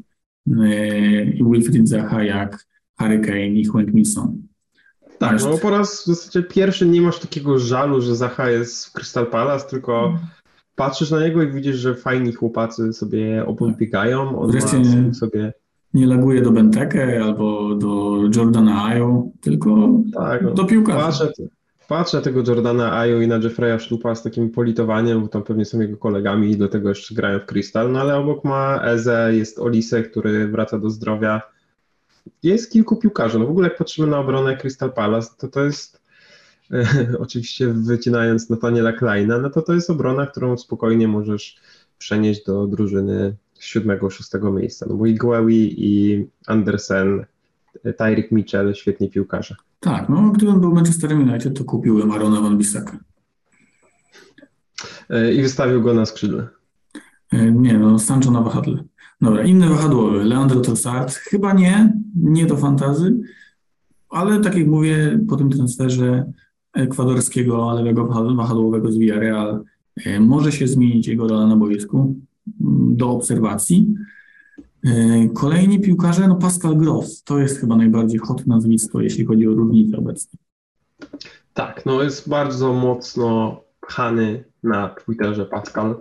e, 0.61 1.25
i 1.25 1.45
Wilfried 1.45 1.89
Zaha 1.89 2.23
jak 2.23 2.67
Harry 2.97 3.21
Kane 3.21 3.47
i 3.47 3.65
Hwang 3.65 3.95
Minson. 3.95 4.43
Tak, 5.19 5.41
no 5.41 5.59
po 5.59 5.71
raz 5.71 6.03
w 6.03 6.07
zasadzie 6.07 6.43
pierwszy 6.43 6.87
nie 6.87 7.01
masz 7.01 7.19
takiego 7.19 7.59
żalu, 7.59 8.01
że 8.01 8.17
Zaha 8.17 8.51
jest 8.51 8.87
w 8.87 8.93
Crystal 8.93 9.27
Palace, 9.27 9.71
tylko 9.71 10.07
mm 10.07 10.19
patrzysz 10.79 11.11
na 11.11 11.21
niego 11.21 11.43
i 11.43 11.53
widzisz, 11.53 11.77
że 11.77 11.95
fajni 11.95 12.33
chłopacy 12.33 12.93
sobie 12.93 13.47
obok 13.47 13.71
tak. 13.93 14.09
on 14.37 14.51
Wreszcie 14.51 14.79
nie, 14.79 15.15
sobie... 15.15 15.53
Nie 15.95 16.07
laguje 16.07 16.43
do 16.43 16.51
Benteke 16.51 17.21
albo 17.25 17.75
do 17.75 18.21
Jordana 18.37 18.85
Ayo, 18.85 19.29
tylko 19.41 19.89
tak, 20.15 20.43
no. 20.43 20.51
do 20.51 20.65
piłkarza. 20.65 21.27
Patrzę, 21.27 21.33
patrzę 21.89 22.23
tego 22.23 22.43
Jordana 22.47 22.99
Ayo 22.99 23.21
i 23.21 23.29
na 23.29 23.37
Jeffreya 23.37 23.79
Szlupa 23.81 24.15
z 24.15 24.23
takim 24.23 24.51
politowaniem, 24.51 25.23
bo 25.23 25.29
tam 25.29 25.43
pewnie 25.43 25.65
są 25.65 25.81
jego 25.81 25.97
kolegami 25.97 26.51
i 26.51 26.57
do 26.57 26.69
tego 26.69 26.89
jeszcze 26.89 27.15
grają 27.15 27.39
w 27.39 27.47
Crystal, 27.47 27.93
no 27.93 28.01
ale 28.01 28.17
obok 28.17 28.45
ma 28.45 28.83
Eze, 28.85 29.31
jest 29.35 29.59
Olise, 29.59 30.03
który 30.03 30.49
wraca 30.49 30.79
do 30.79 30.91
zdrowia. 30.91 31.43
Jest 32.43 32.73
kilku 32.73 32.97
piłkarzy. 32.97 33.39
No 33.39 33.47
w 33.47 33.51
ogóle 33.51 33.69
jak 33.69 33.79
patrzymy 33.79 34.09
na 34.09 34.19
obronę 34.19 34.57
Crystal 34.57 34.93
Palace, 34.93 35.31
to 35.39 35.49
to 35.49 35.65
jest 35.65 36.01
oczywiście 37.19 37.69
wycinając 37.69 38.51
Nathaniela 38.51 38.93
Kleina, 38.93 39.39
no 39.39 39.51
to 39.51 39.63
to 39.63 39.75
jest 39.75 39.91
obrona, 39.91 40.27
którą 40.27 40.57
spokojnie 40.57 41.09
możesz 41.09 41.57
przenieść 41.99 42.45
do 42.45 42.67
drużyny 42.67 43.37
siódmego, 43.61 44.11
szóstego 44.11 44.53
miejsca. 44.53 44.87
No 44.89 44.95
bo 44.95 45.07
i 45.07 45.15
Gławi 45.15 45.75
i 45.87 46.27
Andersen 46.47 47.25
Tyreek 47.83 48.33
Mitchell, 48.33 48.75
świetni 48.75 49.11
piłkarze. 49.11 49.57
Tak, 49.81 50.09
no 50.09 50.31
gdybym 50.31 50.61
był 50.61 50.75
Manchesterem 50.75 51.29
United, 51.29 51.59
to 51.59 51.65
kupiłbym 51.65 52.13
Arona 52.13 52.41
Van 52.41 52.59
Bissaka. 52.59 52.99
E, 55.11 55.33
I 55.33 55.43
wystawił 55.43 55.83
go 55.83 55.95
na 55.95 56.07
skrzydle. 56.07 56.49
E, 57.33 57.53
nie, 57.53 57.79
no 57.79 57.99
Sancho 57.99 58.31
na 58.31 58.43
wahadle. 58.43 58.85
Dobra, 59.21 59.43
inny 59.43 59.69
wahadłowy, 59.69 60.25
Leandro 60.25 60.61
Trossard. 60.61 61.15
Chyba 61.15 61.53
nie, 61.53 61.93
nie 62.17 62.47
do 62.47 62.57
fantazy, 62.57 63.21
ale 64.09 64.41
tak 64.41 64.57
jak 64.57 64.67
mówię, 64.67 65.21
po 65.29 65.37
tym 65.37 65.51
transferze 65.51 66.33
ekwadorskiego 66.75 67.73
lewego 67.73 68.07
wahadłowego 68.37 68.93
z 68.93 68.99
Villarreal 68.99 69.65
e, 70.07 70.21
może 70.21 70.53
się 70.53 70.69
zmienić 70.69 71.07
jego 71.07 71.29
rola 71.29 71.47
na 71.47 71.57
boisku 71.57 71.99
mm, 71.99 72.97
do 72.97 73.11
obserwacji. 73.11 73.95
Kolejni 75.35 75.81
piłkarze, 75.81 76.29
no 76.29 76.35
Pascal 76.35 76.77
Gross, 76.77 77.23
to 77.23 77.39
jest 77.39 77.61
chyba 77.61 77.77
najbardziej 77.77 78.19
hot 78.19 78.47
nazwisko, 78.47 79.01
jeśli 79.01 79.25
chodzi 79.25 79.49
o 79.49 79.51
różnicę 79.51 79.97
obecnie. 79.97 80.39
Tak, 81.55 81.87
no 81.87 82.03
jest 82.03 82.29
bardzo 82.29 82.73
mocno 82.73 83.61
pchany 83.81 84.45
na 84.63 84.89
Twitterze 84.89 85.47
Pascal. 85.47 85.97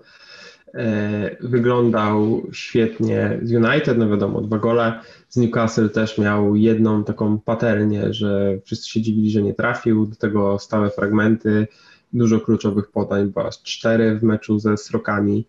E, 0.73 1.37
wyglądał 1.39 2.41
świetnie 2.51 3.39
z 3.43 3.51
United, 3.51 3.97
no 3.97 4.09
wiadomo, 4.09 4.41
dwa 4.41 4.57
gole. 4.57 4.99
Z 5.29 5.37
Newcastle 5.37 5.89
też 5.89 6.17
miał 6.17 6.55
jedną 6.55 7.03
taką 7.03 7.39
patelnię, 7.39 8.13
że 8.13 8.59
wszyscy 8.65 8.89
się 8.89 9.01
dziwili, 9.01 9.31
że 9.31 9.41
nie 9.41 9.53
trafił. 9.53 10.05
Do 10.05 10.15
tego 10.15 10.59
stałe 10.59 10.89
fragmenty, 10.89 11.67
dużo 12.13 12.39
kluczowych 12.39 12.91
podań, 12.91 13.31
bo 13.35 13.47
aż 13.47 13.61
cztery 13.63 14.19
w 14.19 14.23
meczu 14.23 14.59
ze 14.59 14.77
Srokami. 14.77 15.47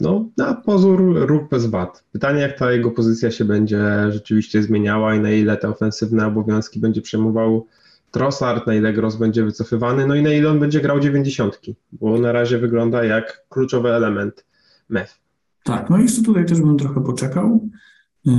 No, 0.00 0.28
na 0.36 0.54
pozór 0.54 1.28
ruch 1.28 1.48
bez 1.50 1.66
wad. 1.66 2.04
Pytanie, 2.12 2.40
jak 2.40 2.58
ta 2.58 2.72
jego 2.72 2.90
pozycja 2.90 3.30
się 3.30 3.44
będzie 3.44 3.82
rzeczywiście 4.10 4.62
zmieniała 4.62 5.14
i 5.14 5.20
na 5.20 5.30
ile 5.30 5.56
te 5.56 5.68
ofensywne 5.68 6.26
obowiązki 6.26 6.80
będzie 6.80 7.02
przejmował 7.02 7.66
Trossard, 8.14 8.66
na 8.66 8.74
ile 8.74 8.92
Gross 8.92 9.16
będzie 9.16 9.44
wycofywany, 9.44 10.06
no 10.06 10.14
i 10.14 10.22
na 10.22 10.32
ile 10.32 10.50
on 10.50 10.60
będzie 10.60 10.80
grał 10.80 11.00
dziewięćdziesiątki, 11.00 11.74
bo 11.92 12.18
na 12.18 12.32
razie 12.32 12.58
wygląda 12.58 13.04
jak 13.04 13.46
kluczowy 13.48 13.88
element 13.88 14.46
MEF. 14.88 15.20
Tak, 15.64 15.90
no 15.90 15.98
jeszcze 15.98 16.22
tutaj 16.22 16.46
też 16.46 16.60
bym 16.60 16.78
trochę 16.78 17.04
poczekał. 17.04 17.68
Yy, 18.24 18.32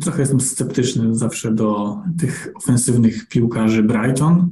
trochę 0.00 0.20
jestem 0.20 0.40
sceptyczny 0.40 1.14
zawsze 1.14 1.52
do 1.52 1.98
tych 2.18 2.52
ofensywnych 2.54 3.28
piłkarzy 3.28 3.82
Brighton. 3.82 4.50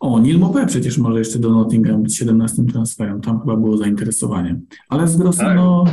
O, 0.00 0.20
Neil 0.20 0.40
Mopé 0.40 0.66
przecież 0.66 0.98
może 0.98 1.18
jeszcze 1.18 1.38
do 1.38 1.50
Nottingham 1.50 2.02
być 2.02 2.16
17 2.16 2.64
transferem, 2.64 3.20
tam 3.20 3.40
chyba 3.40 3.56
było 3.56 3.76
zainteresowanie. 3.76 4.60
Ale 4.88 5.08
z 5.08 5.16
Grossem, 5.16 5.46
tak. 5.46 5.56
no, 5.56 5.84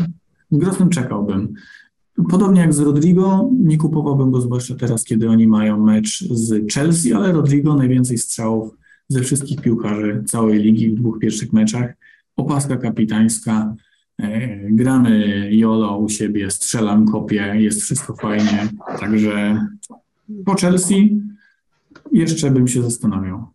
z 0.52 0.58
Grossem 0.58 0.90
czekałbym. 0.90 1.54
Podobnie 2.30 2.62
jak 2.62 2.74
z 2.74 2.80
Rodrigo, 2.80 3.50
nie 3.60 3.78
kupowałbym 3.78 4.32
go 4.32 4.42
zwłaszcza 4.42 4.76
teraz, 4.76 5.04
kiedy 5.04 5.30
oni 5.30 5.48
mają 5.48 5.80
mecz 5.80 6.24
z 6.32 6.74
Chelsea, 6.74 7.14
ale 7.14 7.32
Rodrigo 7.32 7.76
najwięcej 7.76 8.18
strzałów 8.18 8.76
ze 9.08 9.22
wszystkich 9.22 9.62
piłkarzy 9.62 10.24
całej 10.28 10.60
ligi 10.60 10.90
w 10.90 10.96
dwóch 10.96 11.20
pierwszych 11.20 11.54
meczach. 11.54 11.94
Opaska 12.36 12.78
kapitańska, 12.78 13.76
e, 14.20 14.58
gramy 14.72 15.50
Jolo 15.52 15.98
u 15.98 16.10
siebie, 16.10 16.52
strzelam, 16.52 17.06
kopię, 17.06 17.54
jest 17.56 17.82
wszystko 17.82 18.16
fajnie. 18.16 18.68
Także 19.00 19.66
po 20.46 20.56
Chelsea 20.56 21.22
jeszcze 22.12 22.52
bym 22.52 22.68
się 22.68 22.84
zastanawiał. 22.84 23.46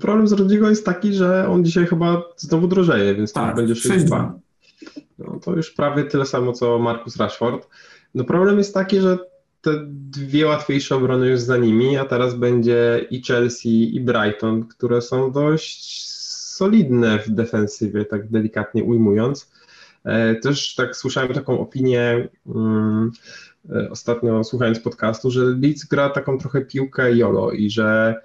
Problem 0.00 0.28
z 0.28 0.32
Rodrigo 0.32 0.70
jest 0.70 0.84
taki, 0.84 1.12
że 1.12 1.48
on 1.48 1.64
dzisiaj 1.64 1.86
chyba 1.86 2.22
znowu 2.36 2.68
drożeje, 2.68 3.14
więc 3.14 3.32
tak, 3.32 3.56
będzie 3.56 3.74
6-2. 3.74 4.32
No, 5.20 5.40
to 5.44 5.56
już 5.56 5.70
prawie 5.70 6.04
tyle 6.04 6.26
samo 6.26 6.52
co 6.52 6.78
Marcus 6.78 7.16
Rashford. 7.16 7.68
No 8.14 8.24
problem 8.24 8.58
jest 8.58 8.74
taki, 8.74 9.00
że 9.00 9.18
te 9.60 9.70
dwie 9.86 10.46
łatwiejsze 10.46 10.96
obrony 10.96 11.28
już 11.28 11.40
za 11.40 11.56
nimi, 11.56 11.96
a 11.96 12.04
teraz 12.04 12.34
będzie 12.34 13.06
i 13.10 13.22
Chelsea, 13.22 13.96
i 13.96 14.00
Brighton, 14.00 14.68
które 14.68 15.02
są 15.02 15.32
dość 15.32 16.06
solidne 16.60 17.18
w 17.18 17.30
defensywie, 17.30 18.04
tak 18.04 18.28
delikatnie 18.28 18.84
ujmując. 18.84 19.50
E, 20.04 20.34
też 20.34 20.74
tak 20.74 20.96
słyszałem 20.96 21.34
taką 21.34 21.60
opinię 21.60 22.28
um, 22.46 23.12
ostatnio 23.90 24.44
słuchając 24.44 24.80
podcastu, 24.80 25.30
że 25.30 25.44
Leeds 25.44 25.84
gra 25.84 26.10
taką 26.10 26.38
trochę 26.38 26.60
piłkę 26.60 27.16
jolo 27.16 27.50
i 27.50 27.70
że 27.70 28.20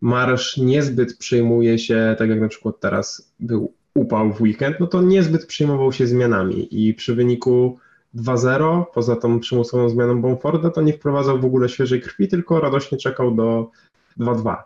Marsz 0.00 0.56
niezbyt 0.56 1.18
przejmuje 1.18 1.78
się, 1.78 2.16
tak 2.18 2.30
jak 2.30 2.40
na 2.40 2.48
przykład 2.48 2.80
teraz 2.80 3.32
był 3.40 3.72
upał 3.94 4.32
w 4.32 4.40
weekend, 4.40 4.80
no 4.80 4.86
to 4.86 5.02
niezbyt 5.02 5.46
przejmował 5.46 5.92
się 5.92 6.06
zmianami 6.06 6.88
i 6.88 6.94
przy 6.94 7.14
wyniku 7.14 7.78
2-0, 8.14 8.84
poza 8.94 9.16
tą 9.16 9.40
przymusową 9.40 9.88
zmianą 9.88 10.22
Bomforda, 10.22 10.70
to 10.70 10.82
nie 10.82 10.92
wprowadzał 10.92 11.40
w 11.40 11.44
ogóle 11.44 11.68
świeżej 11.68 12.00
krwi, 12.00 12.28
tylko 12.28 12.60
radośnie 12.60 12.98
czekał 12.98 13.34
do 13.34 13.70
2-2. 14.18 14.56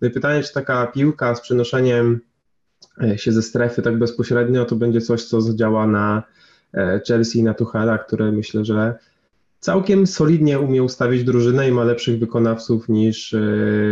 No 0.00 0.08
i 0.08 0.10
pytanie, 0.10 0.42
czy 0.42 0.52
taka 0.52 0.86
piłka 0.86 1.34
z 1.34 1.40
przenoszeniem 1.40 2.20
e, 3.02 3.18
się 3.18 3.32
ze 3.32 3.42
strefy 3.42 3.82
tak 3.82 3.98
bezpośrednio, 3.98 4.64
to 4.64 4.76
będzie 4.76 5.00
coś, 5.00 5.24
co 5.24 5.40
zadziała 5.40 5.86
na 5.86 6.22
e, 6.74 7.00
Chelsea 7.08 7.38
i 7.38 7.42
na 7.42 7.54
Tuchela, 7.54 7.98
które 7.98 8.32
myślę, 8.32 8.64
że 8.64 8.98
całkiem 9.60 10.06
solidnie 10.06 10.58
umie 10.58 10.82
ustawić 10.82 11.24
drużynę 11.24 11.68
i 11.68 11.72
ma 11.72 11.84
lepszych 11.84 12.18
wykonawców 12.18 12.88
niż 12.88 13.34
e, 13.34 13.40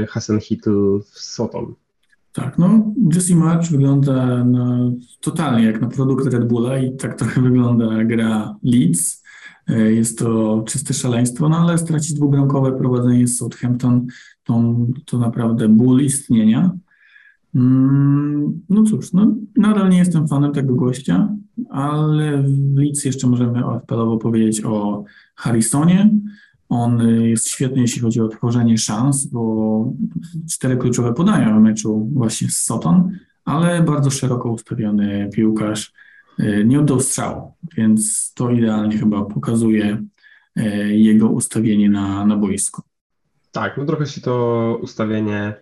Hasan 0.09 0.41
Hitl 0.41 1.01
w 1.01 1.19
Soton. 1.19 1.75
Tak, 2.33 2.59
no 2.59 2.95
Jesse 3.15 3.37
March 3.37 3.71
wygląda 3.71 4.45
na, 4.45 4.91
totalnie 5.21 5.65
jak 5.65 5.81
na 5.81 5.89
produkt 5.89 6.27
Red 6.27 6.49
Bulla 6.49 6.79
i 6.79 6.97
tak 6.97 7.19
trochę 7.19 7.43
wygląda 7.51 8.05
gra 8.05 8.57
Leeds. 8.63 9.23
E, 9.69 9.93
jest 9.93 10.19
to 10.19 10.63
czyste 10.67 10.95
szaleństwo, 10.95 11.49
no 11.49 11.57
ale 11.59 11.79
stracić 11.79 12.15
dwubramkowe 12.15 12.73
prowadzenie 12.73 13.29
z 13.29 13.37
Southampton 13.37 14.07
to, 14.45 14.75
to 15.05 15.19
naprawdę 15.19 15.69
ból 15.69 16.01
istnienia. 16.01 16.71
Mm, 17.55 18.63
no 18.69 18.83
cóż, 18.83 19.13
no, 19.13 19.35
nadal 19.57 19.91
nie 19.91 19.99
jestem 19.99 20.29
fanem 20.29 20.53
tego 20.53 20.75
gościa, 20.75 21.37
ale 21.71 22.43
w 22.43 22.77
Leeds 22.77 23.05
jeszcze 23.05 23.27
możemy 23.27 23.65
apelowo 23.65 24.19
powiedzieć 24.19 24.65
o 24.65 25.05
Harrisonie, 25.35 26.11
on 26.73 27.01
y, 27.01 27.29
jest 27.29 27.49
świetny, 27.49 27.81
jeśli 27.81 28.01
chodzi 28.01 28.21
o 28.21 28.29
tworzenie 28.29 28.79
szans, 28.79 29.27
bo 29.27 29.93
cztery 30.51 30.77
kluczowe 30.77 31.15
podania 31.15 31.59
w 31.59 31.61
meczu 31.61 32.09
właśnie 32.13 32.51
z 32.51 32.57
Soton, 32.57 33.11
ale 33.45 33.83
bardzo 33.83 34.11
szeroko 34.11 34.51
ustawiony 34.51 35.31
piłkarz 35.35 35.93
y, 36.41 36.65
nie 36.67 36.81
oddał 36.81 37.01
strzału, 37.01 37.53
więc 37.77 38.33
to 38.35 38.51
idealnie 38.51 38.99
chyba 38.99 39.25
pokazuje 39.25 40.03
y, 40.59 40.63
jego 40.97 41.29
ustawienie 41.29 41.91
na, 41.91 42.27
na 42.27 42.37
boisku. 42.37 42.83
Tak, 43.53 43.77
no 43.77 43.85
trochę 43.85 44.07
się 44.07 44.21
to 44.21 44.79
ustawienie 44.83 45.55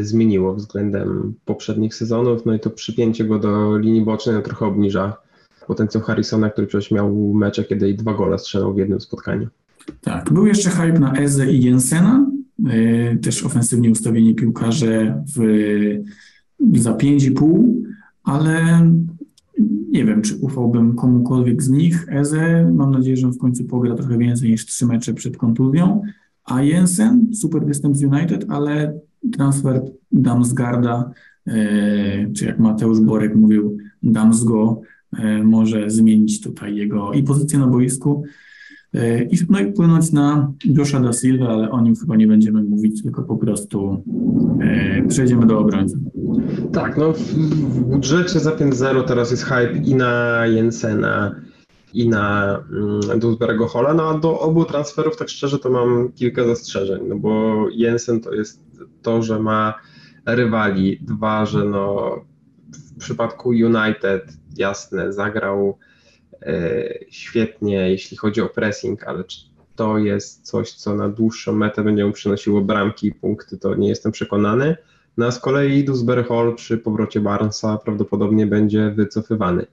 zmieniło 0.00 0.54
względem 0.54 1.34
poprzednich 1.44 1.94
sezonów, 1.94 2.46
no 2.46 2.54
i 2.54 2.60
to 2.60 2.70
przypięcie 2.70 3.24
go 3.24 3.38
do 3.38 3.78
linii 3.78 4.04
bocznej 4.04 4.34
no 4.34 4.42
trochę 4.42 4.66
obniża 4.66 5.16
potencjał 5.66 6.04
Harrisona, 6.04 6.50
który 6.50 6.66
przecież 6.66 6.90
miał 6.90 7.14
mecze, 7.34 7.64
kiedy 7.64 7.88
i 7.88 7.94
dwa 7.94 8.14
gole 8.14 8.38
strzelał 8.38 8.74
w 8.74 8.78
jednym 8.78 9.00
spotkaniu. 9.00 9.48
Tak, 10.00 10.32
był 10.32 10.46
jeszcze 10.46 10.70
hype 10.70 10.98
na 10.98 11.12
Eze 11.12 11.52
i 11.52 11.64
Jensena, 11.64 12.30
e, 12.66 13.16
też 13.16 13.44
ofensywnie 13.44 13.90
ustawieni 13.90 14.34
piłkarze 14.34 15.22
w, 15.36 15.40
za 16.74 16.92
5,5, 16.92 17.72
ale 18.24 18.80
nie 19.90 20.04
wiem, 20.04 20.22
czy 20.22 20.36
ufałbym 20.36 20.96
komukolwiek 20.96 21.62
z 21.62 21.70
nich. 21.70 22.06
Eze, 22.08 22.72
mam 22.74 22.90
nadzieję, 22.90 23.16
że 23.16 23.28
w 23.28 23.38
końcu 23.38 23.64
pogra 23.64 23.94
trochę 23.94 24.18
więcej 24.18 24.50
niż 24.50 24.66
trzy 24.66 24.86
mecze 24.86 25.14
przed 25.14 25.36
kontuzją, 25.36 26.02
a 26.44 26.62
Jensen, 26.62 27.34
super 27.34 27.66
występ 27.66 27.96
z 27.96 28.02
United, 28.02 28.44
ale 28.48 28.98
transfer 29.32 29.82
Damsgarda, 30.12 31.10
e, 31.46 32.32
czy 32.32 32.44
jak 32.44 32.58
Mateusz 32.58 33.00
Borek 33.00 33.36
mówił, 33.36 33.78
Damsgo, 34.02 34.80
e, 35.18 35.42
może 35.42 35.90
zmienić 35.90 36.40
tutaj 36.40 36.76
jego 36.76 37.12
i 37.12 37.22
pozycję 37.22 37.58
na 37.58 37.66
boisku, 37.66 38.24
i, 39.30 39.36
no 39.50 39.60
i 39.60 39.72
wpłynąć 39.72 40.12
na 40.12 40.52
Josha 40.64 41.00
da 41.00 41.12
Silva, 41.12 41.48
ale 41.48 41.70
o 41.70 41.80
nim 41.80 41.96
chyba 41.96 42.16
nie 42.16 42.26
będziemy 42.26 42.62
mówić, 42.62 43.02
tylko 43.02 43.22
po 43.22 43.36
prostu 43.36 44.02
e, 44.60 45.02
przejdziemy 45.08 45.46
do 45.46 45.58
obrońcy. 45.58 45.98
Tak, 46.72 46.96
no 46.96 47.12
w, 47.12 47.34
budżecie 47.80 48.40
za 48.40 48.50
5-0 48.50 49.04
teraz 49.04 49.30
jest 49.30 49.44
hype 49.44 49.72
i 49.72 49.94
na 49.94 50.46
Jensena, 50.46 51.34
i 51.92 52.08
na 52.08 52.58
mm, 53.10 53.20
Hola, 53.68 53.94
no 53.94 54.08
a 54.08 54.18
do 54.18 54.40
obu 54.40 54.64
transferów 54.64 55.16
tak 55.16 55.28
szczerze 55.28 55.58
to 55.58 55.70
mam 55.70 56.12
kilka 56.12 56.44
zastrzeżeń, 56.44 57.02
no 57.08 57.16
bo 57.16 57.64
Jensen 57.70 58.20
to 58.20 58.34
jest 58.34 58.60
to, 59.02 59.22
że 59.22 59.38
ma 59.38 59.74
rywali, 60.26 60.98
dwa, 61.02 61.46
że 61.46 61.64
no 61.64 62.14
w 62.72 62.98
przypadku 62.98 63.48
United 63.48 64.32
jasne, 64.56 65.12
zagrał 65.12 65.78
E, 65.78 65.93
świetnie, 67.10 67.90
jeśli 67.90 68.16
chodzi 68.16 68.40
o 68.40 68.48
pressing, 68.48 69.04
ale 69.04 69.24
czy 69.24 69.40
to 69.76 69.98
jest 69.98 70.46
coś, 70.46 70.72
co 70.72 70.94
na 70.94 71.08
dłuższą 71.08 71.52
metę 71.52 71.84
będzie 71.84 72.06
mu 72.06 72.12
przynosiło 72.12 72.60
bramki 72.60 73.06
i 73.06 73.12
punkty, 73.12 73.58
to 73.58 73.74
nie 73.74 73.88
jestem 73.88 74.12
przekonany. 74.12 74.76
No 75.16 75.26
a 75.26 75.30
z 75.30 75.40
kolei 75.40 75.84
Dewsbury 75.84 76.24
Hall 76.24 76.54
przy 76.54 76.78
powrocie 76.78 77.20
Barnesa 77.20 77.78
prawdopodobnie 77.78 78.46
będzie 78.46 78.90
wycofywany. 78.90 79.66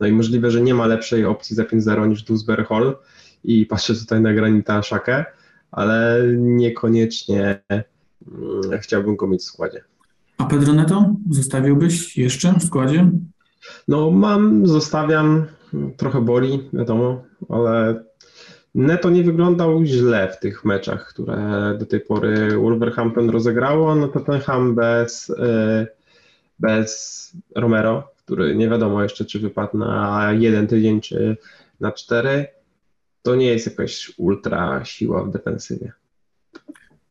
No 0.00 0.06
i 0.06 0.12
możliwe, 0.12 0.50
że 0.50 0.60
nie 0.60 0.74
ma 0.74 0.86
lepszej 0.86 1.24
opcji 1.24 1.56
za 1.56 1.62
5-0 1.62 2.08
niż 2.08 2.22
Dewsbury 2.22 2.64
Hall 2.64 2.96
i 3.44 3.66
patrzę 3.66 3.94
tutaj 3.94 4.20
na 4.20 4.34
Granita 4.34 4.82
Szakę, 4.82 5.24
ale 5.70 6.22
niekoniecznie 6.36 7.60
mm, 7.70 8.80
chciałbym 8.80 9.16
go 9.16 9.26
mieć 9.26 9.40
w 9.40 9.44
składzie. 9.44 9.84
A 10.38 10.44
Pedro 10.44 10.72
Neto 10.72 11.14
zostawiłbyś 11.30 12.18
jeszcze 12.18 12.54
w 12.58 12.64
składzie? 12.64 13.10
No 13.88 14.10
mam, 14.10 14.66
zostawiam, 14.66 15.46
trochę 15.96 16.20
boli, 16.20 16.68
wiadomo, 16.72 17.22
ale 17.48 18.04
Neto 18.74 19.10
nie 19.10 19.22
wyglądał 19.22 19.84
źle 19.84 20.32
w 20.32 20.40
tych 20.40 20.64
meczach, 20.64 21.08
które 21.08 21.76
do 21.78 21.86
tej 21.86 22.00
pory 22.00 22.58
Wolverhampton 22.58 23.30
rozegrało. 23.30 23.94
No 23.94 24.08
Tottenham 24.08 24.74
bez, 24.74 25.30
y, 25.30 25.86
bez 26.58 27.32
Romero, 27.54 28.12
który 28.16 28.56
nie 28.56 28.68
wiadomo 28.68 29.02
jeszcze, 29.02 29.24
czy 29.24 29.38
wypadł 29.38 29.78
na 29.78 30.32
jeden 30.32 30.66
tydzień, 30.66 31.00
czy 31.00 31.36
na 31.80 31.92
cztery, 31.92 32.46
to 33.22 33.34
nie 33.34 33.46
jest 33.46 33.66
jakaś 33.66 34.12
ultra 34.16 34.84
siła 34.84 35.24
w 35.24 35.30
defensywie. 35.30 35.92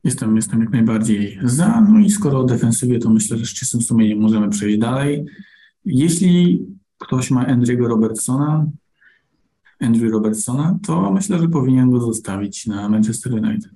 Jestem, 0.03 0.35
jestem 0.35 0.59
jak 0.59 0.69
najbardziej 0.69 1.39
za. 1.43 1.81
No 1.81 1.99
i 1.99 2.09
skoro 2.09 2.39
o 2.39 2.43
defensywie, 2.43 2.99
to 2.99 3.09
myślę, 3.09 3.37
że 3.37 3.45
z 3.45 3.53
czystym 3.53 3.81
sumieniem 3.81 4.19
możemy 4.19 4.49
przejść 4.49 4.77
dalej. 4.77 5.25
Jeśli 5.85 6.65
ktoś 7.03 7.31
ma 7.31 7.45
Andrew'ego 7.45 7.87
Robertsona, 7.87 8.65
Andrew 9.79 10.11
Robertsona, 10.11 10.79
to 10.87 11.11
myślę, 11.11 11.39
że 11.39 11.47
powinien 11.47 11.91
go 11.91 11.99
zostawić 11.99 12.67
na 12.67 12.89
Manchester 12.89 13.33
United. 13.33 13.71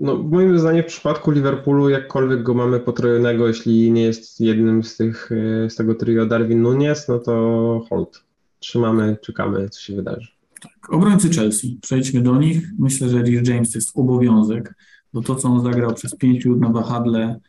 No, 0.00 0.16
moim 0.16 0.58
zdaniem 0.58 0.82
w 0.82 0.86
przypadku 0.86 1.30
Liverpoolu, 1.30 1.88
jakkolwiek 1.88 2.42
go 2.42 2.54
mamy 2.54 2.80
potrojonego, 2.80 3.48
jeśli 3.48 3.92
nie 3.92 4.02
jest 4.02 4.40
jednym 4.40 4.84
z, 4.84 4.96
tych, 4.96 5.30
e, 5.32 5.70
z 5.70 5.76
tego 5.76 5.94
trio 5.94 6.26
Darwin 6.26 6.62
Nunes, 6.62 7.08
no 7.08 7.18
to 7.18 7.86
hold. 7.90 8.24
Trzymamy, 8.58 9.16
czekamy, 9.22 9.68
co 9.68 9.80
się 9.80 9.96
wydarzy. 9.96 10.28
Tak. 10.62 10.92
Obrońcy 10.92 11.30
Chelsea, 11.30 11.78
przejdźmy 11.82 12.20
do 12.20 12.38
nich. 12.38 12.68
Myślę, 12.78 13.08
że 13.08 13.22
Rhys 13.22 13.48
James 13.48 13.72
to 13.72 13.78
jest 13.78 13.98
obowiązek, 13.98 14.74
bo 15.12 15.22
to, 15.22 15.34
co 15.34 15.48
on 15.48 15.62
zagrał 15.62 15.94
przez 15.94 16.16
5 16.16 16.44
minut 16.44 16.60
na 16.60 16.68
wahadle, 16.68 17.40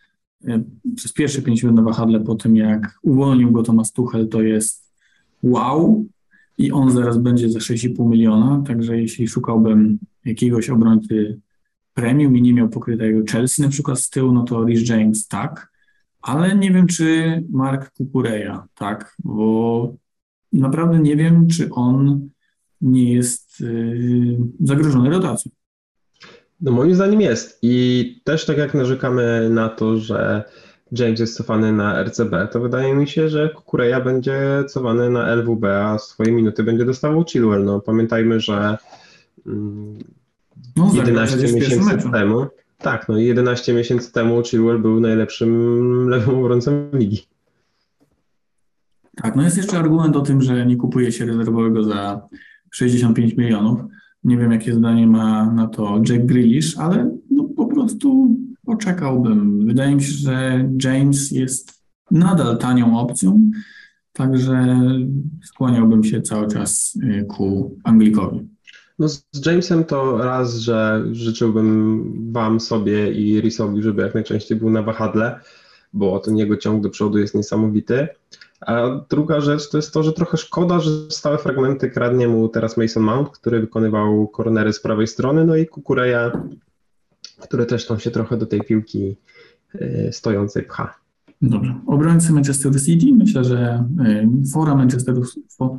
przez 0.96 1.14
pierwsze 1.14 1.42
5 1.42 1.64
minut 1.64 1.76
na 1.76 1.82
wahadle 1.82 2.20
po 2.20 2.36
tym, 2.36 2.56
jak 2.56 3.00
uwolnił 3.02 3.52
go 3.52 3.64
Thomas 3.64 3.92
Tuchel, 3.92 4.30
to 4.30 4.42
jest 4.42 4.94
wow. 5.44 6.06
I 6.58 6.72
on 6.72 6.92
zaraz 6.92 7.18
będzie 7.18 7.50
za 7.50 7.60
6,5 7.60 8.10
miliona, 8.10 8.64
także 8.68 9.02
jeśli 9.02 9.28
szukałbym 9.28 10.00
jakiegoś 10.26 10.70
obrońcy 10.70 11.40
premium 11.94 12.38
i 12.38 12.42
nie 12.42 12.54
miał 12.54 12.70
pokrytego 12.70 13.20
Chelsea 13.32 13.62
na 13.62 13.70
przykład 13.70 14.00
z 14.00 14.10
tyłu, 14.10 14.32
no 14.32 14.44
to 14.44 14.66
Rich 14.66 14.90
James 14.90 15.28
tak, 15.28 15.72
ale 16.22 16.56
nie 16.56 16.72
wiem, 16.72 16.88
czy 16.88 17.44
Mark 17.50 17.92
Kukureja 17.98 18.68
tak, 18.76 19.16
bo 19.24 19.96
naprawdę 20.54 21.00
nie 21.00 21.16
wiem, 21.16 21.48
czy 21.48 21.70
on 21.72 22.30
nie 22.82 23.14
jest 23.14 23.60
yy, 23.60 24.38
zagrożony 24.60 25.10
rotacją. 25.10 25.52
No 26.66 26.72
moim 26.72 26.96
zdaniem 26.96 27.22
jest 27.22 27.60
i 27.62 28.22
też 28.24 28.46
tak 28.46 28.58
jak 28.58 28.74
narzekamy 28.74 29.50
na 29.50 29.70
to, 29.70 29.98
że 29.98 30.44
James 30.92 31.20
jest 31.20 31.38
cofany 31.38 31.72
na 31.72 32.04
RCB, 32.04 32.48
to 32.52 32.60
wydaje 32.60 32.96
mi 32.96 33.08
się, 33.08 33.30
że 33.30 33.50
Kukureja 33.50 34.02
będzie 34.02 34.40
cofany 34.68 35.10
na 35.10 35.28
LWB, 35.28 35.66
a 35.66 35.98
swoje 35.98 36.32
minuty 36.32 36.64
będzie 36.64 36.86
dostawał 36.86 37.26
Chilwell. 37.26 37.64
No, 37.64 37.80
pamiętajmy, 37.80 38.40
że 38.40 38.78
mm, 39.46 40.00
no, 40.76 40.92
11 40.94 41.38
miesięcy 41.38 42.12
temu, 42.12 42.46
tak, 42.78 43.10
no 43.10 43.18
11 43.18 43.74
miesięcy 43.74 44.12
temu 44.12 44.44
Chilwell 44.44 44.80
był 44.80 45.00
najlepszym 45.00 45.50
lewym 46.10 46.36
obrońcą 46.36 46.90
ligi. 46.94 47.28
Tak, 49.16 49.36
no 49.36 49.44
jest 49.44 49.58
jeszcze 49.58 49.80
argument 49.80 50.16
o 50.16 50.22
tym, 50.22 50.42
że 50.42 50.66
nie 50.66 50.76
kupuje 50.76 51.12
się 51.12 51.26
rezerwowego 51.26 51.84
za 51.84 52.28
65 52.72 53.38
milionów. 53.38 53.80
Nie 54.26 54.38
wiem, 54.38 54.52
jakie 54.52 54.74
zdanie 54.74 55.08
ma 55.08 55.52
na 55.52 55.68
to 55.68 56.02
Jack 56.10 56.26
Grealish, 56.26 56.78
ale 56.78 57.18
no 57.32 57.44
po 57.44 57.66
prostu 57.66 58.38
poczekałbym. 58.66 59.68
Wydaje 59.68 59.96
mi 59.96 60.04
się, 60.04 60.12
że 60.12 60.70
James 60.84 61.32
jest 61.32 61.84
nadal 62.12 62.58
tanią 62.58 63.00
opcją, 63.00 63.52
także 64.14 64.80
skłaniałbym 65.44 66.04
się 66.04 66.22
cały 66.22 66.48
czas 66.48 66.98
y, 67.04 67.26
ku 67.26 67.78
Anglikowi. 67.84 68.48
No 69.00 69.10
z 69.10 69.26
Jamesem 69.46 69.84
to 69.84 70.18
raz, 70.18 70.56
że 70.56 71.04
życzyłbym 71.12 72.32
Wam 72.32 72.60
sobie 72.60 73.12
i 73.12 73.42
Risowi, 73.42 73.82
żeby 73.82 74.02
jak 74.02 74.14
najczęściej 74.14 74.58
był 74.58 74.70
na 74.70 74.82
wahadle, 74.82 75.40
bo 75.94 76.20
ten 76.20 76.38
jego 76.38 76.58
ciąg 76.58 76.84
do 76.84 76.90
przodu 76.90 77.18
jest 77.18 77.36
niesamowity. 77.36 78.08
A 78.66 79.00
druga 79.10 79.42
rzecz 79.42 79.70
to 79.70 79.78
jest 79.78 79.94
to, 79.94 80.04
że 80.04 80.14
trochę 80.14 80.38
szkoda, 80.38 80.80
że 80.80 80.92
stałe 81.10 81.38
fragmenty 81.38 81.90
kradnie 81.90 82.28
mu 82.28 82.50
teraz 82.50 82.78
Mason 82.78 83.04
Mount, 83.04 83.30
który 83.30 83.60
wykonywał 83.60 84.28
kornery 84.28 84.74
z 84.74 84.80
prawej 84.80 85.08
strony, 85.08 85.46
no 85.46 85.56
i 85.56 85.68
Kukureja 85.68 86.32
który 87.40 87.66
też 87.66 87.88
tam 87.88 88.00
się 88.00 88.12
trochę 88.12 88.38
do 88.38 88.46
tej 88.46 88.62
piłki 88.62 89.16
e, 89.80 90.12
stojącej 90.12 90.64
pcha. 90.64 90.94
Dobrze. 91.42 91.76
Obrońcy 91.88 92.34
Manchester 92.34 92.82
City, 92.84 93.06
myślę, 93.14 93.44
że 93.44 93.86
e, 94.06 94.28
fora 94.54 94.76
Manchesteru, 94.76 95.24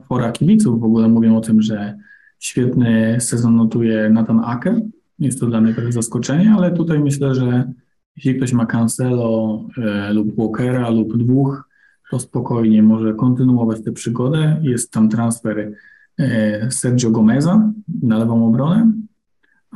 fora 0.09 0.33
kibiców 0.33 0.81
w 0.81 0.85
ogóle 0.85 1.09
mówią 1.09 1.37
o 1.37 1.41
tym, 1.41 1.63
że 1.63 1.99
świetny 2.39 3.17
sezon 3.21 3.57
notuje 3.57 4.11
Nathan 4.11 4.41
Ake. 4.45 4.81
Jest 5.19 5.41
to 5.41 5.47
dla 5.47 5.61
mnie 5.61 5.75
trochę 5.75 5.93
zaskoczenie, 5.93 6.55
ale 6.57 6.71
tutaj 6.71 7.01
myślę, 7.01 7.35
że 7.35 7.73
jeśli 8.17 8.37
ktoś 8.37 8.53
ma 8.53 8.67
Cancelo 8.67 9.65
e, 9.79 10.13
lub 10.13 10.37
Walkera 10.37 10.91
lub 10.91 11.17
dwóch, 11.17 11.66
to 12.11 12.19
spokojnie 12.19 12.83
może 12.83 13.15
kontynuować 13.15 13.85
tę 13.85 13.93
przygodę. 13.93 14.61
Jest 14.63 14.93
tam 14.93 15.09
transfer 15.09 15.73
e, 16.19 16.71
Sergio 16.71 17.11
Gomeza 17.11 17.73
na 18.03 18.19
lewą 18.19 18.49
obronę 18.49 18.93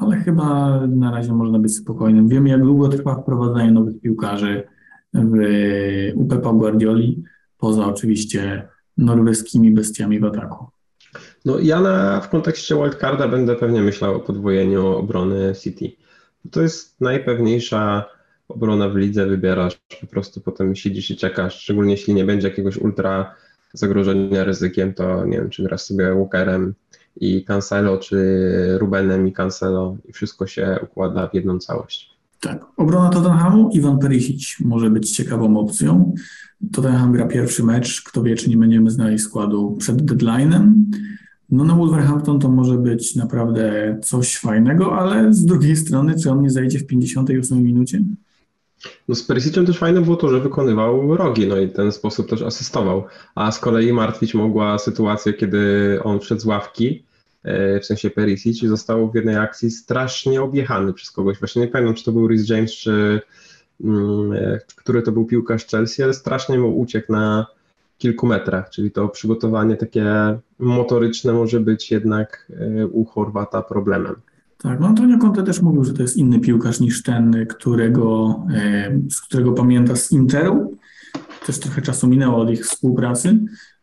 ale 0.01 0.17
chyba 0.17 0.81
na 0.87 1.11
razie 1.11 1.33
można 1.33 1.59
być 1.59 1.77
spokojnym. 1.77 2.29
Wiemy, 2.29 2.49
jak 2.49 2.63
długo 2.63 2.89
trwa 2.89 3.15
wprowadzanie 3.15 3.73
nowych 3.73 4.01
piłkarzy 4.01 4.63
w, 5.15 5.33
u 6.15 6.27
Pepa 6.27 6.53
Guardioli, 6.53 7.23
poza 7.59 7.87
oczywiście 7.87 8.69
norweskimi 8.99 9.71
bestiami 9.71 10.21
w 10.21 10.25
ataku. 10.25 10.67
No 11.45 11.59
ja 11.59 11.81
na, 11.81 12.21
w 12.21 12.29
kontekście 12.29 12.75
wildcarda 12.75 13.29
będę 13.29 13.57
pewnie 13.57 13.81
myślał 13.83 14.15
o 14.15 14.21
podwojeniu 14.21 14.87
obrony 14.87 15.53
City. 15.61 15.93
To 16.51 16.63
jest 16.63 17.01
najpewniejsza 17.01 18.05
obrona 18.55 18.89
w 18.89 18.97
lidze, 18.97 19.27
wybierasz, 19.27 19.81
po 20.01 20.07
prostu 20.07 20.41
potem 20.41 20.75
siedzisz 20.77 21.11
i 21.11 21.17
czekasz, 21.17 21.55
szczególnie 21.61 21.93
jeśli 21.93 22.15
nie 22.15 22.25
będzie 22.25 22.49
jakiegoś 22.49 22.77
ultra 22.77 23.35
zagrożenia 23.73 24.45
ryzykiem, 24.45 24.95
to 24.95 25.25
nie 25.25 25.39
wiem, 25.39 25.51
czy 25.51 25.63
grasz 25.63 25.83
sobie 25.83 26.15
Walkerem, 26.15 26.75
i 27.17 27.45
Cancelo, 27.45 27.99
czy 27.99 28.17
Rubenem 28.79 29.29
i 29.29 29.33
Cancelo 29.33 29.97
i 30.09 30.13
wszystko 30.13 30.47
się 30.47 30.79
układa 30.83 31.29
w 31.29 31.35
jedną 31.35 31.59
całość. 31.59 32.11
Tak. 32.41 32.67
Obrona 32.77 33.09
Tottenhamu, 33.09 33.71
Iwan 33.73 33.99
Perisic 33.99 34.57
może 34.61 34.91
być 34.91 35.11
ciekawą 35.11 35.57
opcją. 35.57 36.15
Tottenham 36.73 37.13
gra 37.13 37.27
pierwszy 37.27 37.65
mecz, 37.65 38.03
kto 38.03 38.23
wie, 38.23 38.37
czy 38.37 38.51
nie 38.51 38.57
będziemy 38.57 38.91
znali 38.91 39.19
składu 39.19 39.77
przed 39.79 40.03
deadline'em. 40.03 40.73
No 41.51 41.65
na 41.65 41.75
Wolverhampton 41.75 42.41
to 42.41 42.49
może 42.49 42.79
być 42.79 43.17
naprawdę 43.17 43.99
coś 44.03 44.37
fajnego, 44.37 44.99
ale 44.99 45.35
z 45.35 45.45
drugiej 45.45 45.77
strony, 45.77 46.15
czy 46.23 46.31
on 46.31 46.43
nie 46.43 46.51
zajdzie 46.51 46.79
w 46.79 46.87
58 46.87 47.63
minucie? 47.63 48.03
No 49.09 49.15
z 49.15 49.23
Perisicem 49.23 49.67
też 49.67 49.79
fajne 49.79 50.01
było 50.01 50.17
to, 50.17 50.29
że 50.29 50.41
wykonywał 50.41 51.17
rogi, 51.17 51.47
no 51.47 51.57
i 51.57 51.67
w 51.67 51.73
ten 51.73 51.93
sposób 51.93 52.31
też 52.31 52.43
asystował. 52.43 53.05
A 53.35 53.53
z 53.53 53.59
kolei 53.59 53.93
martwić 53.93 54.35
mogła 54.35 54.79
sytuacja, 54.79 55.33
kiedy 55.33 55.99
on 56.05 56.21
wszedł 56.21 56.41
z 56.41 56.45
ławki, 56.45 57.05
e, 57.43 57.81
w 57.81 57.87
sensie 57.87 58.11
Perisic, 58.11 58.61
został 58.61 59.11
w 59.11 59.15
jednej 59.15 59.37
akcji 59.37 59.71
strasznie 59.71 60.43
objechany 60.43 60.93
przez 60.93 61.11
kogoś. 61.11 61.39
Właśnie 61.39 61.63
nie 61.63 61.69
pamiętam, 61.69 61.95
czy 61.95 62.05
to 62.05 62.13
był 62.13 62.29
Rhys 62.29 62.49
James, 62.49 62.73
czy 62.73 63.21
mm, 63.85 64.33
e, 64.33 64.59
który 64.77 65.03
to 65.03 65.13
był 65.13 65.25
piłkarz 65.25 65.67
Chelsea, 65.67 66.03
ale 66.03 66.15
strasznie 66.15 66.59
mu 66.59 66.81
uciekł 66.81 67.13
na 67.13 67.47
kilku 67.99 68.27
metrach, 68.27 68.71
czyli 68.71 68.91
to 68.91 69.09
przygotowanie 69.09 69.77
takie 69.77 70.05
motoryczne 70.59 71.33
może 71.33 71.61
być 71.61 71.91
jednak 71.91 72.53
e, 72.81 72.87
u 72.87 73.05
Chorwata 73.05 73.63
problemem. 73.63 74.15
Tak, 74.63 74.81
no 74.81 74.87
Antonio 74.87 75.19
Conte 75.19 75.43
też 75.43 75.63
mówił, 75.63 75.85
że 75.85 75.93
to 75.93 76.03
jest 76.03 76.17
inny 76.17 76.41
piłkarz 76.41 76.81
niż 76.81 77.03
ten, 77.03 77.47
którego, 77.47 78.37
z 79.11 79.21
którego 79.21 79.53
pamięta 79.53 79.97
z 79.97 80.13
Interu. 80.13 80.77
Też 81.47 81.59
trochę 81.59 81.83
czasu 81.83 82.09
minęło 82.09 82.37
od 82.37 82.51
ich 82.51 82.67
współpracy, 82.67 83.39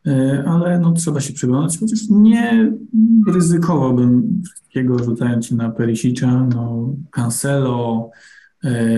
e, 0.08 0.44
ale 0.48 0.80
no, 0.80 0.92
trzeba 0.92 1.22
się 1.22 1.34
przyglądać, 1.34 1.80
chociaż 1.80 2.00
nie 2.10 2.72
ryzykowałbym 3.28 4.42
wszystkiego 4.46 5.04
rzucając 5.04 5.46
się 5.46 5.56
na 5.56 5.70
Perisicza, 5.70 6.48
no 6.56 6.94
Cancelo, 7.12 8.10
e, 8.64 8.90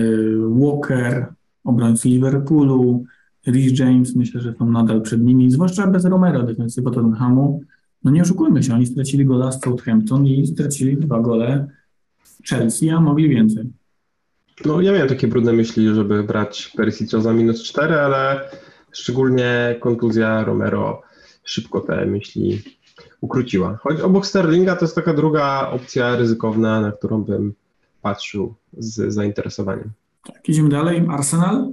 Walker, 0.48 1.26
obrońcy 1.64 2.08
Liverpoolu, 2.08 3.04
Rhys 3.46 3.78
James, 3.78 4.16
myślę, 4.16 4.40
że 4.40 4.54
są 4.54 4.70
nadal 4.70 5.02
przed 5.02 5.22
nimi, 5.22 5.50
zwłaszcza 5.50 5.86
bez 5.86 6.04
Romero, 6.04 6.42
defensywa 6.42 6.90
Tottenhamu, 6.90 7.60
no 8.04 8.10
nie 8.10 8.22
oszukujmy 8.22 8.62
się, 8.62 8.74
oni 8.74 8.86
stracili 8.86 9.24
gola 9.24 9.52
z 9.52 9.60
Southampton 9.64 10.26
i 10.26 10.46
stracili 10.46 10.96
dwa 10.96 11.20
gole 11.20 11.68
Chelsea, 12.48 12.90
a 12.90 13.00
mogli 13.00 13.28
więcej. 13.28 13.64
No 14.64 14.80
ja 14.80 14.92
miałem 14.92 15.08
takie 15.08 15.28
brudne 15.28 15.52
myśli, 15.52 15.94
żeby 15.94 16.22
brać 16.22 16.72
Perisicia 16.76 17.20
za 17.20 17.32
minus 17.32 17.62
4, 17.62 17.94
ale 17.94 18.50
szczególnie 18.92 19.76
kontuzja 19.80 20.44
Romero 20.44 21.02
szybko 21.44 21.80
te 21.80 22.06
myśli 22.06 22.62
ukróciła. 23.20 23.78
Choć 23.82 24.00
obok 24.00 24.26
Sterlinga 24.26 24.76
to 24.76 24.84
jest 24.84 24.94
taka 24.94 25.14
druga 25.14 25.70
opcja 25.70 26.16
ryzykowna, 26.16 26.80
na 26.80 26.92
którą 26.92 27.22
bym 27.24 27.54
patrzył 28.02 28.54
z 28.78 29.14
zainteresowaniem. 29.14 29.90
Tak, 30.26 30.48
idziemy 30.48 30.68
dalej. 30.68 31.06
Arsenal. 31.10 31.72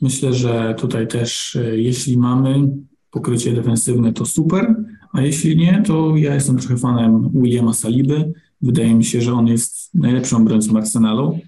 Myślę, 0.00 0.32
że 0.32 0.74
tutaj 0.78 1.08
też, 1.08 1.56
e, 1.56 1.76
jeśli 1.76 2.18
mamy 2.18 2.68
pokrycie 3.10 3.52
defensywne, 3.52 4.12
to 4.12 4.26
super, 4.26 4.74
a 5.12 5.20
jeśli 5.20 5.56
nie, 5.56 5.82
to 5.86 6.16
ja 6.16 6.34
jestem 6.34 6.58
trochę 6.58 6.76
fanem 6.76 7.30
Williama 7.34 7.72
Saliby. 7.72 8.32
Wydaje 8.62 8.94
mi 8.94 9.04
się, 9.04 9.20
że 9.20 9.32
on 9.32 9.46
jest 9.46 9.94
najlepszym 9.94 10.42
obrońcą 10.42 10.76
Arsenalu 10.76 11.38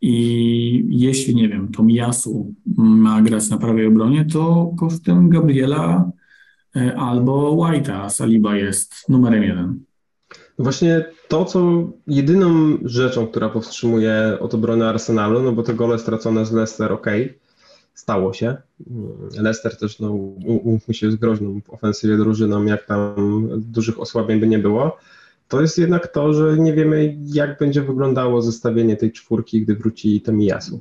i 0.00 0.86
jeśli, 0.88 1.34
nie 1.34 1.48
wiem, 1.48 1.72
to 1.72 1.82
Miasu 1.82 2.54
ma 2.76 3.22
grać 3.22 3.50
na 3.50 3.58
prawej 3.58 3.86
obronie, 3.86 4.24
to 4.24 4.72
kosztem 4.78 5.28
Gabriela 5.28 6.10
e, 6.76 6.96
albo 6.96 7.56
White'a 7.56 8.10
Saliba 8.10 8.56
jest 8.56 9.08
numerem 9.08 9.42
jeden. 9.42 9.80
Właśnie 10.58 11.04
to, 11.28 11.44
co 11.44 11.90
jedyną 12.06 12.78
rzeczą, 12.84 13.26
która 13.26 13.48
powstrzymuje 13.48 14.36
od 14.40 14.54
obrony 14.54 14.88
Arsenalu, 14.88 15.42
no 15.42 15.52
bo 15.52 15.62
te 15.62 15.74
gole 15.74 15.98
stracone 15.98 16.46
z 16.46 16.52
Leicester, 16.52 16.92
ok, 16.92 17.06
stało 17.94 18.32
się. 18.32 18.56
Leicester 19.38 19.76
też, 19.76 20.00
no, 20.00 20.10
umówmy 20.10 20.94
się, 20.94 21.10
z 21.10 21.16
groźną 21.16 21.60
w 21.60 21.70
ofensywie 21.70 22.16
drużyną, 22.16 22.64
jak 22.64 22.86
tam 22.86 23.48
dużych 23.56 24.00
osłabień 24.00 24.40
by 24.40 24.46
nie 24.46 24.58
było. 24.58 24.96
To 25.48 25.60
jest 25.60 25.78
jednak 25.78 26.08
to, 26.08 26.32
że 26.32 26.58
nie 26.58 26.72
wiemy, 26.72 27.16
jak 27.24 27.58
będzie 27.58 27.82
wyglądało 27.82 28.42
zestawienie 28.42 28.96
tej 28.96 29.12
czwórki, 29.12 29.62
gdy 29.62 29.76
wróci 29.76 30.20
Tomiyasu. 30.20 30.80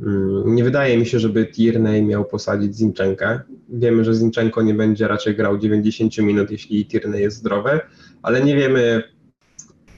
Mm, 0.00 0.54
nie 0.54 0.64
wydaje 0.64 0.98
mi 0.98 1.06
się, 1.06 1.18
żeby 1.18 1.46
Tierney 1.46 2.02
miał 2.02 2.24
posadzić 2.24 2.76
Zinchenkę. 2.76 3.40
Wiemy, 3.68 4.04
że 4.04 4.14
Zinchenko 4.14 4.62
nie 4.62 4.74
będzie 4.74 5.08
raczej 5.08 5.36
grał 5.36 5.58
90 5.58 6.18
minut, 6.18 6.50
jeśli 6.50 6.86
Tierney 6.86 7.22
jest 7.22 7.36
zdrowy, 7.36 7.80
ale 8.22 8.44
nie 8.44 8.56
wiemy, 8.56 9.02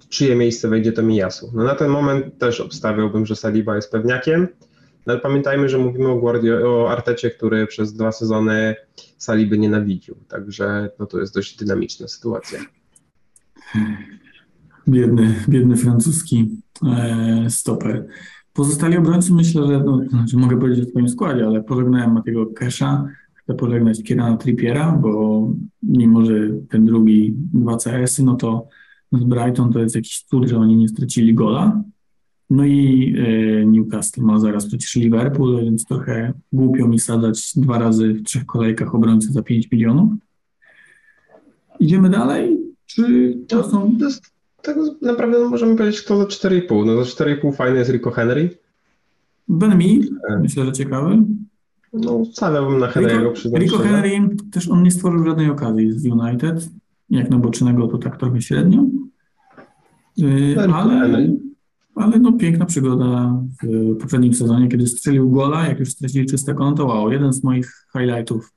czyje 0.09 0.37
miejsce 0.37 0.69
wejdzie 0.69 0.93
Tomiyasu. 0.93 1.53
No 1.55 1.65
na 1.65 1.75
ten 1.75 1.89
moment 1.89 2.39
też 2.39 2.61
obstawiałbym, 2.61 3.27
że 3.27 3.37
Saliba 3.37 3.77
jest 3.77 3.93
pewniakiem, 3.93 4.49
no 5.07 5.13
ale 5.13 5.21
pamiętajmy, 5.21 5.69
że 5.69 5.79
mówimy 5.79 6.09
o, 6.09 6.17
Guardio, 6.17 6.83
o 6.83 6.91
Artecie, 6.91 7.31
który 7.31 7.67
przez 7.67 7.95
dwa 7.95 8.13
sezony 8.13 8.75
Saliby 9.19 9.59
nienawidził, 9.59 10.15
także 10.29 10.91
no 10.99 11.07
to 11.07 11.21
jest 11.21 11.35
dość 11.35 11.57
dynamiczna 11.57 12.09
sytuacja. 12.09 12.59
Biedny, 14.89 15.35
biedny 15.49 15.77
francuski 15.77 16.63
e, 16.87 17.47
stoper. 17.51 18.07
Pozostali 18.53 18.97
obrońcy 18.97 19.35
myślę, 19.35 19.67
że, 19.67 19.83
no, 19.85 20.01
znaczy 20.09 20.37
mogę 20.37 20.59
powiedzieć 20.59 20.87
o 20.87 20.91
swoim 20.91 21.09
składzie, 21.09 21.47
ale 21.47 21.63
pożegnałem 21.63 22.13
Matiego 22.13 22.47
Kesha, 22.47 23.05
chcę 23.35 23.55
pożegnać 23.55 24.03
Kierana 24.03 24.37
Trippiera, 24.37 24.93
bo 24.93 25.49
mimo, 25.83 26.25
że 26.25 26.35
ten 26.69 26.87
drugi 26.87 27.35
dwa 27.37 27.77
CS-y, 27.77 28.23
no 28.23 28.35
to 28.35 28.69
z 29.13 29.25
Brighton 29.25 29.73
to 29.73 29.79
jest 29.79 29.95
jakiś 29.95 30.23
cud, 30.23 30.49
że 30.49 30.59
oni 30.59 30.77
nie 30.77 30.89
stracili 30.89 31.35
gola. 31.35 31.83
No 32.53 32.65
i 32.65 33.15
e, 33.19 33.67
Newcastle 33.67 34.23
ma 34.23 34.39
zaraz 34.39 34.67
przecież 34.67 34.95
Liverpool, 34.95 35.65
więc 35.65 35.85
trochę 35.85 36.33
głupio 36.53 36.89
mi 36.89 36.99
sadać 36.99 37.53
dwa 37.57 37.79
razy 37.79 38.15
w 38.15 38.23
trzech 38.23 38.47
kolejkach 38.47 38.95
obrońcy 38.95 39.33
za 39.33 39.43
5 39.43 39.71
milionów. 39.71 40.13
Idziemy 41.81 42.11
dalej? 42.11 42.59
Czy 42.87 43.35
to 43.49 43.71
są... 43.71 43.99
To 43.99 44.05
jest, 44.05 44.23
tak 44.63 44.77
naprawdę 45.03 45.49
możemy 45.49 45.77
powiedzieć, 45.77 46.03
kto 46.03 46.17
za 46.17 46.25
4,5. 46.25 46.87
No 46.87 47.05
za 47.05 47.25
4,5 47.25 47.55
fajny 47.55 47.79
jest 47.79 47.91
Rico 47.91 48.11
Henry. 48.11 48.59
Ben 49.49 49.79
Mi, 49.79 50.03
e. 50.31 50.39
myślę, 50.39 50.65
że 50.65 50.73
ciekawy. 50.73 51.23
No, 51.93 52.25
stawiałbym 52.33 52.79
na 52.79 52.87
Henry'ego 52.87 53.33
Rico, 53.33 53.59
Rico 53.59 53.79
Henry, 53.79 54.37
też 54.53 54.69
on 54.69 54.83
nie 54.83 54.91
stworzył 54.91 55.25
żadnej 55.25 55.51
okazji 55.51 55.93
z 55.93 56.07
United. 56.07 56.69
Jak 57.11 57.31
na 57.31 57.39
bocznego 57.39 57.89
to 57.89 57.99
tak 57.99 58.17
trochę 58.17 58.43
średnio. 58.43 58.85
Yy, 60.17 60.57
ale, 60.75 61.29
ale 61.95 62.19
no 62.19 62.33
piękna 62.33 62.67
przygoda 62.67 63.41
w 63.63 63.97
poprzednim 64.01 64.35
sezonie, 64.35 64.69
kiedy 64.69 64.87
strzelił 64.87 65.31
gola, 65.31 65.69
jak 65.69 65.81
już 65.81 65.91
stracili 65.91 66.27
czyste 66.27 66.55
konto, 66.55 66.87
wow, 66.87 67.13
jeden 67.13 67.33
z 67.33 67.45
moich 67.45 67.87
highlightów 67.93 68.53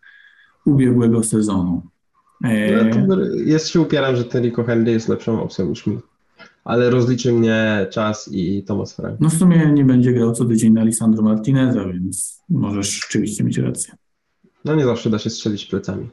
ubiegłego 0.66 1.24
sezonu. 1.24 1.82
No, 3.08 3.18
jest 3.46 3.68
się 3.68 3.82
upieram, 3.82 4.16
że 4.16 4.24
ten 4.24 4.44
Rico 4.44 4.64
Henry 4.64 4.92
jest 4.92 5.10
lepszą 5.10 5.44
opcją 5.44 5.70
niż 5.70 5.88
mi. 5.88 5.98
Ale 6.64 6.90
rozliczy 6.90 7.34
mnie 7.34 7.88
czas 7.92 8.30
i 8.32 8.64
Thomas 8.64 8.96
Frank. 8.96 9.20
No 9.20 9.30
w 9.30 9.34
sumie 9.34 9.72
nie 9.74 9.86
będzie 9.86 10.14
grał 10.14 10.32
co 10.32 10.46
tydzień 10.46 10.74
na 10.74 10.84
Lisandro 10.84 11.24
Martineza, 11.24 11.86
więc 11.86 12.44
możesz 12.50 13.02
rzeczywiście 13.02 13.44
mieć 13.44 13.58
rację. 13.58 13.96
No 14.66 14.76
nie 14.76 14.86
zawsze 14.86 15.10
da 15.10 15.20
się 15.20 15.30
strzelić 15.30 15.66
plecami. 15.66 16.10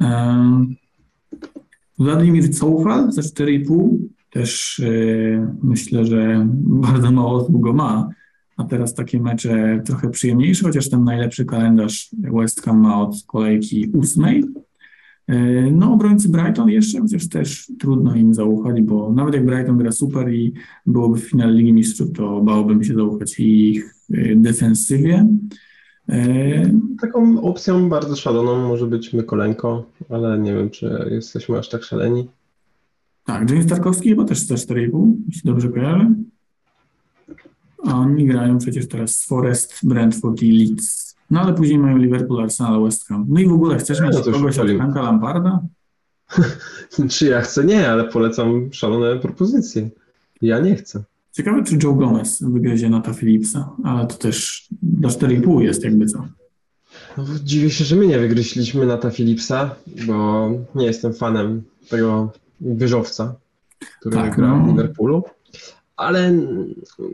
Um, 0.00 0.76
Władimir 1.98 2.50
Coufal 2.58 3.12
za 3.12 3.22
4,5 3.22 3.96
też 4.36 4.78
yy, 4.84 5.46
myślę, 5.62 6.04
że 6.04 6.46
bardzo 6.86 7.10
mało 7.10 7.32
osób 7.32 7.60
go 7.60 7.72
ma, 7.72 8.08
a 8.56 8.64
teraz 8.64 8.94
takie 8.94 9.20
mecze 9.20 9.82
trochę 9.86 10.10
przyjemniejsze, 10.10 10.64
chociaż 10.64 10.90
ten 10.90 11.04
najlepszy 11.04 11.44
kalendarz 11.44 12.10
West 12.18 12.62
Ham 12.62 12.80
ma 12.80 13.00
od 13.00 13.16
kolejki 13.26 13.90
ósmej. 13.94 14.44
E, 15.28 15.36
no, 15.70 15.92
obrońcy 15.92 16.28
Brighton 16.28 16.68
jeszcze, 16.68 17.00
chociaż 17.00 17.28
też 17.28 17.72
trudno 17.78 18.14
im 18.14 18.34
zaufać, 18.34 18.80
bo 18.82 19.12
nawet 19.12 19.34
jak 19.34 19.46
Brighton 19.46 19.78
gra 19.78 19.92
super 19.92 20.32
i 20.32 20.52
byłoby 20.86 21.20
w 21.20 21.30
finale 21.30 21.52
Ligi 21.52 21.72
Mistrzów, 21.72 22.12
to 22.12 22.40
bałbym 22.40 22.84
się 22.84 22.94
zaufać 22.94 23.40
ich 23.40 23.94
e, 24.12 24.36
defensywie. 24.36 25.28
Taką 27.00 27.42
opcją 27.42 27.88
bardzo 27.88 28.16
szaloną 28.16 28.68
może 28.68 28.86
być 28.86 29.12
Mykolenko, 29.12 29.84
ale 30.10 30.38
nie 30.38 30.54
wiem, 30.54 30.70
czy 30.70 31.08
jesteśmy 31.10 31.58
aż 31.58 31.68
tak 31.68 31.82
szaleni. 31.82 32.28
Tak, 33.26 33.50
James 33.50 33.66
Tarkowski 33.66 34.08
chyba 34.08 34.24
też 34.24 34.38
za 34.38 34.54
4,5, 34.54 35.12
jeśli 35.26 35.42
dobrze 35.44 35.68
kojarzę. 35.68 36.14
A 37.84 37.94
oni 37.94 38.26
grają 38.26 38.58
przecież 38.58 38.88
teraz 38.88 39.18
z 39.18 39.26
Forest, 39.26 39.78
Brentford 39.82 40.42
i 40.42 40.52
Leeds. 40.52 41.16
No 41.30 41.40
ale 41.40 41.54
później 41.54 41.78
mają 41.78 41.96
Liverpool, 41.96 42.42
Arsenal, 42.42 42.84
West 42.84 43.06
Ham. 43.06 43.26
No 43.28 43.40
i 43.40 43.46
w 43.46 43.52
ogóle 43.52 43.78
chcesz 43.78 44.00
mieć 44.00 44.12
no 44.26 44.32
kogoś 44.32 44.58
od 44.58 44.68
Franka 44.68 45.02
Lamparda? 45.02 45.60
czy 47.10 47.26
ja 47.26 47.40
chcę? 47.40 47.64
Nie, 47.64 47.90
ale 47.90 48.04
polecam 48.04 48.68
szalone 48.72 49.20
propozycje. 49.20 49.90
Ja 50.42 50.58
nie 50.60 50.76
chcę. 50.76 51.04
Ciekawe, 51.32 51.64
czy 51.64 51.78
Joe 51.82 51.94
Gomez 51.94 52.42
wygryzie 52.42 52.90
Nata 52.90 53.14
Philipsa, 53.14 53.70
ale 53.84 54.06
to 54.06 54.14
też 54.14 54.68
do 54.82 55.08
4,5 55.08 55.60
jest 55.60 55.84
jakby 55.84 56.06
co. 56.06 56.28
No, 57.16 57.24
dziwię 57.44 57.70
się, 57.70 57.84
że 57.84 57.96
my 57.96 58.06
nie 58.06 58.18
wygryźliśmy 58.18 58.86
Nata 58.86 59.10
Philipsa, 59.10 59.74
bo 60.06 60.48
nie 60.74 60.86
jestem 60.86 61.14
fanem 61.14 61.62
tego 61.88 62.32
wyżowca, 62.60 63.34
który 64.00 64.16
tak, 64.16 64.36
gra 64.36 64.48
no. 64.48 64.64
w 64.64 64.68
Liverpoolu 64.68 65.24
ale 65.96 66.32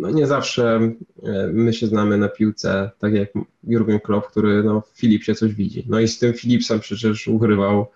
no 0.01 0.11
nie 0.11 0.26
zawsze 0.26 0.93
e, 1.22 1.49
my 1.53 1.72
się 1.72 1.86
znamy 1.86 2.18
na 2.18 2.28
piłce, 2.28 2.90
tak 2.99 3.12
jak 3.12 3.28
Jurgen 3.64 4.01
Klopp, 4.01 4.28
który 4.30 4.62
no, 4.62 4.80
w 4.80 4.99
Philipsie 4.99 5.34
coś 5.34 5.55
widzi. 5.55 5.84
No 5.88 6.01
i 6.01 6.09
z 6.09 6.18
tym 6.18 6.32
Philipsem 6.32 6.80
przecież 6.80 7.28
ugrywał 7.28 7.86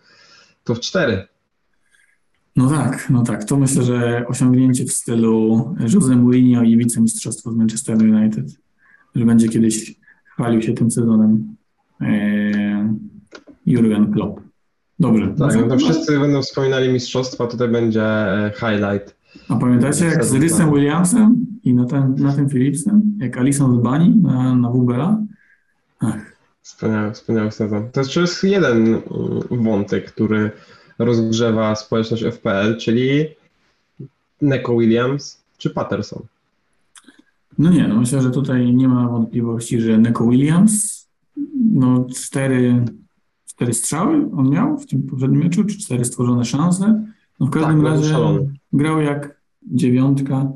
to 0.65 0.75
w 0.75 0.81
cztery. 0.81 1.27
No 2.57 2.71
tak, 2.71 3.11
no 3.11 3.23
tak. 3.23 3.45
To 3.45 3.57
myślę, 3.57 3.83
że 3.83 4.25
osiągnięcie 4.29 4.85
w 4.85 4.93
stylu 4.93 5.75
Jose 5.95 6.17
Mourinho 6.17 6.63
i 6.63 6.77
wicemistrzostwo 6.77 7.53
z 7.53 7.57
Manchester 7.57 7.97
United, 7.97 8.47
że 9.15 9.25
będzie 9.25 9.49
kiedyś 9.49 9.95
chwalił 10.25 10.63
się 10.63 10.73
tym 10.73 10.91
sezonem 10.91 11.57
e, 12.01 12.95
Jurgen 13.67 14.13
Klopp. 14.13 14.41
Dobrze. 15.01 15.35
Tak, 15.39 15.57
no 15.57 15.69
to 15.69 15.79
wszyscy 15.79 16.21
będą 16.21 16.43
wspominali 16.43 16.93
mistrzostwa, 16.93 17.47
tutaj 17.47 17.69
będzie 17.69 18.05
e, 18.05 18.53
highlight 18.57 19.17
a 19.49 19.57
pamiętacie 19.57 20.05
jak 20.05 20.25
z 20.25 20.35
Rysem 20.35 20.75
Williamsem 20.75 21.47
i 21.65 21.75
na 21.75 22.33
tym 22.37 22.49
Philipsem, 22.49 23.03
jak 23.19 23.39
Alison 23.39 23.81
z 23.81 23.83
Bani 23.83 24.17
na, 24.23 24.55
na 24.55 24.71
WBA? 24.71 25.19
Ach. 26.01 26.37
Wspaniały, 26.63 27.13
wspaniały 27.13 27.53
sezon. 27.53 27.89
To 27.93 28.21
jest 28.21 28.45
jeden 28.45 28.87
mm, 28.87 29.03
wątek, 29.51 30.13
który 30.13 30.51
rozgrzewa 30.99 31.75
społeczność 31.75 32.25
FPL, 32.25 32.77
czyli 32.77 33.27
Neko 34.43 34.77
Williams 34.77 35.43
czy 35.59 35.71
Patterson. 35.71 36.23
No 37.59 37.71
nie, 37.71 37.89
no 37.89 37.97
myślę, 37.97 38.23
że 38.23 38.31
tutaj 38.31 38.73
nie 38.75 38.89
ma 38.89 39.09
wątpliwości, 39.09 39.81
że 39.81 39.99
Neko 39.99 40.27
Williams, 40.27 41.07
no 41.73 42.07
cztery, 42.17 42.85
cztery 43.57 43.75
strzały 43.75 44.31
on 44.37 44.51
miał 44.51 44.79
w 44.79 44.87
tym 44.87 45.03
poprzednim 45.03 45.43
meczu, 45.43 45.65
czy 45.65 45.79
cztery 45.79 46.05
stworzone 46.05 46.45
szanse. 46.45 47.05
No 47.41 47.47
w 47.47 47.51
każdym 47.51 47.83
tak, 47.83 47.91
razie 47.91 48.17
grał 48.73 49.01
jak 49.01 49.41
dziewiątka. 49.63 50.53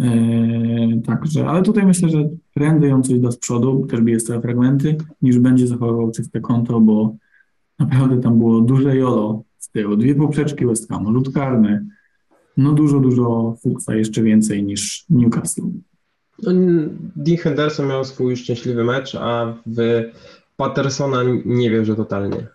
E, 0.00 1.00
także, 1.04 1.48
ale 1.48 1.62
tutaj 1.62 1.86
myślę, 1.86 2.08
że 2.08 2.28
prędzej 2.54 2.92
on 2.92 3.02
coś 3.02 3.18
da 3.18 3.30
z 3.30 3.36
przodu, 3.36 3.86
też 3.86 4.00
bije 4.00 4.20
stałe 4.20 4.40
fragmenty, 4.40 4.96
niż 5.22 5.38
będzie 5.38 5.66
zachowywał 5.66 6.10
czyste 6.10 6.40
konto, 6.40 6.80
bo 6.80 7.16
naprawdę 7.78 8.20
tam 8.20 8.38
było 8.38 8.60
duże 8.60 8.96
jolo 8.96 9.42
z 9.58 9.70
tyłu, 9.70 9.96
dwie 9.96 10.14
poprzeczki 10.14 10.66
West 10.66 10.88
Hamu, 10.88 11.12
rzut 11.12 11.34
karny, 11.34 11.86
no 12.56 12.72
dużo, 12.72 13.00
dużo 13.00 13.56
Fuchsa, 13.62 13.94
jeszcze 13.94 14.22
więcej 14.22 14.64
niż 14.64 15.04
Newcastle. 15.10 15.62
No, 16.42 16.52
Dean 17.16 17.38
Henderson 17.38 17.88
miał 17.88 18.04
swój 18.04 18.36
szczęśliwy 18.36 18.84
mecz, 18.84 19.14
a 19.14 19.54
w 19.66 20.02
Pattersona 20.62 21.18
nie 21.44 21.70
wierzę 21.70 21.96
totalnie. 21.96 22.46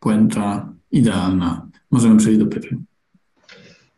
Puenta 0.00 0.68
idealna. 0.92 1.66
Możemy 1.90 2.16
przejść 2.16 2.38
do 2.38 2.46
pytań. 2.46 2.84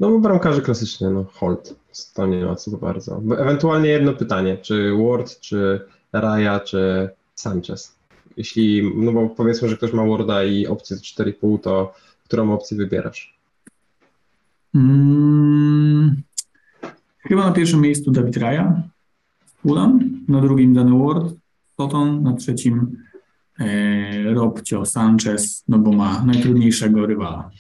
No 0.01 0.11
bo 0.11 0.19
bramkarze 0.19 0.61
klasycznie, 0.61 1.11
no 1.11 1.25
hold, 1.33 1.75
to 2.15 2.27
nie 2.27 2.45
ma 2.45 2.57
co 2.57 2.71
za 2.71 2.77
bardzo. 2.77 3.23
Ewentualnie 3.39 3.89
jedno 3.89 4.13
pytanie, 4.13 4.57
czy 4.57 4.93
Ward, 4.97 5.41
czy 5.41 5.81
Raya, 6.13 6.61
czy 6.65 7.11
Sanchez? 7.35 7.95
Jeśli, 8.37 8.93
no 8.97 9.13
bo 9.13 9.29
powiedzmy, 9.29 9.69
że 9.69 9.77
ktoś 9.77 9.93
ma 9.93 10.07
Warda 10.07 10.45
i 10.45 10.67
opcję 10.67 10.97
4,5, 10.97 11.61
to 11.61 11.95
którą 12.25 12.53
opcję 12.53 12.77
wybierasz? 12.77 13.39
Hmm, 14.73 16.23
chyba 17.19 17.45
na 17.45 17.53
pierwszym 17.53 17.81
miejscu 17.81 18.11
Dawid 18.11 18.37
Raya, 18.37 18.83
Fulham, 19.63 20.25
na 20.29 20.41
drugim 20.41 20.75
Dany 20.75 20.99
Ward, 20.99 21.42
Toton, 21.77 22.23
na 22.23 22.33
trzecim 22.33 22.97
e, 23.61 24.35
Robcio 24.35 24.87
Sanchez, 24.87 25.65
no 25.69 25.79
bo 25.79 25.93
ma 25.93 26.25
najtrudniejszego 26.25 27.07
rywala. 27.07 27.51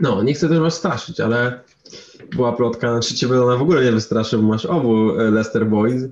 No, 0.00 0.22
nie 0.22 0.34
chcę 0.34 0.48
też 0.48 0.58
was 0.58 0.74
straszyć, 0.74 1.20
ale 1.20 1.60
była 2.36 2.52
plotka, 2.52 2.92
znaczy 2.92 3.14
ciebie 3.14 3.42
ona 3.42 3.56
w 3.56 3.62
ogóle 3.62 3.84
nie 3.84 3.92
wystraszy, 3.92 4.38
bo 4.38 4.42
masz 4.42 4.66
obu 4.66 5.10
e, 5.10 5.30
Leicester 5.30 5.66
Boys, 5.66 6.02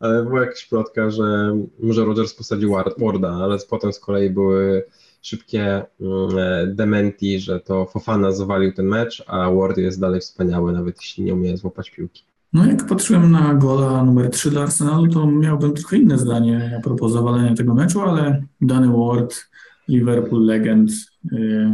ale 0.00 0.24
była 0.24 0.40
jakaś 0.40 0.66
plotka, 0.66 1.10
że 1.10 1.56
może 1.82 2.04
Rogers 2.04 2.34
posadził 2.34 2.76
Warda, 2.98 3.30
ale 3.30 3.58
potem 3.70 3.92
z 3.92 4.00
kolei 4.00 4.30
były 4.30 4.84
szybkie 5.22 5.84
mm, 6.00 6.38
e, 6.38 6.66
dementi, 6.66 7.40
że 7.40 7.60
to 7.60 7.86
Fofana 7.86 8.32
zawalił 8.32 8.72
ten 8.72 8.86
mecz, 8.86 9.24
a 9.26 9.50
Ward 9.50 9.78
jest 9.78 10.00
dalej 10.00 10.20
wspaniały, 10.20 10.72
nawet 10.72 10.96
jeśli 10.96 11.24
nie 11.24 11.34
umie 11.34 11.56
złapać 11.56 11.90
piłki. 11.90 12.24
No 12.52 12.66
jak 12.66 12.86
patrzyłem 12.86 13.30
na 13.30 13.54
gola 13.54 14.04
numer 14.04 14.30
3 14.30 14.50
dla 14.50 14.62
Arsenalu, 14.62 15.08
to 15.08 15.26
miałbym 15.26 15.74
trochę 15.74 15.96
inne 15.96 16.18
zdanie 16.18 16.74
a 16.78 16.82
propos 16.82 17.12
zawalenia 17.12 17.54
tego 17.54 17.74
meczu, 17.74 18.00
ale 18.00 18.42
Danny 18.60 18.92
Ward, 18.96 19.50
Liverpool 19.88 20.44
legend, 20.44 20.90
yy, 21.32 21.70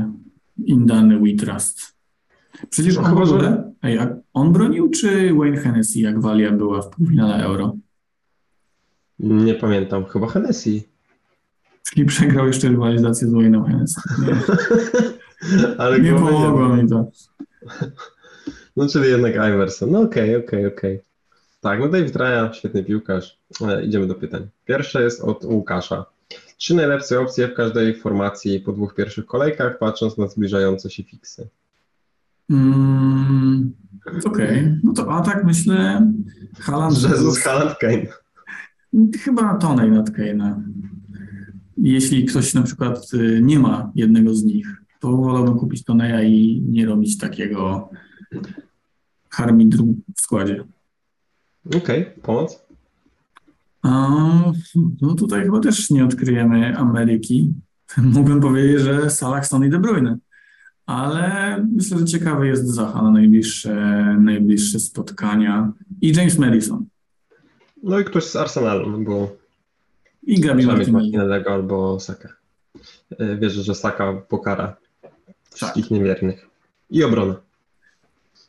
in 0.64 0.86
Danny 0.86 1.18
we 1.18 1.46
trust. 1.46 1.98
Przecież 2.70 2.96
no, 2.96 3.02
on 3.02 3.08
chyba, 3.08 3.24
że... 3.24 3.72
Ej, 3.82 3.98
on 4.32 4.52
bronił, 4.52 4.90
czy 4.90 5.34
Wayne 5.34 5.56
Hennessy, 5.56 6.00
jak 6.00 6.20
Walia 6.20 6.52
była 6.52 6.82
w 6.82 6.90
półfinale 6.90 7.44
Euro? 7.44 7.76
Nie 9.18 9.54
pamiętam, 9.54 10.04
chyba 10.04 10.26
Hennessy. 10.26 10.82
Czyli 11.82 12.06
przegrał 12.06 12.46
jeszcze 12.46 12.68
rywalizację 12.68 13.28
z 13.28 13.32
Wayne'em 13.32 13.66
Hennessy. 13.66 14.00
Nie, 15.56 15.80
Ale 15.80 16.00
nie 16.00 16.12
pomogło 16.12 16.68
mi 16.68 16.88
to. 16.88 17.10
No 18.78 18.88
czyli 18.88 19.08
jednak 19.08 19.34
Iverson. 19.34 19.90
No 19.90 20.00
okej, 20.00 20.36
okay, 20.36 20.46
okej, 20.46 20.66
okay, 20.66 20.78
okej. 20.78 20.94
Okay. 20.96 21.08
Tak, 21.60 21.80
no 21.80 21.88
David 21.88 22.16
Raya, 22.16 22.54
świetny 22.54 22.84
piłkarz. 22.84 23.38
E, 23.60 23.84
idziemy 23.84 24.06
do 24.06 24.14
pytań. 24.14 24.46
Pierwsze 24.64 25.02
jest 25.02 25.20
od 25.20 25.44
Łukasza. 25.44 26.04
Trzy 26.56 26.74
najlepsze 26.74 27.20
opcje 27.20 27.48
w 27.48 27.54
każdej 27.54 27.94
formacji 27.94 28.60
po 28.60 28.72
dwóch 28.72 28.94
pierwszych 28.94 29.26
kolejkach, 29.26 29.78
patrząc 29.78 30.18
na 30.18 30.28
zbliżające 30.28 30.90
się 30.90 31.02
fiksy. 31.02 31.48
Mm, 32.50 33.72
Okej, 34.06 34.46
okay. 34.46 34.80
no 34.84 34.92
to 34.92 35.12
atak 35.12 35.44
myślę 35.44 36.12
Haaland. 36.58 37.02
Jezus, 37.02 37.38
Haaland, 37.38 37.78
Kane. 37.78 38.06
Chyba 39.24 39.54
Tonej 39.54 39.90
nad 39.90 40.10
Kane'a. 40.10 40.62
Jeśli 41.76 42.24
ktoś 42.24 42.54
na 42.54 42.62
przykład 42.62 43.14
y, 43.14 43.40
nie 43.42 43.58
ma 43.58 43.92
jednego 43.94 44.34
z 44.34 44.44
nich, 44.44 44.66
to 45.00 45.16
wolałbym 45.16 45.58
kupić 45.58 45.84
Toneja 45.84 46.22
i 46.22 46.62
nie 46.68 46.86
robić 46.86 47.18
takiego 47.18 47.90
harmidru 49.38 49.94
w 50.16 50.20
składzie. 50.20 50.64
Okej, 51.66 51.78
okay, 51.80 52.22
pomoc? 52.22 52.62
A, 53.82 54.08
no 55.02 55.14
tutaj 55.14 55.44
chyba 55.44 55.60
też 55.60 55.90
nie 55.90 56.04
odkryjemy 56.04 56.76
Ameryki. 56.76 57.52
Mógłbym 58.16 58.40
powiedzieć, 58.40 58.80
że 58.80 59.10
Salah, 59.10 59.46
Son 59.46 59.64
i 59.64 59.70
De 59.70 59.78
Bruyne. 59.78 60.18
Ale 60.86 61.56
myślę, 61.76 61.98
że 61.98 62.04
ciekawy 62.04 62.46
jest 62.46 62.66
Zaha 62.66 63.02
na 63.02 63.10
najbliższe, 63.10 63.74
najbliższe 64.20 64.80
spotkania. 64.80 65.72
I 66.00 66.12
James 66.12 66.38
Madison. 66.38 66.86
No 67.82 68.00
i 68.00 68.04
ktoś 68.04 68.24
z 68.24 68.36
Arsenalu, 68.36 68.90
no 68.90 68.98
bo 68.98 69.36
i 70.22 70.40
Gabi 70.40 70.66
Martinelliego 70.66 71.52
albo 71.52 72.00
Saka. 72.00 72.28
E, 73.18 73.36
wierzę, 73.36 73.62
że 73.62 73.74
Saka 73.74 74.12
pokara 74.28 74.76
wszystkich 75.54 75.84
tak. 75.84 75.90
niewiernych. 75.90 76.48
I 76.90 77.04
obrona. 77.04 77.47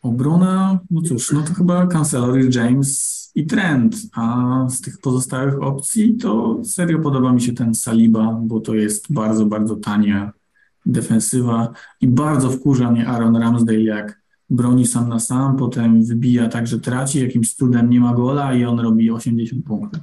Obrona, 0.02 0.80
no 0.92 1.02
cóż, 1.02 1.32
no 1.32 1.42
to 1.42 1.54
chyba 1.54 1.88
Cancelo, 1.88 2.36
James 2.52 3.32
i 3.36 3.46
Trent, 3.46 3.96
a 4.16 4.66
z 4.70 4.82
tych 4.82 4.98
pozostałych 5.02 5.62
opcji 5.64 6.18
to 6.18 6.60
serio 6.64 7.00
podoba 7.00 7.34
mi 7.34 7.42
się 7.42 7.54
ten 7.54 7.76
Saliba, 7.76 8.40
bo 8.44 8.60
to 8.60 8.76
jest 8.76 9.14
bardzo, 9.14 9.46
bardzo 9.46 9.76
tania 9.76 10.32
defensywa 10.86 11.74
i 12.02 12.08
bardzo 12.08 12.50
wkurza 12.50 12.92
mnie 12.92 13.08
Aaron 13.08 13.36
Ramsdale, 13.36 13.82
jak 13.82 14.22
broni 14.50 14.88
sam 14.88 15.10
na 15.10 15.20
sam, 15.20 15.58
potem 15.58 16.04
wybija 16.04 16.48
tak, 16.48 16.68
że 16.68 16.80
traci, 16.80 17.22
jakimś 17.22 17.56
cudem 17.56 17.90
nie 17.90 18.00
ma 18.00 18.14
gola 18.14 18.54
i 18.54 18.66
on 18.66 18.80
robi 18.80 19.12
80 19.12 19.66
punktów. 19.66 20.02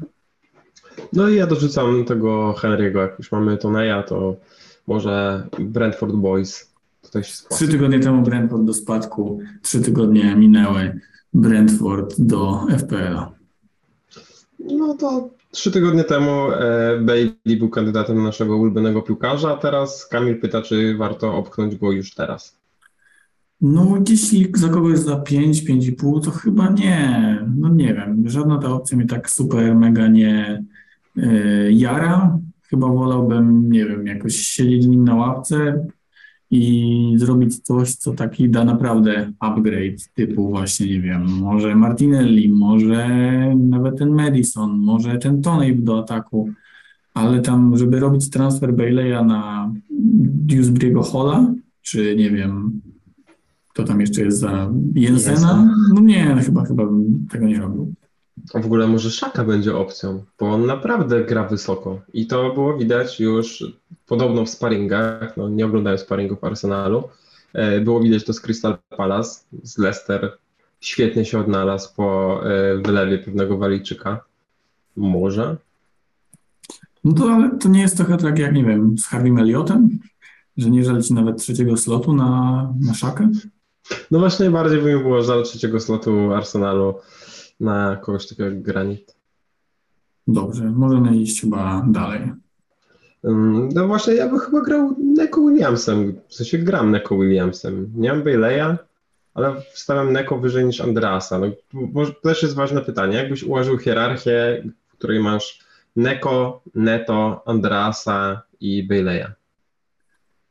No 1.12 1.28
i 1.28 1.36
ja 1.36 1.46
dorzucam 1.46 2.04
tego 2.04 2.54
Henry'ego, 2.58 2.98
jak 2.98 3.18
już 3.18 3.32
mamy 3.32 3.56
Toneja, 3.58 4.02
to 4.02 4.36
może 4.86 5.46
Brentford 5.58 6.14
Boys 6.14 6.75
tutaj 7.06 7.24
się 7.24 7.32
Trzy 7.50 7.68
tygodnie 7.68 8.00
temu 8.00 8.22
Brentford 8.22 8.64
do 8.64 8.74
spadku, 8.74 9.40
trzy 9.62 9.80
tygodnie 9.80 10.36
minęły 10.36 11.00
Brentford 11.34 12.14
do 12.18 12.66
FPL-a. 12.78 13.32
No 14.58 14.94
to 14.94 15.30
trzy 15.50 15.70
tygodnie 15.70 16.04
temu 16.04 16.50
e, 16.50 17.00
Bailey 17.00 17.56
był 17.58 17.68
kandydatem 17.68 18.22
naszego 18.22 18.56
ulubionego 18.56 19.02
piłkarza, 19.02 19.52
a 19.52 19.56
teraz 19.56 20.06
Kamil 20.06 20.40
pyta, 20.40 20.62
czy 20.62 20.96
warto 20.96 21.34
obchnąć 21.34 21.76
go 21.76 21.92
już 21.92 22.14
teraz. 22.14 22.56
No, 23.60 24.02
jeśli 24.08 24.52
za 24.54 24.68
kogoś 24.68 24.98
za 24.98 25.16
5, 25.16 25.62
5,5, 25.62 26.24
to 26.24 26.30
chyba 26.30 26.70
nie. 26.70 27.38
No 27.56 27.68
nie 27.68 27.94
wiem, 27.94 28.28
żadna 28.28 28.58
ta 28.58 28.68
opcja 28.68 28.96
mnie 28.96 29.06
tak 29.06 29.30
super, 29.30 29.74
mega 29.74 30.08
nie 30.08 30.64
yy, 31.16 31.72
jara. 31.72 32.38
Chyba 32.62 32.88
wolałbym, 32.88 33.72
nie 33.72 33.84
wiem, 33.84 34.06
jakoś 34.06 34.36
siedzieć 34.36 34.84
z 34.84 34.86
nim 34.86 35.04
na 35.04 35.14
ławce 35.14 35.86
i 36.50 37.14
zrobić 37.16 37.58
coś, 37.58 37.94
co 37.94 38.12
taki 38.12 38.48
da 38.48 38.64
naprawdę 38.64 39.32
upgrade, 39.40 40.08
typu 40.14 40.50
właśnie, 40.50 40.86
nie 40.86 41.00
wiem, 41.00 41.28
może 41.28 41.74
Martinelli, 41.74 42.48
może 42.48 43.08
nawet 43.56 43.98
ten 43.98 44.10
Madison, 44.10 44.78
może 44.78 45.18
ten 45.18 45.42
Tony 45.42 45.74
do 45.74 45.98
ataku, 45.98 46.50
ale 47.14 47.40
tam, 47.40 47.76
żeby 47.76 48.00
robić 48.00 48.30
transfer 48.30 48.74
Bayleya 48.74 49.24
na 49.26 49.72
Dewsbury'ego 50.46 51.04
Holla, 51.04 51.54
czy 51.82 52.16
nie 52.16 52.30
wiem, 52.30 52.80
kto 53.68 53.84
tam 53.84 54.00
jeszcze 54.00 54.22
jest 54.22 54.38
za 54.38 54.70
Jensena? 54.94 55.74
No 55.94 56.00
nie, 56.00 56.36
chyba, 56.44 56.64
chyba 56.64 56.86
bym 56.86 57.26
tego 57.30 57.46
nie 57.46 57.60
robił. 57.60 57.94
W 58.54 58.66
ogóle 58.66 58.86
może 58.86 59.10
Szaka 59.10 59.44
będzie 59.44 59.76
opcją, 59.76 60.24
bo 60.38 60.50
on 60.50 60.66
naprawdę 60.66 61.24
gra 61.24 61.44
wysoko 61.44 62.00
i 62.12 62.26
to 62.26 62.54
było 62.54 62.78
widać 62.78 63.20
już 63.20 63.64
podobno 64.06 64.44
w 64.44 64.50
sparingach, 64.50 65.36
no 65.36 65.48
nie 65.48 65.66
oglądałem 65.66 65.98
sparingów 65.98 66.44
Arsenalu, 66.44 67.08
e, 67.52 67.80
było 67.80 68.00
widać 68.00 68.24
to 68.24 68.32
z 68.32 68.40
Crystal 68.40 68.78
Palace, 68.96 69.40
z 69.62 69.78
Leicester, 69.78 70.38
świetnie 70.80 71.24
się 71.24 71.38
odnalazł 71.38 71.94
po 71.96 72.40
e, 72.44 72.76
wylewie 72.76 73.18
pewnego 73.18 73.58
Walijczyka. 73.58 74.24
Może? 74.96 75.56
No 77.04 77.12
to, 77.12 77.32
ale 77.32 77.58
to 77.58 77.68
nie 77.68 77.80
jest 77.80 77.96
trochę 77.96 78.16
tak 78.16 78.38
jak, 78.38 78.54
nie 78.54 78.64
wiem, 78.64 78.98
z 78.98 79.06
Harvey 79.06 79.40
Elliotem, 79.40 79.98
że 80.56 80.70
nie 80.70 80.84
żal 80.84 81.02
ci 81.02 81.14
nawet 81.14 81.38
trzeciego 81.38 81.76
slotu 81.76 82.14
na, 82.14 82.74
na 82.80 82.94
Szakę? 82.94 83.30
No 84.10 84.18
właśnie 84.18 84.50
bardziej 84.50 84.80
by 84.80 84.94
mi 84.94 85.02
było 85.02 85.22
żal 85.22 85.42
trzeciego 85.42 85.80
slotu 85.80 86.32
Arsenalu 86.32 86.94
na 87.60 87.96
kogoś 87.96 88.28
takiego 88.28 88.48
jak 88.48 88.62
Granit. 88.62 89.16
Dobrze, 90.26 90.64
możemy 90.64 91.16
iść 91.16 91.40
chyba 91.40 91.86
dalej. 91.88 92.32
No 93.74 93.86
właśnie, 93.86 94.14
ja 94.14 94.28
bym 94.28 94.38
chyba 94.38 94.60
grał 94.60 94.96
Neko 94.98 95.40
Williamsem. 95.40 96.20
W 96.28 96.34
sensie 96.34 96.58
gram 96.58 96.90
Neko 96.90 97.18
Williamsem. 97.18 97.92
Nie 97.94 98.12
mam 98.12 98.22
Bayleya, 98.22 98.76
ale 99.34 99.62
wstawiam 99.72 100.12
Neko 100.12 100.38
wyżej 100.38 100.66
niż 100.66 100.80
Andreasa. 100.80 101.38
No, 101.38 101.46
bo 101.72 102.06
to 102.06 102.12
też 102.12 102.42
jest 102.42 102.54
ważne 102.54 102.80
pytanie. 102.80 103.16
Jakbyś 103.16 103.42
ułożył 103.42 103.78
hierarchię, 103.78 104.64
w 104.86 104.92
której 104.92 105.20
masz 105.20 105.60
Neko, 105.96 106.62
Neto, 106.74 107.42
Andreasa 107.46 108.42
i 108.60 108.88
Bayleya? 108.88 109.26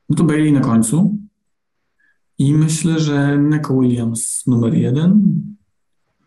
No 0.10 0.16
to 0.16 0.24
Bailey 0.24 0.52
na 0.52 0.62
końcu. 0.62 1.18
I 2.38 2.54
myślę, 2.54 3.00
że 3.00 3.38
Neko 3.38 3.80
Williams 3.80 4.48
numer 4.48 4.74
jeden, 4.74 5.42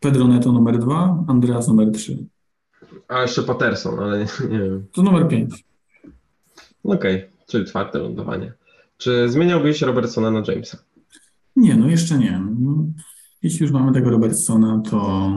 Pedro 0.01 0.29
Neto 0.29 0.53
numer 0.53 0.79
dwa, 0.79 1.25
Andreas 1.29 1.69
numer 1.69 1.93
trzy. 1.93 2.27
A 3.09 3.23
jeszcze 3.23 3.43
Patterson, 3.43 4.01
ale 4.01 4.19
nie, 4.19 4.59
wiem. 4.59 4.87
To 4.93 5.03
numer 5.03 5.29
pięć. 5.29 5.65
Okej, 6.85 7.17
okay, 7.17 7.31
czyli 7.47 7.67
czwarte 7.67 7.99
lądowanie. 7.99 8.53
Czy 8.97 9.29
zmieniałbyś 9.29 9.83
Robertsona 9.83 10.31
na 10.31 10.43
Jamesa? 10.49 10.79
Nie, 11.57 11.77
no 11.77 11.89
jeszcze 11.89 12.19
nie. 12.19 12.43
No, 12.61 12.85
jeśli 13.43 13.63
już 13.63 13.73
mamy 13.73 13.93
tego 13.93 14.11
Robertsona, 14.11 14.83
to 14.91 15.31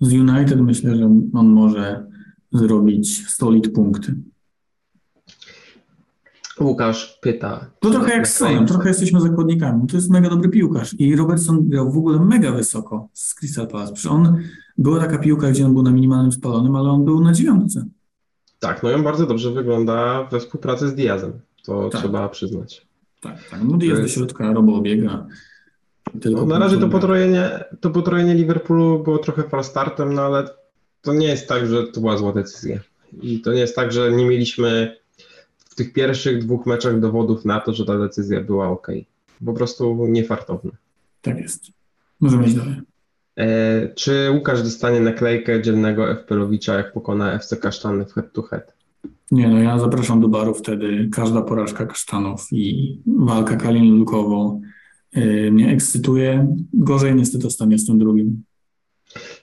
z 0.00 0.12
United 0.12 0.60
myślę, 0.60 0.96
że 0.96 1.04
on 1.32 1.48
może 1.48 2.06
zrobić 2.52 3.28
solid 3.28 3.72
punkty. 3.74 4.14
Łukasz 6.60 7.18
pyta. 7.22 7.66
To 7.80 7.90
trochę 7.90 8.12
jak 8.12 8.28
z 8.28 8.36
Sonem, 8.36 8.66
trochę 8.66 8.88
jesteśmy 8.88 9.20
zakładnikami. 9.20 9.86
To 9.86 9.96
jest 9.96 10.10
mega 10.10 10.28
dobry 10.30 10.48
piłkarz 10.48 10.94
i 10.98 11.16
Robertson 11.16 11.68
grał 11.68 11.92
w 11.92 11.96
ogóle 11.98 12.20
mega 12.20 12.52
wysoko 12.52 13.08
z 13.12 13.34
Crystal 13.34 13.66
Palace. 13.68 13.92
Przecież 13.92 14.12
on, 14.12 14.38
była 14.78 15.00
taka 15.00 15.18
piłka, 15.18 15.50
gdzie 15.50 15.66
on 15.66 15.72
był 15.74 15.82
na 15.82 15.90
minimalnym 15.90 16.32
spalonym, 16.32 16.76
ale 16.76 16.90
on 16.90 17.04
był 17.04 17.20
na 17.20 17.32
dziewiątce. 17.32 17.84
Tak, 18.60 18.82
no 18.82 18.90
i 18.90 18.94
on 18.94 19.02
bardzo 19.02 19.26
dobrze 19.26 19.50
wygląda 19.50 20.24
we 20.30 20.40
współpracy 20.40 20.88
z 20.88 20.94
Diazem. 20.94 21.32
To 21.64 21.88
Tak. 21.88 22.00
trzeba 22.00 22.28
przyznać. 22.28 22.86
Tak, 23.20 23.36
tak. 23.50 23.60
No 23.64 23.78
jest 23.80 24.02
do 24.02 24.08
środka, 24.08 24.52
Robo 24.52 24.74
obiega. 24.74 25.26
Tylko 26.20 26.40
No, 26.40 26.46
na 26.46 26.58
razie 26.58 26.76
to 26.78 26.88
potrojenie, 26.88 27.64
to 27.80 27.90
potrojenie 27.90 28.34
Liverpoolu 28.34 29.02
było 29.02 29.18
trochę 29.18 29.42
falstartem, 29.42 30.14
no 30.14 30.22
ale 30.22 30.48
to 31.02 31.14
nie 31.14 31.26
jest 31.26 31.48
tak, 31.48 31.66
że 31.66 31.82
to 31.86 32.00
była 32.00 32.16
zła 32.18 32.32
decyzja. 32.32 32.78
I 33.22 33.40
to 33.40 33.52
nie 33.52 33.60
jest 33.60 33.76
tak, 33.76 33.92
że 33.92 34.12
nie 34.12 34.24
mieliśmy 34.26 34.96
w 35.72 35.74
tych 35.74 35.92
pierwszych 35.92 36.44
dwóch 36.44 36.66
meczach 36.66 37.00
dowodów 37.00 37.44
na 37.44 37.60
to, 37.60 37.74
że 37.74 37.84
ta 37.84 37.98
decyzja 37.98 38.40
była 38.40 38.68
ok. 38.68 38.86
Po 39.44 39.52
prostu 39.52 40.06
niefartowna. 40.08 40.70
Tak 41.22 41.38
jest. 41.38 41.66
Możemy 42.20 42.46
iść 42.46 42.54
dalej. 42.54 42.76
E, 43.36 43.88
czy 43.94 44.30
Łukasz 44.34 44.62
dostanie 44.62 45.00
naklejkę 45.00 45.62
dzielnego 45.62 46.14
FPLowicza, 46.14 46.74
jak 46.74 46.92
pokona 46.92 47.32
FC 47.32 47.56
Kasztany 47.56 48.04
w 48.04 48.12
head 48.12 48.32
to 48.32 48.42
head? 48.42 48.74
Nie 49.30 49.48
no, 49.48 49.58
ja 49.58 49.78
zapraszam 49.78 50.20
do 50.20 50.28
baru 50.28 50.54
wtedy. 50.54 51.08
Każda 51.12 51.42
porażka 51.42 51.86
kasztanów 51.86 52.46
i 52.52 52.98
walka 53.06 53.56
Kalin 53.56 53.98
Lukowo 53.98 54.60
yy, 55.14 55.52
mnie 55.52 55.70
ekscytuje. 55.70 56.56
Gorzej 56.74 57.14
niestety 57.14 57.46
ostatnio 57.46 57.78
z 57.78 57.86
tym 57.86 57.98
drugim. 57.98 58.42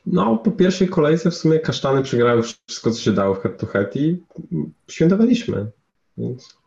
No, 0.06 0.38
po 0.38 0.52
pierwszej 0.52 0.88
kolejce 0.88 1.32
w 1.32 1.36
sumie 1.36 1.60
Kasztany 1.60 2.04
przegrały 2.04 2.44
wszystko, 2.44 2.92
co 2.92 3.02
się 3.02 3.12
dało 3.12 3.36
w 3.36 3.40
head 3.40 3.58
to 3.58 3.66
head 3.66 3.96
i 3.96 4.18
świętowaliśmy. 4.88 5.72
Więc... 6.20 6.57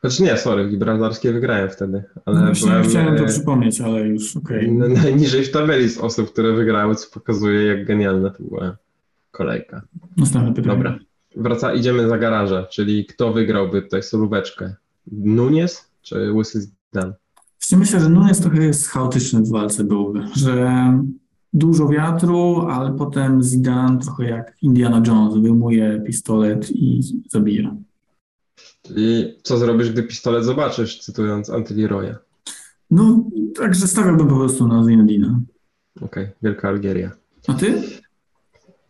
Znaczy 0.00 0.22
nie, 0.22 0.36
sorry, 0.36 0.68
gibraltarskie 0.68 1.32
wygrałem 1.32 1.70
wtedy, 1.70 2.04
ale 2.24 2.40
No 2.40 2.46
właśnie 2.46 2.70
byłem 2.70 2.84
chciałem 2.84 3.16
to 3.16 3.24
e, 3.24 3.26
przypomnieć, 3.26 3.80
ale 3.80 4.00
już 4.00 4.36
okej. 4.36 4.68
n- 4.68 4.92
najniżej 4.92 5.44
w 5.44 5.50
tabeli 5.50 5.88
z 5.88 5.98
osób, 5.98 6.32
które 6.32 6.52
wygrały, 6.52 6.94
co 6.94 7.10
pokazuje, 7.14 7.62
jak 7.66 7.86
genialna 7.86 8.30
to 8.30 8.42
była 8.42 8.76
kolejka. 9.30 9.82
Następne 10.16 10.54
pytanie. 10.54 10.74
Dobra, 10.76 10.98
wraca, 11.36 11.74
idziemy 11.74 12.08
za 12.08 12.18
garażę, 12.18 12.66
czyli 12.70 13.06
kto 13.06 13.32
wygrałby 13.32 13.82
tutaj 13.82 14.02
solóweczkę? 14.02 14.74
Nunes 15.12 15.90
czy 16.02 16.32
Łysy 16.32 16.60
Zidane? 16.60 17.14
Właśnie 17.60 17.78
myślę, 17.78 18.00
że 18.00 18.08
Nunes 18.08 18.40
trochę 18.40 18.64
jest 18.64 18.88
chaotyczny 18.88 19.40
w 19.42 19.50
walce 19.50 19.84
byłby, 19.84 20.20
że 20.36 20.92
dużo 21.52 21.88
wiatru, 21.88 22.60
ale 22.70 22.92
potem 22.96 23.42
Zidane 23.42 23.98
trochę 23.98 24.24
jak 24.24 24.56
Indiana 24.62 25.02
Jones 25.06 25.34
wyjmuje 25.42 26.02
pistolet 26.06 26.70
i 26.70 27.00
zabija. 27.28 27.76
I 28.96 29.34
co 29.42 29.58
zrobisz, 29.58 29.90
gdy 29.90 30.02
pistolet 30.02 30.44
zobaczysz, 30.44 30.98
cytując 31.00 31.50
Antyliroya? 31.50 32.14
No, 32.90 33.24
także 33.56 33.86
stawiałbym 33.86 34.28
po 34.28 34.36
prostu 34.36 34.68
na 34.68 34.84
Zinedina. 34.84 35.40
Okej, 36.00 36.28
Wielka 36.42 36.68
Algieria. 36.68 37.10
A 37.48 37.54
ty? 37.54 37.82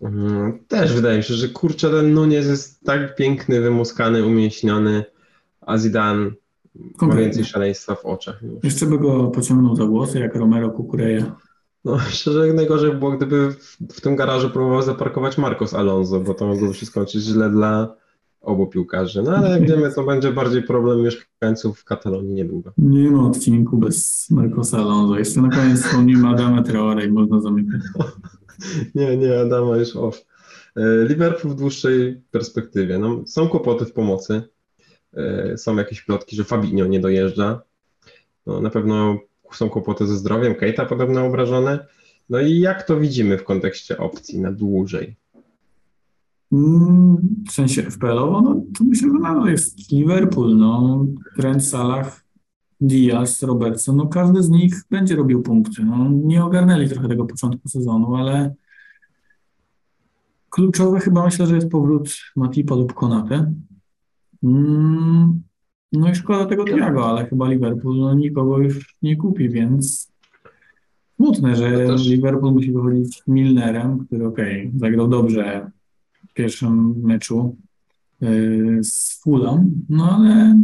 Mhm, 0.02 0.58
Też 0.68 0.94
wydaje 0.94 1.16
mi 1.18 1.24
się, 1.24 1.34
że 1.34 1.48
kurczę, 1.48 1.90
ten 1.90 2.14
Nunes 2.14 2.46
jest 2.46 2.84
tak 2.84 3.16
piękny, 3.16 3.60
wymuskany, 3.60 4.26
umięśniony, 4.26 5.04
a 5.60 5.78
Zidane 5.78 6.30
ma 7.02 7.14
więcej 7.16 7.44
szaleństwa 7.44 7.94
w 7.94 8.04
oczach. 8.06 8.42
już. 8.42 8.64
Jeszcze 8.64 8.86
by 8.86 8.98
go 8.98 9.24
pociągnął 9.26 9.76
za 9.76 9.86
włosy, 9.86 10.18
jak 10.18 10.34
Romero 10.36 10.70
Kukureja. 10.70 11.36
No 11.84 11.98
szczerze, 12.10 12.52
najgorzej 12.52 12.90
by 12.92 12.98
było, 12.98 13.10
gdyby 13.12 13.50
w, 13.52 13.76
w 13.94 14.00
tym 14.00 14.16
garażu 14.16 14.50
próbował 14.50 14.82
zaparkować 14.82 15.38
Marcos 15.38 15.74
Alonso, 15.74 16.20
bo 16.20 16.34
to 16.34 16.46
mogłoby 16.46 16.74
się 16.74 16.86
skończyć 16.86 17.22
źle 17.22 17.50
dla 17.50 17.94
obu 18.46 18.66
piłkarzy. 18.66 19.22
No 19.22 19.36
ale 19.36 19.50
jak 19.50 19.66
wiemy, 19.70 19.92
to 19.92 20.04
będzie 20.04 20.32
bardziej 20.32 20.62
problem 20.62 21.02
mieszkańców 21.02 21.84
Katalonii 21.84 22.34
niedługo. 22.34 22.72
Nie 22.78 23.10
ma 23.10 23.26
odcinku 23.26 23.76
bez 23.78 24.26
Marcosa 24.30 24.78
Alonso. 24.78 25.18
Jeszcze 25.18 25.40
na 25.42 25.48
koniec 25.50 25.82
wspomnimy 25.82 26.28
Adama 26.28 26.62
Traore 26.62 27.04
i 27.06 27.12
można 27.12 27.40
zamykać. 27.40 27.80
Nie, 28.94 29.16
nie, 29.16 29.40
Adama 29.40 29.76
już 29.76 29.96
off. 29.96 30.24
E, 30.76 31.04
Liverpool 31.04 31.54
w 31.54 31.56
dłuższej 31.56 32.22
perspektywie. 32.30 32.98
No, 32.98 33.22
są 33.26 33.48
kłopoty 33.48 33.84
w 33.84 33.92
pomocy. 33.92 34.42
E, 35.16 35.58
Są 35.58 35.76
jakieś 35.76 36.02
plotki, 36.02 36.36
że 36.36 36.44
Fabinho 36.44 36.86
nie 36.86 37.00
dojeżdża. 37.00 37.62
No, 38.46 38.60
na 38.60 38.70
pewno 38.70 39.18
są 39.52 39.70
kłopoty 39.70 40.06
ze 40.06 40.16
zdrowiem. 40.16 40.54
Keita 40.54 40.86
podobno 40.86 41.26
obrażony. 41.26 41.78
No 42.30 42.40
i 42.40 42.60
jak 42.60 42.82
to 42.82 42.96
widzimy 42.96 43.38
w 43.38 43.44
kontekście 43.44 43.98
opcji 43.98 44.40
na 44.40 44.52
dłużej? 44.52 45.16
Mm, 46.52 47.16
W 47.48 47.52
sensie 47.52 47.82
FPL-owo, 47.82 48.40
no 48.42 48.54
to 48.78 48.84
myślę, 48.84 49.08
że 49.08 49.18
nadal 49.18 49.48
jest 49.50 49.92
Liverpool, 49.92 50.56
no. 50.56 51.06
Trent, 51.36 51.64
Salah, 51.64 52.24
Diaz, 52.80 53.42
Robertson, 53.42 53.96
no 53.96 54.06
każdy 54.06 54.42
z 54.42 54.50
nich 54.50 54.74
będzie 54.90 55.16
robił 55.16 55.42
punkty. 55.42 55.84
No, 55.84 56.08
nie 56.10 56.44
ogarnęli 56.44 56.88
trochę 56.88 57.08
tego 57.08 57.24
początku 57.24 57.68
sezonu, 57.68 58.14
ale 58.14 58.54
kluczowe 60.50 61.00
chyba 61.00 61.24
myślę, 61.24 61.46
że 61.46 61.54
jest 61.54 61.68
powrót 61.70 62.08
Matipa 62.36 62.74
lub 62.74 62.94
Konate. 62.94 63.52
Mm, 64.44 65.42
no 65.92 66.10
i 66.10 66.14
szkoda 66.14 66.46
tego 66.46 66.64
Thiago, 66.64 67.06
ale 67.10 67.26
chyba 67.26 67.48
Liverpool 67.48 67.96
no, 67.96 68.14
nikogo 68.14 68.58
już 68.58 68.96
nie 69.02 69.16
kupi, 69.16 69.48
więc 69.48 70.12
smutne, 71.16 71.56
że 71.56 71.70
też- 71.86 72.06
Liverpool 72.08 72.52
musi 72.52 72.72
wychodzić 72.72 73.22
Milnerem, 73.26 73.98
który 74.06 74.26
okej, 74.26 74.72
zagrał 74.76 75.08
dobrze 75.08 75.70
pierwszym 76.36 76.94
meczu 77.02 77.56
yy, 78.20 78.84
z 78.84 79.20
Fulham, 79.22 79.70
no 79.88 80.10
ale 80.10 80.60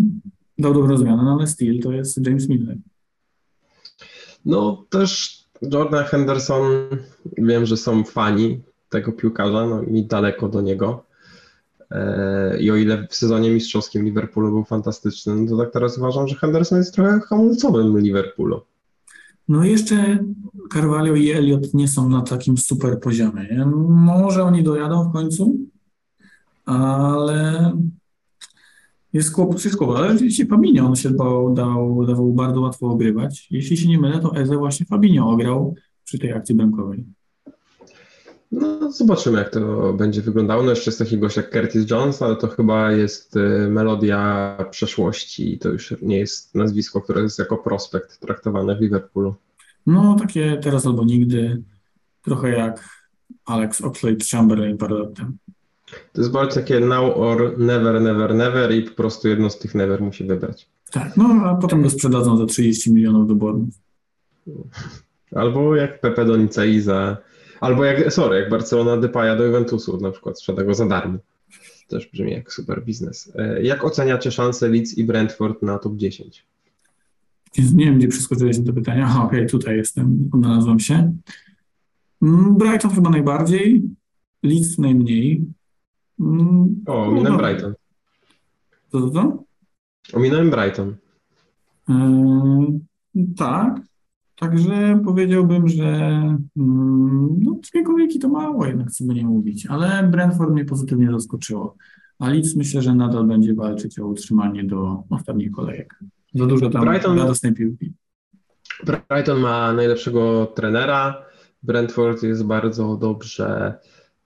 dał 0.59 0.75
dobrą 0.75 0.97
zmianę, 0.97 1.23
no 1.23 1.33
ale 1.39 1.47
still 1.47 1.83
to 1.83 1.93
jest 1.93 2.27
James 2.27 2.49
Milner. 2.49 2.77
No 4.45 4.85
też 4.91 5.43
Jordan 5.73 6.05
Henderson, 6.05 6.63
wiem, 7.39 7.67
że 7.67 7.77
są 7.77 8.05
fani 8.05 8.61
tego 8.89 9.13
piłkarza, 9.13 9.67
no 9.67 9.83
mi 9.83 10.07
daleko 10.07 10.49
do 10.49 10.61
niego. 10.61 11.05
E, 11.91 12.59
I 12.61 12.71
o 12.71 12.77
ile 12.77 13.07
w 13.11 13.15
sezonie 13.15 13.51
mistrzowskim 13.51 14.05
Liverpoolu 14.05 14.51
był 14.51 14.65
fantastyczny, 14.65 15.35
no 15.35 15.51
to 15.51 15.65
tak 15.65 15.73
teraz 15.73 15.99
uważam, 15.99 16.29
że 16.29 16.35
Henderson 16.35 16.79
jest 16.79 16.95
trochę 16.95 17.21
hamulcowym 17.21 17.99
Liverpoolu. 17.99 18.61
No 19.53 19.65
jeszcze 19.65 20.19
Carvalho 20.73 21.15
i 21.17 21.31
Elliot 21.31 21.75
nie 21.75 21.89
są 21.89 22.09
na 22.09 22.23
takim 22.23 22.59
super 22.59 23.01
poziomie. 23.01 23.67
Może 23.89 24.45
oni 24.45 24.63
dojadą 24.63 25.09
w 25.09 25.13
końcu, 25.13 25.57
ale 26.65 27.73
jest 29.13 29.35
kłopot, 29.35 29.65
jest 29.65 29.77
kłopot. 29.77 29.97
Ale 29.97 30.13
rzeczywiście 30.13 30.47
Fabinho 30.47 30.87
on 30.87 30.97
się 30.97 31.11
dał, 31.11 31.55
dał, 31.55 32.07
dawał 32.07 32.33
bardzo 32.33 32.61
łatwo 32.61 32.87
ogrywać. 32.87 33.47
Jeśli 33.51 33.77
się 33.77 33.89
nie 33.89 33.99
mylę, 33.99 34.19
to 34.19 34.37
Eze 34.37 34.57
właśnie 34.57 34.87
Fabinho 34.87 35.31
ograł 35.31 35.75
przy 36.05 36.19
tej 36.19 36.33
akcji 36.33 36.55
bramkowej. 36.55 37.05
No 38.53 38.93
zobaczymy, 38.93 39.39
jak 39.39 39.51
to 39.51 39.93
będzie 39.93 40.23
wyglądało. 40.23 40.63
No 40.63 40.71
jeszcze 40.71 40.91
jest 40.91 40.99
taki 40.99 41.19
gość 41.19 41.37
jak 41.37 41.51
Curtis 41.51 41.91
Jones, 41.91 42.23
ale 42.23 42.37
to 42.37 42.49
chyba 42.49 42.93
jest 42.93 43.37
e, 43.37 43.41
melodia 43.69 44.57
przeszłości 44.71 45.55
i 45.55 45.59
to 45.59 45.69
już 45.69 45.95
nie 46.03 46.19
jest 46.19 46.55
nazwisko, 46.55 47.01
które 47.01 47.23
jest 47.23 47.39
jako 47.39 47.59
prospekt 47.59 48.21
traktowane 48.21 48.77
w 48.77 48.81
Liverpoolu. 48.81 49.35
No 49.87 50.17
takie 50.21 50.61
teraz 50.63 50.87
albo 50.87 51.05
nigdy, 51.05 51.63
trochę 52.23 52.51
jak 52.51 52.89
Alex 53.45 53.83
Oxlade-Chamberlain 53.83 54.77
parę 54.77 54.95
lat 54.95 55.15
temu. 55.15 55.33
To 56.13 56.21
jest 56.21 56.33
bardziej 56.33 56.63
takie 56.63 56.81
now 56.81 57.17
or 57.17 57.59
never, 57.59 58.01
never, 58.01 58.35
never 58.35 58.75
i 58.75 58.83
po 58.83 58.95
prostu 58.95 59.29
jedno 59.29 59.51
z 59.51 59.59
tych 59.59 59.75
never 59.75 60.01
musi 60.01 60.25
wybrać. 60.25 60.69
Tak, 60.93 61.17
no 61.17 61.25
a 61.45 61.55
potem 61.55 61.83
go 61.83 61.91
sprzedadzą 61.91 62.37
za 62.37 62.47
30 62.47 62.93
milionów 62.93 63.39
do. 63.39 63.55
Albo 65.35 65.77
jak 65.77 66.01
Pepe 66.01 66.25
do 66.25 66.37
Nicei 66.37 66.81
za... 66.81 67.17
Albo 67.63 67.85
jak, 67.85 68.13
sorry, 68.13 68.37
jak 68.41 68.51
Barcelona 68.51 68.97
Depaya 68.97 69.37
do 69.37 69.45
Juventusu 69.45 70.01
na 70.01 70.11
przykład, 70.11 70.39
sprzeda 70.39 70.65
go 70.65 70.75
za 70.75 70.87
darmo. 70.87 71.19
Też 71.89 72.11
brzmi 72.13 72.33
jak 72.33 72.53
super 72.53 72.85
biznes. 72.85 73.33
E, 73.37 73.63
Jak 73.63 73.85
oceniacie 73.85 74.31
szanse 74.31 74.69
Leeds 74.69 74.99
i 74.99 75.05
Brentford 75.05 75.63
na 75.63 75.79
top 75.79 75.97
10? 75.97 76.47
Więc 77.57 77.73
nie 77.73 77.85
wiem, 77.85 77.99
gdzie 77.99 78.09
przeskoczyłeś 78.09 78.59
do 78.59 78.73
pytania. 78.73 79.23
Okej, 79.25 79.47
tutaj 79.47 79.77
jestem, 79.77 80.31
odnalazłem 80.33 80.81
się. 80.81 81.13
Mm, 82.23 82.57
Brighton 82.57 82.91
chyba 82.91 83.11
najbardziej, 83.11 83.83
Leeds 84.43 84.79
najmniej. 84.79 85.45
Mm, 86.21 86.83
O, 86.87 86.93
no 86.95 87.03
ominąłem 87.03 87.33
dobra. 87.33 87.49
Brighton. 87.49 87.75
Co 88.93 89.01
to, 89.01 89.11
to? 89.11 89.43
Ominąłem 90.13 90.51
Brighton. 90.51 90.97
Yy, 91.89 91.95
tak, 93.37 93.81
także 94.43 95.01
powiedziałbym, 95.05 95.69
że 95.69 95.85
mm, 96.57 97.41
no, 97.43 97.59
dwie 97.71 97.83
kolejki 97.83 98.19
to 98.19 98.29
mało 98.29 98.67
jednak, 98.67 98.91
co 98.91 99.05
by 99.05 99.15
nie 99.15 99.25
mówić, 99.25 99.67
ale 99.67 100.09
Brentford 100.11 100.51
mnie 100.51 100.65
pozytywnie 100.65 101.11
zaskoczyło. 101.13 101.77
A 102.19 102.29
Leeds 102.29 102.57
myślę, 102.57 102.83
że 102.83 102.95
nadal 102.95 103.25
będzie 103.25 103.55
walczyć 103.55 103.99
o 103.99 104.07
utrzymanie 104.07 104.65
do 104.65 105.03
ostatnich 105.11 105.51
kolejek. 105.51 105.99
Za 106.35 106.47
dużo 106.47 106.71
tam 106.71 106.85
Brighton- 106.85 107.19
radosnej 107.19 107.53
piłki. 107.53 107.93
Brighton 109.09 109.41
ma 109.41 109.73
najlepszego 109.73 110.47
trenera. 110.47 111.25
Brentford 111.63 112.23
jest 112.23 112.45
bardzo 112.45 112.97
dobrze 112.97 113.75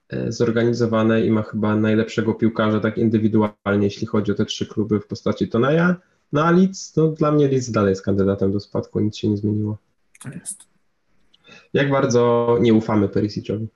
e, 0.09 0.31
zorganizowane 0.31 1.25
i 1.25 1.31
ma 1.31 1.43
chyba 1.43 1.75
najlepszego 1.75 2.33
piłkarza 2.33 2.79
tak 2.79 2.97
indywidualnie, 2.97 3.83
jeśli 3.83 4.07
chodzi 4.07 4.31
o 4.31 4.35
te 4.35 4.45
trzy 4.45 4.65
kluby 4.65 4.99
w 4.99 5.07
postaci 5.07 5.47
Toneja. 5.47 5.95
No 6.33 6.43
a 6.43 6.51
Leeds, 6.51 6.95
no 6.95 7.07
dla 7.07 7.31
mnie 7.31 7.47
Leeds 7.47 7.71
dalej 7.71 7.89
jest 7.89 8.01
kandydatem 8.01 8.51
do 8.51 8.59
spadku, 8.59 8.99
nic 8.99 9.17
się 9.17 9.29
nie 9.29 9.37
zmieniło. 9.37 9.77
Tak 10.23 10.35
jest. 10.35 10.63
Jak 11.73 11.91
bardzo 11.91 12.57
nie 12.61 12.73
ufamy 12.73 13.09
Perisiciowi? 13.09 13.67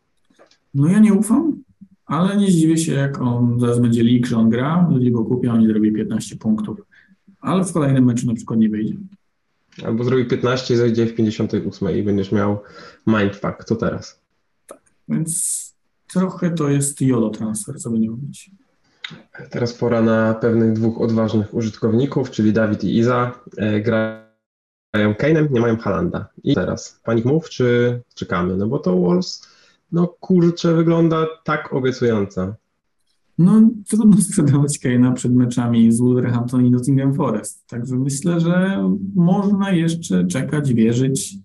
No 0.74 0.88
ja 0.88 1.00
nie 1.00 1.14
ufam, 1.14 1.64
ale 2.06 2.38
nie 2.38 2.52
zdziwię 2.52 2.78
się, 2.78 2.94
jak 2.94 3.22
on 3.22 3.60
zaraz 3.60 3.80
będzie 3.80 4.04
league, 4.04 4.26
że 4.26 4.38
on 4.38 4.50
gra, 4.50 4.88
ludzie 4.92 5.12
go 5.12 5.26
kupią, 5.26 5.54
on 5.54 5.68
zrobi 5.68 5.92
15 5.92 6.36
punktów. 6.36 6.82
Ale 7.42 7.66
w 7.66 7.74
kolejnym 7.74 8.06
meczu 8.06 8.28
na 8.28 8.34
przykład 8.34 8.60
nie 8.60 8.70
wyjdzie. 8.70 8.98
Albo 9.86 10.04
zrobi 10.04 10.26
15 10.26 10.74
i 10.74 10.78
zajdzie 10.78 11.06
w 11.06 11.16
58 11.16 11.98
i 11.98 12.04
będziesz 12.04 12.32
miał 12.32 12.60
mindfuck, 13.08 13.64
co 13.66 13.76
teraz? 13.76 14.22
Więc 15.10 15.62
trochę 16.14 16.52
to 16.52 16.70
jest 16.70 17.02
YOLO 17.02 17.30
transfer, 17.30 17.80
co 17.80 17.90
by 17.90 18.00
nie 18.00 18.12
mówić. 18.12 18.52
Teraz 19.50 19.74
pora 19.74 20.02
na 20.02 20.34
pewnych 20.34 20.74
dwóch 20.74 21.02
odważnych 21.02 21.54
użytkowników, 21.54 22.32
czyli 22.32 22.54
Dawid 22.54 22.84
i 22.84 22.98
Iza. 22.98 23.40
E, 23.58 23.80
grają 24.94 25.14
Kane'em, 25.14 25.52
nie 25.52 25.62
mają 25.62 25.78
Halanda. 25.78 26.28
I 26.44 26.56
teraz, 26.56 27.00
panik 27.04 27.26
mów, 27.26 27.50
czy 27.50 28.02
czekamy? 28.16 28.58
No 28.58 28.68
bo 28.68 28.80
to 28.80 28.98
Wolves, 28.98 29.48
no 29.92 30.08
kurczę, 30.08 30.76
wygląda 30.76 31.28
tak 31.44 31.74
obiecująco. 31.74 32.54
No, 33.38 33.62
trudno 33.90 34.22
sprzedawać 34.22 34.80
Kane'a 34.80 35.14
przed 35.14 35.34
meczami 35.34 35.92
z 35.92 36.00
Wolverhampton 36.00 36.66
i 36.66 36.72
Nottingham 36.72 37.14
Forest. 37.14 37.68
Także 37.68 37.96
myślę, 37.96 38.40
że 38.40 38.86
można 39.16 39.72
jeszcze 39.72 40.28
czekać, 40.28 40.74
wierzyć 40.74 41.36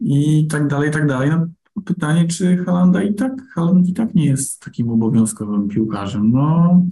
i 0.00 0.46
tak 0.46 0.68
dalej, 0.68 0.88
i 0.88 0.92
tak 0.92 1.06
dalej. 1.06 1.30
No, 1.30 1.46
pytanie, 1.84 2.28
czy 2.28 2.56
Halanda 2.56 3.02
i 3.02 3.14
tak, 3.14 3.32
Haland 3.54 3.88
i 3.88 3.92
tak 3.92 4.14
nie 4.14 4.26
jest 4.26 4.62
takim 4.62 4.90
obowiązkowym 4.90 5.68
piłkarzem. 5.68 6.30
No, 6.30 6.82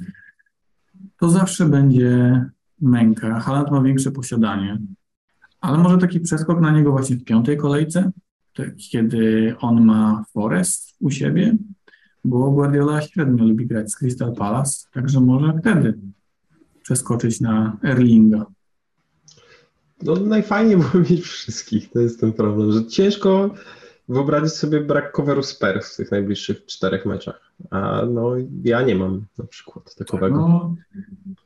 to 1.19 1.29
zawsze 1.29 1.67
będzie 1.67 2.45
męka. 2.81 3.41
Haland 3.41 3.71
ma 3.71 3.83
większe 3.83 4.11
posiadanie, 4.11 4.79
ale 5.67 5.79
może 5.79 5.99
taki 5.99 6.21
przeskok 6.21 6.61
na 6.61 6.71
niego 6.71 6.93
właśnie 6.93 7.17
w 7.17 7.25
piątej 7.25 7.57
kolejce, 7.57 8.11
kiedy 8.91 9.55
on 9.61 9.85
ma 9.85 10.25
Forest 10.33 10.97
u 11.01 11.11
siebie, 11.11 11.57
bo 12.25 12.51
Guardiola 12.51 13.03
średnio 13.03 13.45
lubi 13.45 13.67
grać 13.67 13.93
z 13.93 13.97
Crystal 13.97 14.35
Palace, 14.35 14.87
także 14.93 15.21
może 15.21 15.59
wtedy 15.61 15.99
przeskoczyć 16.83 17.41
na 17.41 17.77
Erlinga. 17.85 18.47
No 20.03 20.17
najfajniej 20.17 20.77
było 20.77 21.05
mieć 21.11 21.21
wszystkich, 21.21 21.91
to 21.91 22.01
jest 22.01 22.21
ten 22.21 22.33
problem, 22.33 22.73
że 22.73 22.87
ciężko 22.87 23.55
wyobrazić 24.09 24.53
sobie 24.53 24.81
brak 24.81 25.13
coveru 25.17 25.43
Spurs 25.43 25.93
w 25.93 25.97
tych 25.97 26.11
najbliższych 26.11 26.67
czterech 26.67 27.07
meczach. 27.07 27.53
A 27.71 28.03
no 28.07 28.31
ja 28.65 28.83
nie 28.83 28.95
mam 28.95 29.27
na 29.39 29.45
przykład 29.45 29.95
takowego. 29.95 30.37
Tak, 30.37 30.49
no, 30.49 30.75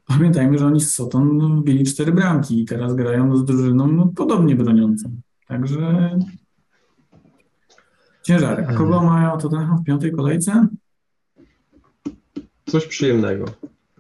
pamiętajmy, 0.07 0.59
że 0.59 0.67
oni 0.67 0.81
z 0.81 0.95
Soton 0.95 1.61
wbili 1.61 1.85
cztery 1.85 2.13
bramki 2.13 2.63
i 2.63 2.65
teraz 2.65 2.95
grają 2.95 3.37
z 3.37 3.45
drużyną 3.45 3.87
no, 3.87 4.13
podobnie 4.17 4.57
broniącą. 4.57 5.11
Także 5.47 6.11
ciężarek. 8.23 8.75
Kogo 8.75 9.03
mają 9.03 9.39
Tottenham 9.39 9.79
w 9.79 9.85
piątej 9.85 10.13
kolejce? 10.13 10.67
Coś 12.67 12.87
przyjemnego. 12.87 13.45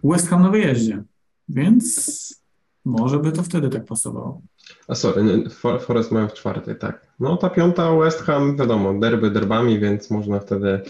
West 0.05 0.29
Ham 0.29 0.43
na 0.43 0.51
wyjeździe, 0.51 1.03
więc 1.49 2.41
może 2.85 3.19
by 3.19 3.33
to 3.33 3.43
wtedy 3.43 3.69
tak 3.69 3.85
pasowało. 3.85 4.43
A 4.89 4.95
sorry, 4.95 5.45
Forest 5.81 6.13
mają 6.13 6.29
w 6.29 6.35
czwartej, 6.35 6.77
tak. 6.77 7.07
No 7.21 7.37
ta 7.37 7.51
piąta 7.51 7.97
West 7.97 8.23
Ham, 8.23 8.57
wiadomo, 8.57 8.95
derby 8.95 9.31
derbami, 9.31 9.79
więc 9.79 10.11
można 10.11 10.41
wtedy 10.41 10.81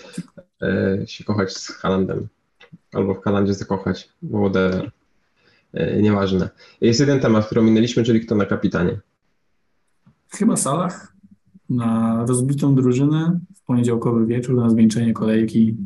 e, 0.63 0.99
się 1.07 1.25
kochać 1.25 1.53
z 1.53 1.69
Halandem. 1.69 2.29
Albo 2.93 3.15
w 3.15 3.23
Halandzie 3.23 3.55
zakochać, 3.55 4.09
whatever. 4.31 4.91
E, 5.73 6.03
nieważne. 6.03 6.49
Jest 6.81 7.01
jeden 7.01 7.21
temat, 7.21 7.47
który 7.47 7.61
ominęliśmy, 7.61 8.03
czyli 8.05 8.21
kto 8.21 8.35
na 8.35 8.47
kapitanie. 8.47 9.01
Chyba 10.31 10.57
Salah 10.57 11.13
na 11.71 12.25
rozbitą 12.29 12.75
drużynę 12.75 13.41
w 13.57 13.63
poniedziałkowy 13.63 14.27
wieczór 14.27 14.57
na 14.57 14.71
zwieńczenie 14.71 15.13
kolejki 15.13 15.77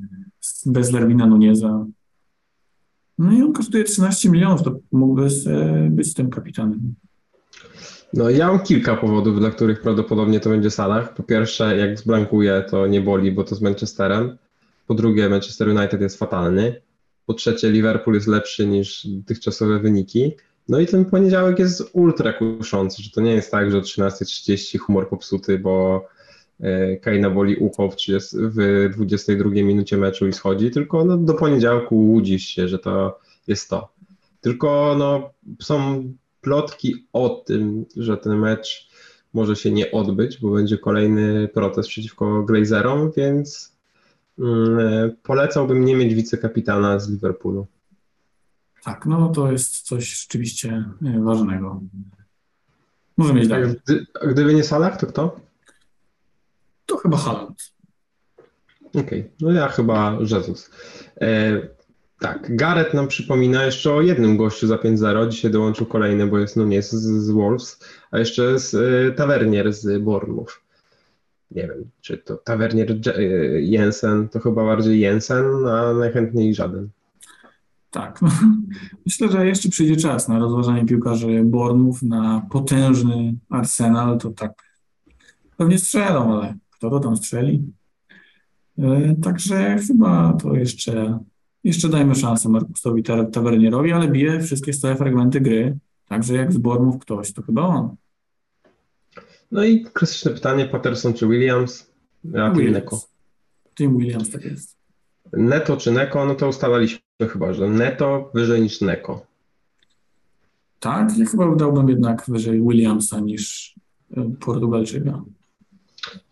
bez 0.67 0.93
Lerwina 0.93 1.27
Nuneza. 1.27 1.87
No 3.19 3.33
i 3.33 3.43
on 3.43 3.53
kosztuje 3.53 3.85
13 3.85 4.31
milionów, 4.31 4.63
to 4.63 4.79
mógłby 4.93 5.29
być 5.91 6.15
tym 6.15 6.31
kapitanem. 6.31 6.95
No 8.17 8.31
ja 8.31 8.49
mam 8.49 8.61
kilka 8.61 8.97
powodów, 8.97 9.39
dla 9.39 9.51
których 9.51 9.81
prawdopodobnie 9.81 10.41
to 10.41 10.51
będzie 10.51 10.71
Salah. 10.71 11.15
Po 11.15 11.23
pierwsze, 11.23 11.77
jak 11.77 11.99
zblankuje, 11.99 12.65
to 12.71 12.87
nie 12.87 13.01
boli, 13.01 13.33
bo 13.33 13.45
to 13.45 13.55
z 13.55 13.61
Manchesterem. 13.61 14.39
Po 14.87 14.95
drugie, 14.95 15.29
Manchester 15.29 15.69
United 15.69 16.01
jest 16.01 16.19
fatalny. 16.19 16.83
Po 17.27 17.35
trzecie, 17.35 17.71
Liverpool 17.71 18.15
jest 18.15 18.27
lepszy 18.27 18.67
niż 18.67 19.07
dotychczasowe 19.07 19.79
wyniki. 19.79 20.33
No 20.69 20.81
i 20.81 20.87
ten 20.87 21.05
poniedziałek 21.05 21.59
jest 21.59 21.91
ultra 21.93 22.33
kuszący, 22.33 23.03
że 23.03 23.11
to 23.11 23.21
nie 23.21 23.35
jest 23.35 23.51
tak, 23.51 23.71
że 23.71 23.79
o 23.79 23.81
13.30 23.81 24.79
humor 24.79 25.09
popsuty, 25.09 25.59
bo 25.59 26.07
e, 26.61 26.97
Kejna 26.97 27.31
boli 27.31 27.57
ucho 27.57 27.91
w, 27.91 27.97
30, 27.97 28.37
w 28.41 28.89
22 28.93 29.51
minucie 29.51 29.97
meczu 29.97 30.29
i 30.29 30.33
schodzi, 30.33 30.71
tylko 30.71 31.05
no, 31.05 31.17
do 31.17 31.35
poniedziałku 31.35 31.97
łudzisz 31.97 32.45
się, 32.45 32.69
że 32.69 32.79
to 32.79 33.19
jest 33.47 33.71
to. 33.71 33.93
Tylko 34.41 34.95
no, 34.99 35.31
są 35.61 36.05
plotki 36.45 37.07
o 37.13 37.29
tym, 37.29 37.85
że 37.97 38.17
ten 38.17 38.39
mecz 38.39 38.91
może 39.35 39.57
się 39.57 39.71
nie 39.71 39.91
odbyć, 39.91 40.39
bo 40.39 40.51
będzie 40.51 40.79
kolejny 40.79 41.49
protest 41.49 41.89
przeciwko 41.89 42.43
Glazerom, 42.43 43.13
więc 43.17 43.77
mm, 44.39 45.17
polecałbym 45.23 45.85
nie 45.85 45.97
mieć 45.97 46.15
wicekapitana 46.15 46.99
z 46.99 47.11
Liverpoolu. 47.11 47.67
Tak, 48.85 49.07
no 49.07 49.29
to 49.29 49.53
jest 49.53 49.81
coś 49.81 50.21
rzeczywiście 50.21 50.85
e, 51.05 51.21
ważnego. 51.21 51.81
Może 53.17 53.35
mieć 53.35 53.49
dalej. 53.49 53.75
Gdy, 53.85 54.07
a 54.23 54.27
gdyby 54.27 54.55
nie 54.55 54.65
Salah, 54.65 54.97
to 54.97 55.07
kto? 55.07 55.41
To 56.87 56.97
chyba 56.97 57.17
Haaland. 57.17 57.73
Okej, 58.89 59.03
okay. 59.03 59.31
no 59.41 59.53
ja 59.53 59.69
chyba 59.69 60.19
Jezus. 60.21 60.71
E, 61.21 61.61
tak, 62.25 62.57
Gareth 62.57 62.95
nam 62.95 63.09
przypomina 63.09 63.65
jeszcze 63.65 63.93
o 63.93 64.01
jednym 64.01 64.37
gościu 64.37 64.67
za 64.67 64.77
5-0. 64.77 65.29
Dzisiaj 65.29 65.51
dołączył 65.51 65.87
kolejny, 65.87 66.27
bo 66.27 66.39
jest 66.39 66.57
Nunes 66.57 66.93
z, 66.93 67.25
z 67.25 67.31
Wolves, 67.31 67.81
a 68.11 68.19
jeszcze 68.19 68.59
z 68.59 68.75
y, 68.75 69.15
Tavernier 69.17 69.73
z 69.73 70.03
Bournemouth. 70.03 70.61
Nie 71.51 71.63
wiem, 71.63 71.91
czy 72.01 72.19
to 72.19 72.37
Tavernier 72.37 72.91
y, 72.91 73.61
Jensen, 73.63 74.29
to 74.29 74.41
chyba 74.41 74.65
bardziej 74.65 75.01
Jensen, 75.01 75.67
a 75.67 75.95
najchętniej 75.95 76.55
żaden. 76.55 76.89
Tak. 77.91 78.23
No, 78.23 78.29
myślę, 79.07 79.29
że 79.29 79.47
jeszcze 79.47 79.69
przyjdzie 79.69 79.97
czas 79.97 80.29
na 80.29 80.39
rozważanie 80.39 80.85
piłkarzy 80.85 81.43
Bournemouth, 81.45 82.03
na 82.03 82.47
potężny 82.51 83.35
Arsenal, 83.51 84.19
to 84.19 84.31
tak 84.31 84.53
pewnie 85.57 85.79
strzelą, 85.79 86.39
ale 86.39 86.55
kto 86.71 86.91
to 86.91 87.01
tam 87.01 87.17
strzeli? 87.17 87.73
Y, 88.79 89.17
także 89.23 89.79
chyba 89.87 90.33
to 90.33 90.55
jeszcze 90.55 91.19
jeszcze 91.65 91.89
dajmy 91.89 92.15
szansę 92.15 92.49
Markusowi 92.49 93.03
Tavernierowi, 93.33 93.93
ale 93.93 94.09
bije 94.09 94.41
wszystkie 94.41 94.73
stałe 94.73 94.97
fragmenty 94.97 95.41
gry. 95.41 95.79
Także 96.09 96.35
jak 96.35 96.53
z 96.53 96.59
Bormów 96.59 96.99
ktoś, 96.99 97.33
to 97.33 97.43
chyba 97.43 97.63
on. 97.63 97.97
No 99.53 99.65
i 99.65 99.85
klasyczne 99.85 100.31
pytanie, 100.31 100.67
Patterson 100.67 101.15
czy 101.15 101.29
Williams? 101.29 101.91
Ja 102.25 102.51
Williams. 102.51 102.75
Neko. 102.75 103.01
Tim 103.75 103.99
Williams, 103.99 104.31
tak 104.31 104.45
jest. 104.45 104.77
Neto 105.33 105.77
czy 105.77 105.93
Neko? 105.93 106.27
No 106.27 106.35
to 106.35 106.49
ustalaliśmy 106.49 107.29
chyba, 107.29 107.53
że 107.53 107.69
Neto 107.69 108.31
wyżej 108.35 108.63
niż 108.63 108.81
Neko. 108.81 109.27
Tak, 110.81 111.19
ja 111.19 111.27
chyba 111.27 111.55
dałbym 111.55 111.89
jednak 111.89 112.25
wyżej 112.29 112.63
Williamsa 112.63 113.21
niż 113.21 113.75
e, 114.17 114.31
Portugalczyka. 114.41 115.23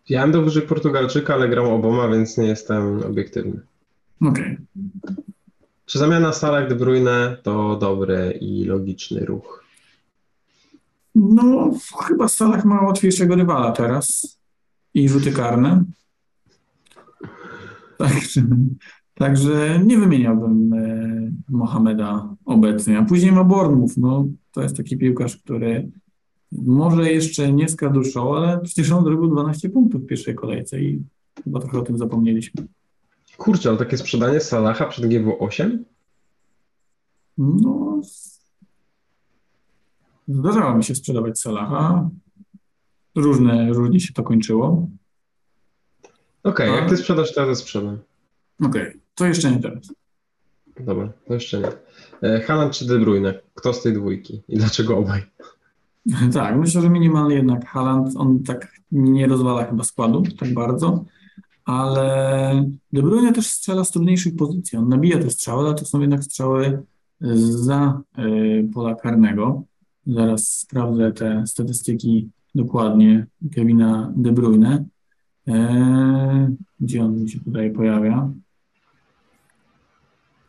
Ja 0.08 0.22
bym 0.22 0.32
dał 0.32 0.44
wyżej 0.44 0.62
Portugalczyka, 0.62 1.34
ale 1.34 1.48
gram 1.48 1.66
oboma, 1.66 2.08
więc 2.08 2.38
nie 2.38 2.46
jestem 2.46 3.02
obiektywny. 3.02 3.60
Okej. 4.22 4.58
Okay. 4.74 5.24
Czy 5.86 5.98
zamiana 5.98 6.32
Salah 6.32 6.68
De 6.68 6.74
Bruyne 6.74 7.36
to 7.42 7.76
dobry 7.76 8.38
i 8.40 8.64
logiczny 8.64 9.24
ruch? 9.24 9.64
No, 11.14 11.70
chyba 12.08 12.28
Salah 12.28 12.64
ma 12.64 12.82
łatwiejszego 12.82 13.34
rywala 13.34 13.72
teraz 13.72 14.38
i 14.94 15.08
rzuty 15.08 15.32
karne. 15.32 15.84
Także, 17.98 18.42
także 19.14 19.80
nie 19.86 19.98
wymieniałbym 19.98 20.72
e, 20.72 21.32
Mohameda 21.48 22.36
obecnie. 22.44 22.98
A 22.98 23.04
później 23.04 23.32
ma 23.32 23.44
Bournemouth. 23.44 23.96
No, 23.96 24.26
to 24.52 24.62
jest 24.62 24.76
taki 24.76 24.98
piłkarz, 24.98 25.36
który 25.36 25.90
może 26.52 27.12
jeszcze 27.12 27.52
nie 27.52 27.68
skradł 27.68 28.04
show, 28.04 28.36
ale 28.36 28.60
przecież 28.60 28.92
on 28.92 29.04
zrobił 29.04 29.30
12 29.30 29.70
punktów 29.70 30.02
w 30.02 30.06
pierwszej 30.06 30.34
kolejce 30.34 30.80
i 30.80 31.02
chyba 31.44 31.60
trochę 31.60 31.78
o 31.78 31.82
tym 31.82 31.98
zapomnieliśmy. 31.98 32.66
Kurczę, 33.36 33.68
ale 33.68 33.78
takie 33.78 33.98
sprzedanie 33.98 34.40
Salaha 34.40 34.86
przed 34.86 35.04
GW8? 35.04 35.78
No. 37.38 38.00
Zdarzało 40.28 40.76
mi 40.76 40.84
się 40.84 40.94
sprzedawać 40.94 41.40
Salaha. 41.40 42.10
Różne, 43.14 43.72
różnie 43.72 44.00
się 44.00 44.12
to 44.12 44.22
kończyło. 44.22 44.88
Okej, 46.42 46.68
okay, 46.68 46.80
jak 46.80 46.90
ty 46.90 46.96
sprzedasz, 46.96 47.34
to 47.34 47.40
ja 47.40 47.46
to 47.46 47.56
sprzedam. 47.56 47.98
Okej, 48.62 48.82
okay. 48.88 49.00
to 49.14 49.26
jeszcze 49.26 49.50
nie 49.50 49.60
teraz. 49.60 49.94
Dobra, 50.80 51.12
to 51.26 51.34
jeszcze 51.34 51.60
nie. 51.60 51.68
E, 52.28 52.40
Haaland 52.40 52.72
czy 52.72 52.86
De 52.86 52.98
Bruyne? 52.98 53.40
Kto 53.54 53.72
z 53.72 53.82
tej 53.82 53.92
dwójki 53.92 54.42
i 54.48 54.56
dlaczego 54.56 54.98
obaj? 54.98 55.22
Tak, 56.32 56.56
myślę, 56.56 56.82
że 56.82 56.90
minimalnie 56.90 57.34
jednak 57.34 57.66
Haaland, 57.66 58.16
on 58.16 58.42
tak 58.42 58.72
nie 58.92 59.26
rozwala 59.26 59.64
chyba 59.64 59.84
składu 59.84 60.22
tak 60.38 60.54
bardzo, 60.54 61.04
ale 61.64 62.64
De 62.92 63.02
Bruyne 63.02 63.32
też 63.32 63.46
strzela 63.46 63.84
z 63.84 63.90
trudniejszych 63.90 64.36
pozycji. 64.36 64.78
On 64.78 64.88
nabija 64.88 65.18
te 65.18 65.30
strzały, 65.30 65.66
ale 65.66 65.74
to 65.74 65.84
są 65.84 66.00
jednak 66.00 66.24
strzały 66.24 66.82
za 67.40 68.00
y, 68.18 68.68
pola 68.74 68.94
karnego. 68.94 69.62
Zaraz 70.06 70.48
sprawdzę 70.48 71.12
te 71.12 71.46
statystyki 71.46 72.30
dokładnie 72.54 73.26
Kevina 73.54 74.12
De 74.16 74.32
Bruyne. 74.32 74.84
E, 75.48 76.50
gdzie 76.80 77.04
on 77.04 77.28
się 77.28 77.40
tutaj 77.40 77.70
pojawia? 77.70 78.30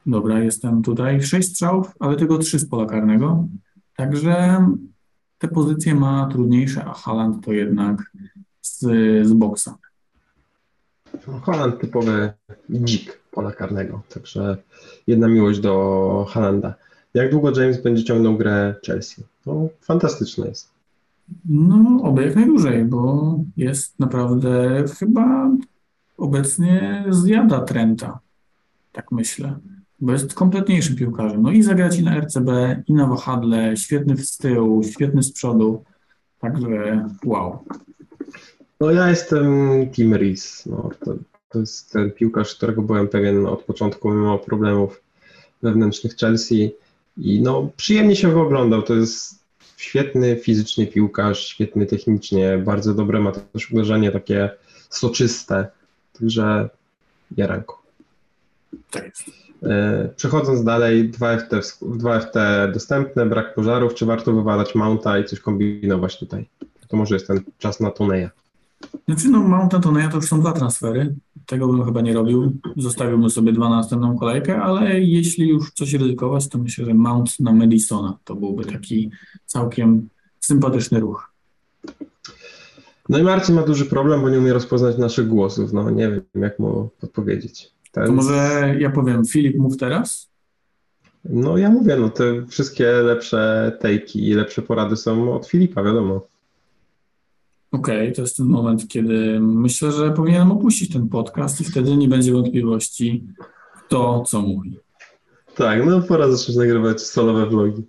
Dobra, 0.06 0.40
jestem 0.40 0.82
tutaj. 0.82 1.22
Sześć 1.24 1.50
strzałów, 1.50 1.94
ale 2.00 2.16
tylko 2.16 2.38
trzy 2.38 2.60
z 2.60 2.70
pola 2.70 2.86
karnego. 2.86 3.48
Także 3.96 4.66
te 5.38 5.48
pozycje 5.48 5.96
ma 5.96 6.28
trudniejsze, 6.32 6.86
a 6.86 6.94
Haland 6.94 7.46
to 7.46 7.54
jednak 7.54 8.12
z, 8.62 8.80
z 9.28 9.34
boksa. 9.34 9.78
Haland 11.44 11.80
typowy 11.82 12.34
dzik 12.70 13.20
pola 13.32 13.52
karnego, 13.52 14.02
także 14.14 14.58
jedna 15.08 15.28
miłość 15.28 15.60
do 15.60 16.26
Halanda. 16.30 16.74
Jak 17.14 17.32
długo 17.32 17.62
James 17.62 17.82
będzie 17.82 18.04
ciągnął 18.04 18.38
grę 18.38 18.76
Chelsea? 18.86 19.24
No, 19.46 19.68
fantastyczne 19.82 20.48
jest. 20.48 20.70
No, 21.46 22.04
oby 22.04 22.24
jak 22.24 22.36
najdłużej, 22.36 22.86
bo 22.86 23.36
jest 23.58 24.00
naprawdę 24.00 24.84
chyba 25.00 25.50
obecnie 26.18 27.06
zjada 27.10 27.62
Trenta. 27.62 28.20
Tak 28.92 29.12
myślę. 29.12 29.56
Bo 30.00 30.12
jest 30.12 30.34
kompletniejszym 30.34 30.96
piłkarzem. 30.96 31.42
No 31.42 31.52
i 31.52 31.64
zagrać 31.64 32.00
i 32.00 32.04
na 32.04 32.18
RCB, 32.18 32.50
i 32.88 32.94
na 32.94 33.08
wahadle, 33.08 33.78
świetny 33.78 34.18
z 34.18 34.38
tyłu, 34.38 34.84
świetny 34.84 35.24
z 35.24 35.32
przodu. 35.32 35.84
Także 36.40 37.10
wow. 37.26 37.60
No 38.84 38.92
ja 38.92 39.10
jestem 39.10 39.46
Tim 39.92 40.14
Rees. 40.14 40.66
No, 40.66 40.90
to, 41.06 41.16
to 41.50 41.60
jest 41.60 41.92
ten 41.92 42.12
piłkarz, 42.12 42.56
którego 42.56 42.82
byłem 42.82 43.08
pewien 43.08 43.46
od 43.46 43.64
początku, 43.64 44.12
mimo 44.12 44.40
problemów 44.40 45.02
wewnętrznych 45.62 46.16
Chelsea. 46.16 46.76
I 47.18 47.42
no, 47.42 47.70
przyjemnie 47.78 48.16
się 48.16 48.34
go 48.34 48.42
oglądał. 48.42 48.82
To 48.82 48.96
jest 48.96 49.46
świetny 49.78 50.36
fizycznie 50.36 50.88
piłkarz, 50.88 51.48
świetny 51.48 51.86
technicznie, 51.86 52.58
bardzo 52.58 52.94
dobre 52.94 53.20
ma 53.20 53.32
też 53.32 53.72
uderzenie 53.72 54.12
takie 54.12 54.50
soczyste. 54.90 55.68
Także 56.20 56.70
jaranko. 57.38 57.82
Tak 58.92 59.06
jest. 59.06 59.24
E, 59.64 60.10
przechodząc 60.16 60.64
dalej, 60.64 61.12
2FT, 61.12 61.62
2FT 61.82 62.72
dostępne, 62.72 63.26
brak 63.26 63.56
pożarów, 63.56 63.94
czy 63.94 64.06
warto 64.06 64.34
wywalać 64.34 64.76
Mounta 64.76 65.20
i 65.20 65.26
coś 65.26 65.40
kombinować 65.40 66.20
tutaj? 66.20 66.46
To 66.88 66.98
może 66.98 67.16
jest 67.16 67.28
ten 67.28 67.42
czas 67.60 67.80
na 67.80 67.92
Toneja. 67.92 68.43
Znaczy 69.08 69.30
no 69.30 69.40
Mounta 69.40 69.80
Toneja 69.80 70.10
to 70.10 70.16
już 70.16 70.26
są 70.26 70.40
dwa 70.40 70.52
transfery, 70.52 71.16
tego 71.46 71.68
bym 71.68 71.86
chyba 71.86 72.02
nie 72.02 72.14
robił, 72.14 72.54
zostawiłbym 72.78 73.30
sobie 73.30 73.52
dwa 73.52 73.70
na 73.70 73.76
następną 73.76 74.18
kolejkę, 74.18 74.62
ale 74.62 75.00
jeśli 75.00 75.50
już 75.50 75.72
coś 75.72 75.94
ryzykować, 75.94 76.48
to 76.50 76.58
myślę, 76.58 76.86
że 76.86 76.94
Mount 76.94 77.40
na 77.40 77.54
Madisona 77.54 78.18
to 78.24 78.36
byłby 78.36 78.66
taki 78.66 79.12
całkiem 79.46 80.10
sympatyczny 80.40 81.00
ruch. 81.00 81.34
No 83.10 83.18
i 83.18 83.24
Marcin 83.24 83.56
ma 83.56 83.62
duży 83.62 83.86
problem, 83.86 84.22
bo 84.22 84.30
nie 84.30 84.40
umie 84.40 84.54
rozpoznać 84.54 84.98
naszych 84.98 85.28
głosów, 85.28 85.74
no 85.74 85.90
nie 85.90 86.10
wiem 86.10 86.24
jak 86.36 86.60
mu 86.60 86.90
odpowiedzieć. 87.04 87.72
Ten... 87.92 88.06
To 88.06 88.12
może 88.12 88.76
ja 88.80 88.90
powiem, 88.90 89.26
Filip, 89.26 89.58
mów 89.58 89.78
teraz? 89.78 90.30
No 91.26 91.58
ja 91.58 91.70
mówię, 91.70 91.96
no 91.96 92.10
te 92.10 92.46
wszystkie 92.48 92.92
lepsze 92.92 93.72
tejki 93.80 94.30
i 94.30 94.34
lepsze 94.34 94.62
porady 94.62 94.96
są 94.96 95.34
od 95.34 95.48
Filipa, 95.48 95.84
wiadomo. 95.84 96.28
Okej, 97.74 98.02
okay, 98.02 98.12
to 98.12 98.22
jest 98.22 98.38
ten 98.38 98.46
moment, 98.46 98.88
kiedy 98.88 99.40
myślę, 99.40 99.92
że 99.92 100.12
powinienem 100.12 100.52
opuścić 100.52 100.94
ten 100.94 101.10
podcast 101.10 101.62
i 101.62 101.64
wtedy 101.64 101.98
nie 101.98 102.08
będzie 102.08 102.34
wątpliwości, 102.34 103.28
kto 103.78 104.24
co 104.28 104.42
mówi. 104.42 104.80
Tak, 105.56 105.86
no 105.86 106.02
pora 106.02 106.32
zacząć 106.32 106.58
nagrywać 106.58 107.02
solowe 107.02 107.46
vlogi. 107.46 107.84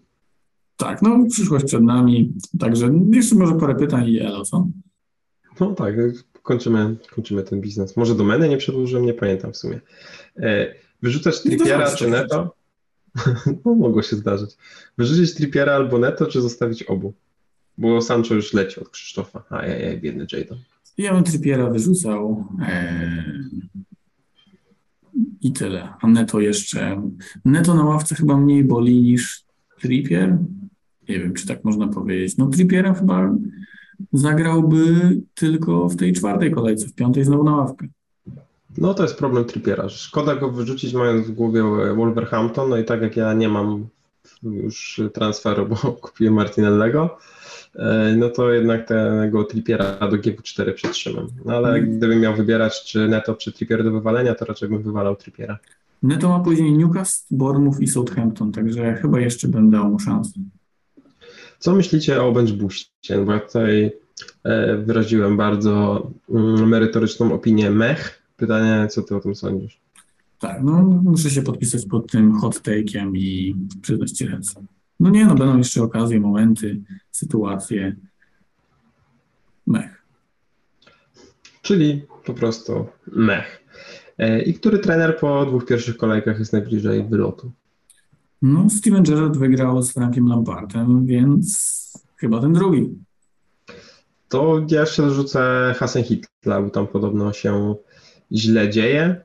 Tak, 0.77 1.03
no 1.03 1.19
przyszłość 1.31 1.65
przed 1.65 1.83
nami, 1.83 2.33
także 2.59 2.91
jeszcze 3.13 3.35
może 3.35 3.55
parę 3.55 3.75
pytań 3.75 4.09
i 4.09 4.21
elo, 4.21 4.45
co? 4.45 4.67
No 5.61 5.75
tak, 5.75 5.95
kończymy, 6.43 6.97
kończymy 7.15 7.43
ten 7.43 7.61
biznes. 7.61 7.97
Może 7.97 8.15
domeny 8.15 8.49
nie 8.49 8.57
przedłużyłem, 8.57 9.07
nie 9.07 9.15
pamiętam 9.15 9.53
w 9.53 9.57
sumie. 9.57 9.81
E, 10.37 10.75
wyrzucać 11.03 11.43
Trippiera 11.43 11.97
czy 11.97 12.11
Neto? 12.11 12.55
no 13.65 13.75
mogło 13.75 14.03
się 14.03 14.17
zdarzyć. 14.17 14.51
Wyrzucić 14.99 15.35
Trippiera 15.35 15.73
albo 15.73 15.99
Neto, 15.99 16.27
czy 16.27 16.41
zostawić 16.41 16.83
obu? 16.83 17.15
Bo 17.79 18.03
Sancho 18.03 18.35
już 18.35 18.53
leci 18.53 18.81
od 18.81 18.89
Krzysztofa. 18.89 19.43
A 19.51 19.67
ja, 19.67 19.79
ja 19.79 19.97
biedny 19.97 20.27
Jadon. 20.33 20.59
Ja 20.99 21.15
bym 21.15 21.25
Trippiera 21.25 21.71
wyrzucał. 21.71 22.47
Eee... 22.69 23.45
I 25.41 25.53
tyle. 25.53 25.89
A 26.01 26.07
Neto 26.07 26.41
jeszcze. 26.41 27.03
Neto 27.45 27.75
na 27.75 27.85
ławce 27.85 28.15
chyba 28.15 28.37
mniej 28.37 28.65
boli 28.65 29.03
niż 29.03 29.45
Trippier. 29.81 30.39
Nie 31.09 31.19
wiem, 31.19 31.35
czy 31.35 31.47
tak 31.47 31.65
można 31.65 31.89
powiedzieć. 31.89 32.37
No 32.37 32.47
Trippiera 32.47 32.95
chyba 32.95 33.35
zagrałby 34.13 35.11
tylko 35.35 35.89
w 35.89 35.97
tej 35.97 36.13
czwartej 36.13 36.51
kolejce, 36.51 36.89
w 36.89 36.95
piątej 36.95 37.25
znowu 37.25 37.45
na 37.45 37.57
ławkę. 37.57 37.87
No 38.79 38.95
to 38.95 39.03
jest 39.03 39.19
problem 39.19 39.45
Trippiera. 39.45 39.89
Szkoda 39.89 40.37
go 40.37 40.51
wyrzucić 40.51 40.95
mając 40.95 41.27
w 41.27 41.33
głowie 41.33 41.63
Wolverhampton, 41.97 42.71
no 42.71 42.77
i 42.77 42.85
tak 42.85 43.03
jak 43.03 43.17
ja 43.17 43.33
nie 43.33 43.49
mam 43.49 43.87
już 44.43 45.01
transferu, 45.15 45.67
bo 45.67 45.77
kupiłem 46.03 46.35
Martinellego, 46.35 47.05
e, 47.05 47.19
no 48.17 48.31
to 48.31 48.53
jednak 48.53 48.89
tego 48.89 49.45
Trippiera 49.45 49.99
do 50.11 50.17
GW4 50.17 50.73
przetrzymam. 50.73 51.29
No 51.45 51.57
ale 51.57 51.69
mm. 51.69 51.97
gdybym 51.97 52.21
miał 52.21 52.37
wybierać 52.37 52.85
czy 52.85 53.09
Neto, 53.09 53.35
czy 53.35 53.53
Trippier 53.53 53.85
do 53.85 53.91
wywalenia, 53.91 54.35
to 54.35 54.45
raczej 54.45 54.69
bym 54.69 54.83
wywalał 54.83 55.17
Trippiera. 55.17 55.59
Neto 56.03 56.29
ma 56.29 56.41
później 56.41 56.73
Newcastle, 56.73 57.37
Bournemouth 57.37 57.81
i 57.81 57.87
Southampton, 57.87 58.53
także 58.53 58.95
chyba 58.95 59.21
jeszcze 59.21 59.49
dał 59.49 59.91
mu 59.91 59.99
szansę. 59.99 60.41
Co 61.59 61.75
myślicie 61.75 62.23
o 62.23 62.33
bench? 62.33 62.53
Bo 63.27 63.33
ja 63.33 63.41
tutaj 63.41 63.93
e, 64.45 64.77
wyraziłem 64.77 65.37
bardzo 65.37 66.07
mm, 66.31 66.69
merytoryczną 66.69 67.33
opinię 67.33 67.71
mech. 67.71 68.23
Pytanie, 68.37 68.89
co 68.91 69.03
ty 69.03 69.17
o 69.17 69.21
tym 69.21 69.35
sądzisz? 69.35 69.81
Tak, 70.39 70.63
no 70.63 70.83
muszę 70.83 71.31
się 71.31 71.43
podpisać 71.43 71.87
pod 71.87 72.11
tym 72.11 72.35
hot 72.35 72.55
take'iem 72.55 73.17
i 73.17 73.57
przyznać 73.83 74.11
ci 74.11 74.27
ręce. 74.27 74.65
No 75.01 75.11
nie, 75.11 75.27
no 75.27 75.35
będą 75.35 75.59
jeszcze 75.59 75.83
okazje, 75.83 76.21
momenty, 76.21 76.81
sytuacje. 77.11 77.97
Mech. 79.67 80.05
Czyli 81.63 82.03
po 82.25 82.35
prostu 82.35 82.87
mech. 83.07 83.65
E, 84.19 84.43
I 84.43 84.55
który 84.55 84.79
trener 84.79 85.19
po 85.19 85.47
dwóch 85.47 85.67
pierwszych 85.67 85.97
kolejkach 85.97 86.39
jest 86.39 86.53
najbliżej 86.53 87.05
wylotu? 87.05 87.53
No, 88.43 88.71
Steven 88.71 89.03
Gerrard 89.03 89.37
wygrał 89.37 89.83
z 89.83 89.93
Frankiem 89.93 90.29
Lampardem, 90.29 91.07
więc 91.07 91.75
chyba 92.17 92.41
ten 92.41 92.53
drugi. 92.53 92.99
To 94.29 94.67
ja 94.71 94.81
jeszcze 94.81 95.11
rzucę 95.11 95.75
Hasen 95.79 96.05
Hitler, 96.05 96.63
bo 96.63 96.71
tam 96.71 96.87
podobno 96.87 97.33
się 97.33 97.75
źle 98.33 98.71
dzieje. 98.71 99.25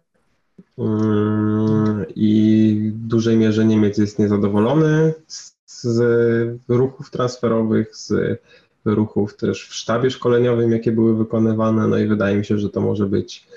I 2.15 2.91
w 2.93 3.07
dużej 3.07 3.37
mierze 3.37 3.65
Niemiec 3.65 3.97
jest 3.97 4.19
niezadowolony 4.19 5.13
z 5.27 5.58
ruchów 6.67 7.11
transferowych, 7.11 7.95
z 7.95 8.13
ruchów 8.85 9.37
też 9.37 9.67
w 9.67 9.73
sztabie 9.73 10.11
szkoleniowym, 10.11 10.71
jakie 10.71 10.91
były 10.91 11.17
wykonywane. 11.17 11.87
No 11.87 11.97
i 11.97 12.07
wydaje 12.07 12.37
mi 12.37 12.45
się, 12.45 12.57
że 12.57 12.69
to 12.69 12.81
może 12.81 13.05
być 13.05 13.47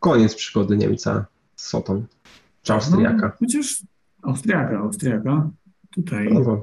koniec 0.00 0.34
przygody 0.34 0.76
Niemca 0.76 1.26
z 1.56 1.66
Sotą, 1.66 2.04
czy 2.62 2.72
Austriaka. 2.72 3.26
No, 3.26 3.32
chociaż 3.38 3.82
Austriaka, 4.22 4.78
Austriaka. 4.78 5.50
Tutaj, 5.94 6.28
no 6.32 6.62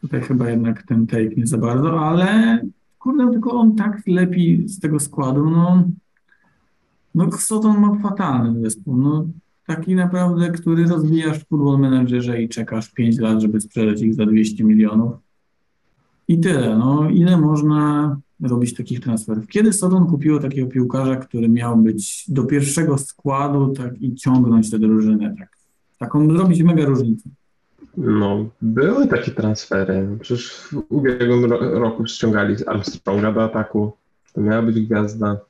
tutaj 0.00 0.20
chyba 0.20 0.50
jednak 0.50 0.82
ten 0.82 1.06
take 1.06 1.36
nie 1.36 1.46
za 1.46 1.58
bardzo, 1.58 2.00
ale 2.00 2.60
kurde, 2.98 3.30
tylko 3.30 3.52
on 3.52 3.76
tak 3.76 4.02
lepi 4.06 4.68
z 4.68 4.80
tego 4.80 5.00
składu, 5.00 5.50
no 5.50 5.84
no 7.16 7.32
Soton 7.32 7.80
ma 7.80 7.94
fatalny 7.94 8.60
zespół, 8.60 8.96
no 8.96 9.26
taki 9.66 9.94
naprawdę, 9.94 10.50
który 10.50 10.86
rozwijasz 10.86 11.38
w 11.38 11.48
Football 11.48 11.78
Managerze 11.78 12.42
i 12.42 12.48
czekasz 12.48 12.92
5 12.92 13.18
lat, 13.18 13.40
żeby 13.40 13.60
sprzedać 13.60 14.02
ich 14.02 14.14
za 14.14 14.26
200 14.26 14.64
milionów. 14.64 15.12
I 16.28 16.40
tyle, 16.40 16.78
no 16.78 17.10
ile 17.10 17.36
można 17.36 18.16
robić 18.42 18.74
takich 18.74 19.00
transferów. 19.00 19.46
Kiedy 19.46 19.72
Soton 19.72 20.06
kupiło 20.06 20.38
takiego 20.38 20.68
piłkarza, 20.68 21.16
który 21.16 21.48
miał 21.48 21.76
być 21.76 22.24
do 22.28 22.44
pierwszego 22.44 22.98
składu 22.98 23.68
tak 23.68 24.02
i 24.02 24.14
ciągnąć 24.14 24.70
tę 24.70 24.78
drużynę, 24.78 25.34
tak 25.38 25.56
taką 25.98 26.30
zrobić 26.30 26.62
mega 26.62 26.84
różnicę. 26.84 27.30
No, 27.96 28.46
były 28.62 29.06
takie 29.06 29.30
transfery. 29.30 30.08
Przecież 30.20 30.50
w 30.50 30.82
ubiegłym 30.88 31.52
roku 31.52 32.06
ściągali 32.06 32.66
Armstronga 32.66 33.32
do 33.32 33.44
ataku. 33.44 33.92
To 34.32 34.40
miała 34.40 34.62
być 34.62 34.80
gwiazda. 34.80 35.40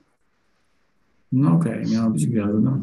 No 1.37 1.53
okej, 1.53 1.85
miała 1.93 2.11
być 2.11 2.27
gwiazda. 2.27 2.79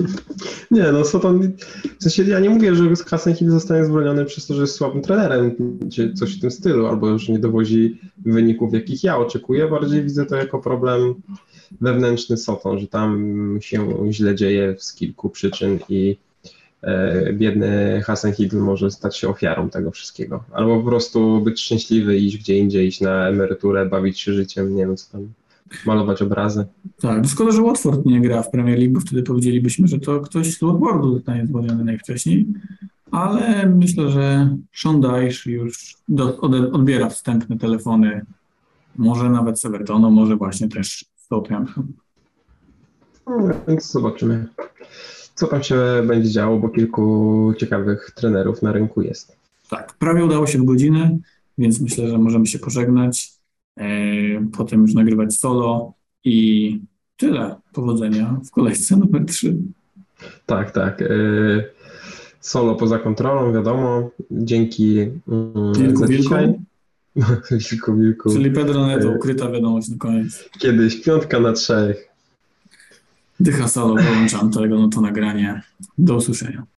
Nie, 0.70 0.92
no 0.92 1.04
Soton, 1.04 1.52
w 1.98 2.02
sensie 2.02 2.22
ja 2.22 2.40
nie 2.40 2.50
mówię, 2.50 2.74
że 2.74 2.84
Hasenhill 3.06 3.50
zostanie 3.50 3.84
zwolniony 3.84 4.24
przez 4.24 4.46
to, 4.46 4.54
że 4.54 4.60
jest 4.60 4.74
słabym 4.74 5.02
trenerem, 5.02 5.54
czy 5.92 6.12
coś 6.12 6.36
w 6.36 6.40
tym 6.40 6.50
stylu, 6.50 6.86
albo 6.86 7.18
że 7.18 7.32
nie 7.32 7.38
dowozi 7.38 8.00
wyników, 8.18 8.74
jakich 8.74 9.04
ja 9.04 9.18
oczekuję. 9.18 9.68
Bardziej 9.68 10.02
widzę 10.02 10.26
to 10.26 10.36
jako 10.36 10.58
problem 10.58 11.14
wewnętrzny 11.80 12.36
Soton, 12.36 12.78
że 12.78 12.86
tam 12.86 13.58
się 13.60 13.88
źle 14.10 14.34
dzieje 14.34 14.76
z 14.78 14.94
kilku 14.94 15.30
przyczyn 15.30 15.78
i 15.88 16.16
e, 16.82 17.32
biedny 17.32 18.02
Hasenhill 18.06 18.48
może 18.52 18.90
stać 18.90 19.16
się 19.16 19.28
ofiarą 19.28 19.70
tego 19.70 19.90
wszystkiego. 19.90 20.44
Albo 20.52 20.80
po 20.80 20.88
prostu 20.88 21.40
być 21.40 21.60
szczęśliwy, 21.60 22.16
iść 22.16 22.38
gdzie 22.38 22.58
indziej, 22.58 22.86
iść 22.86 23.00
na 23.00 23.28
emeryturę, 23.28 23.86
bawić 23.86 24.20
się 24.20 24.32
życiem, 24.32 24.76
nie 24.76 24.86
wiem 24.86 24.96
co 24.96 25.12
tam, 25.12 25.28
malować 25.86 26.22
obrazy. 26.22 26.66
Tak, 27.00 27.26
szkoda, 27.26 27.52
że 27.52 27.62
Watford 27.62 28.06
nie 28.06 28.20
gra 28.20 28.42
w 28.42 28.50
Premier 28.50 28.78
League, 28.78 28.94
bo 28.94 29.00
wtedy 29.00 29.22
powiedzielibyśmy, 29.22 29.88
że 29.88 29.98
to 29.98 30.20
ktoś 30.20 30.54
z 30.54 30.60
Watfordu 30.62 31.14
zostanie 31.14 31.46
zwolniony 31.46 31.84
najwcześniej, 31.84 32.46
ale 33.10 33.66
myślę, 33.66 34.10
że 34.10 34.56
Sean 34.72 35.00
Dyche 35.00 35.50
już 35.50 35.96
do, 36.08 36.40
odbiera 36.72 37.08
wstępne 37.08 37.58
telefony, 37.58 38.26
może 38.96 39.30
nawet 39.30 39.60
z 39.60 39.64
Evertonu, 39.64 40.10
może 40.10 40.36
właśnie 40.36 40.68
też 40.68 41.04
z 41.16 41.26
Southampton. 41.26 41.86
No, 43.26 43.50
więc 43.68 43.92
zobaczymy, 43.92 44.46
co 45.34 45.46
tam 45.46 45.62
się 45.62 45.76
będzie 46.06 46.30
działo, 46.30 46.58
bo 46.58 46.68
kilku 46.68 47.52
ciekawych 47.58 48.10
trenerów 48.14 48.62
na 48.62 48.72
rynku 48.72 49.02
jest. 49.02 49.36
Tak, 49.70 49.94
prawie 49.98 50.24
udało 50.24 50.46
się 50.46 50.58
w 50.58 50.64
godzinę, 50.64 51.18
więc 51.58 51.80
myślę, 51.80 52.08
że 52.08 52.18
możemy 52.18 52.46
się 52.46 52.58
pożegnać, 52.58 53.37
potem 54.56 54.82
już 54.82 54.94
nagrywać 54.94 55.34
solo 55.34 55.92
i 56.24 56.80
tyle. 57.16 57.56
Powodzenia 57.72 58.40
w 58.44 58.50
kolejce 58.50 58.96
numer 58.96 59.24
3. 59.26 59.56
Tak, 60.46 60.70
tak. 60.70 61.00
y, 61.02 61.64
Solo 62.40 62.74
poza 62.74 62.98
kontrolą, 62.98 63.52
wiadomo. 63.52 64.10
Dzięki 64.30 65.00
mm, 65.00 65.74
Wilku, 65.74 65.96
za 65.96 66.06
dzisiaj. 66.08 66.54
Wilku, 67.70 67.94
wilku. 67.94 68.32
Czyli 68.32 68.50
Pedro 68.50 68.86
Neto, 68.86 69.08
E, 69.08 69.16
ukryta 69.16 69.50
wiadomość 69.50 69.88
na 69.88 69.96
koniec. 69.96 70.48
Kiedyś 70.58 71.02
piątka 71.02 71.40
na 71.40 71.52
trzech. 71.52 72.08
Dycha 73.40 73.68
solo, 73.68 74.02
wyłączam 74.02 74.50
tego, 74.50 74.78
no 74.78 74.88
to 74.88 75.00
nagranie. 75.00 75.62
Do 75.98 76.16
usłyszenia. 76.16 76.64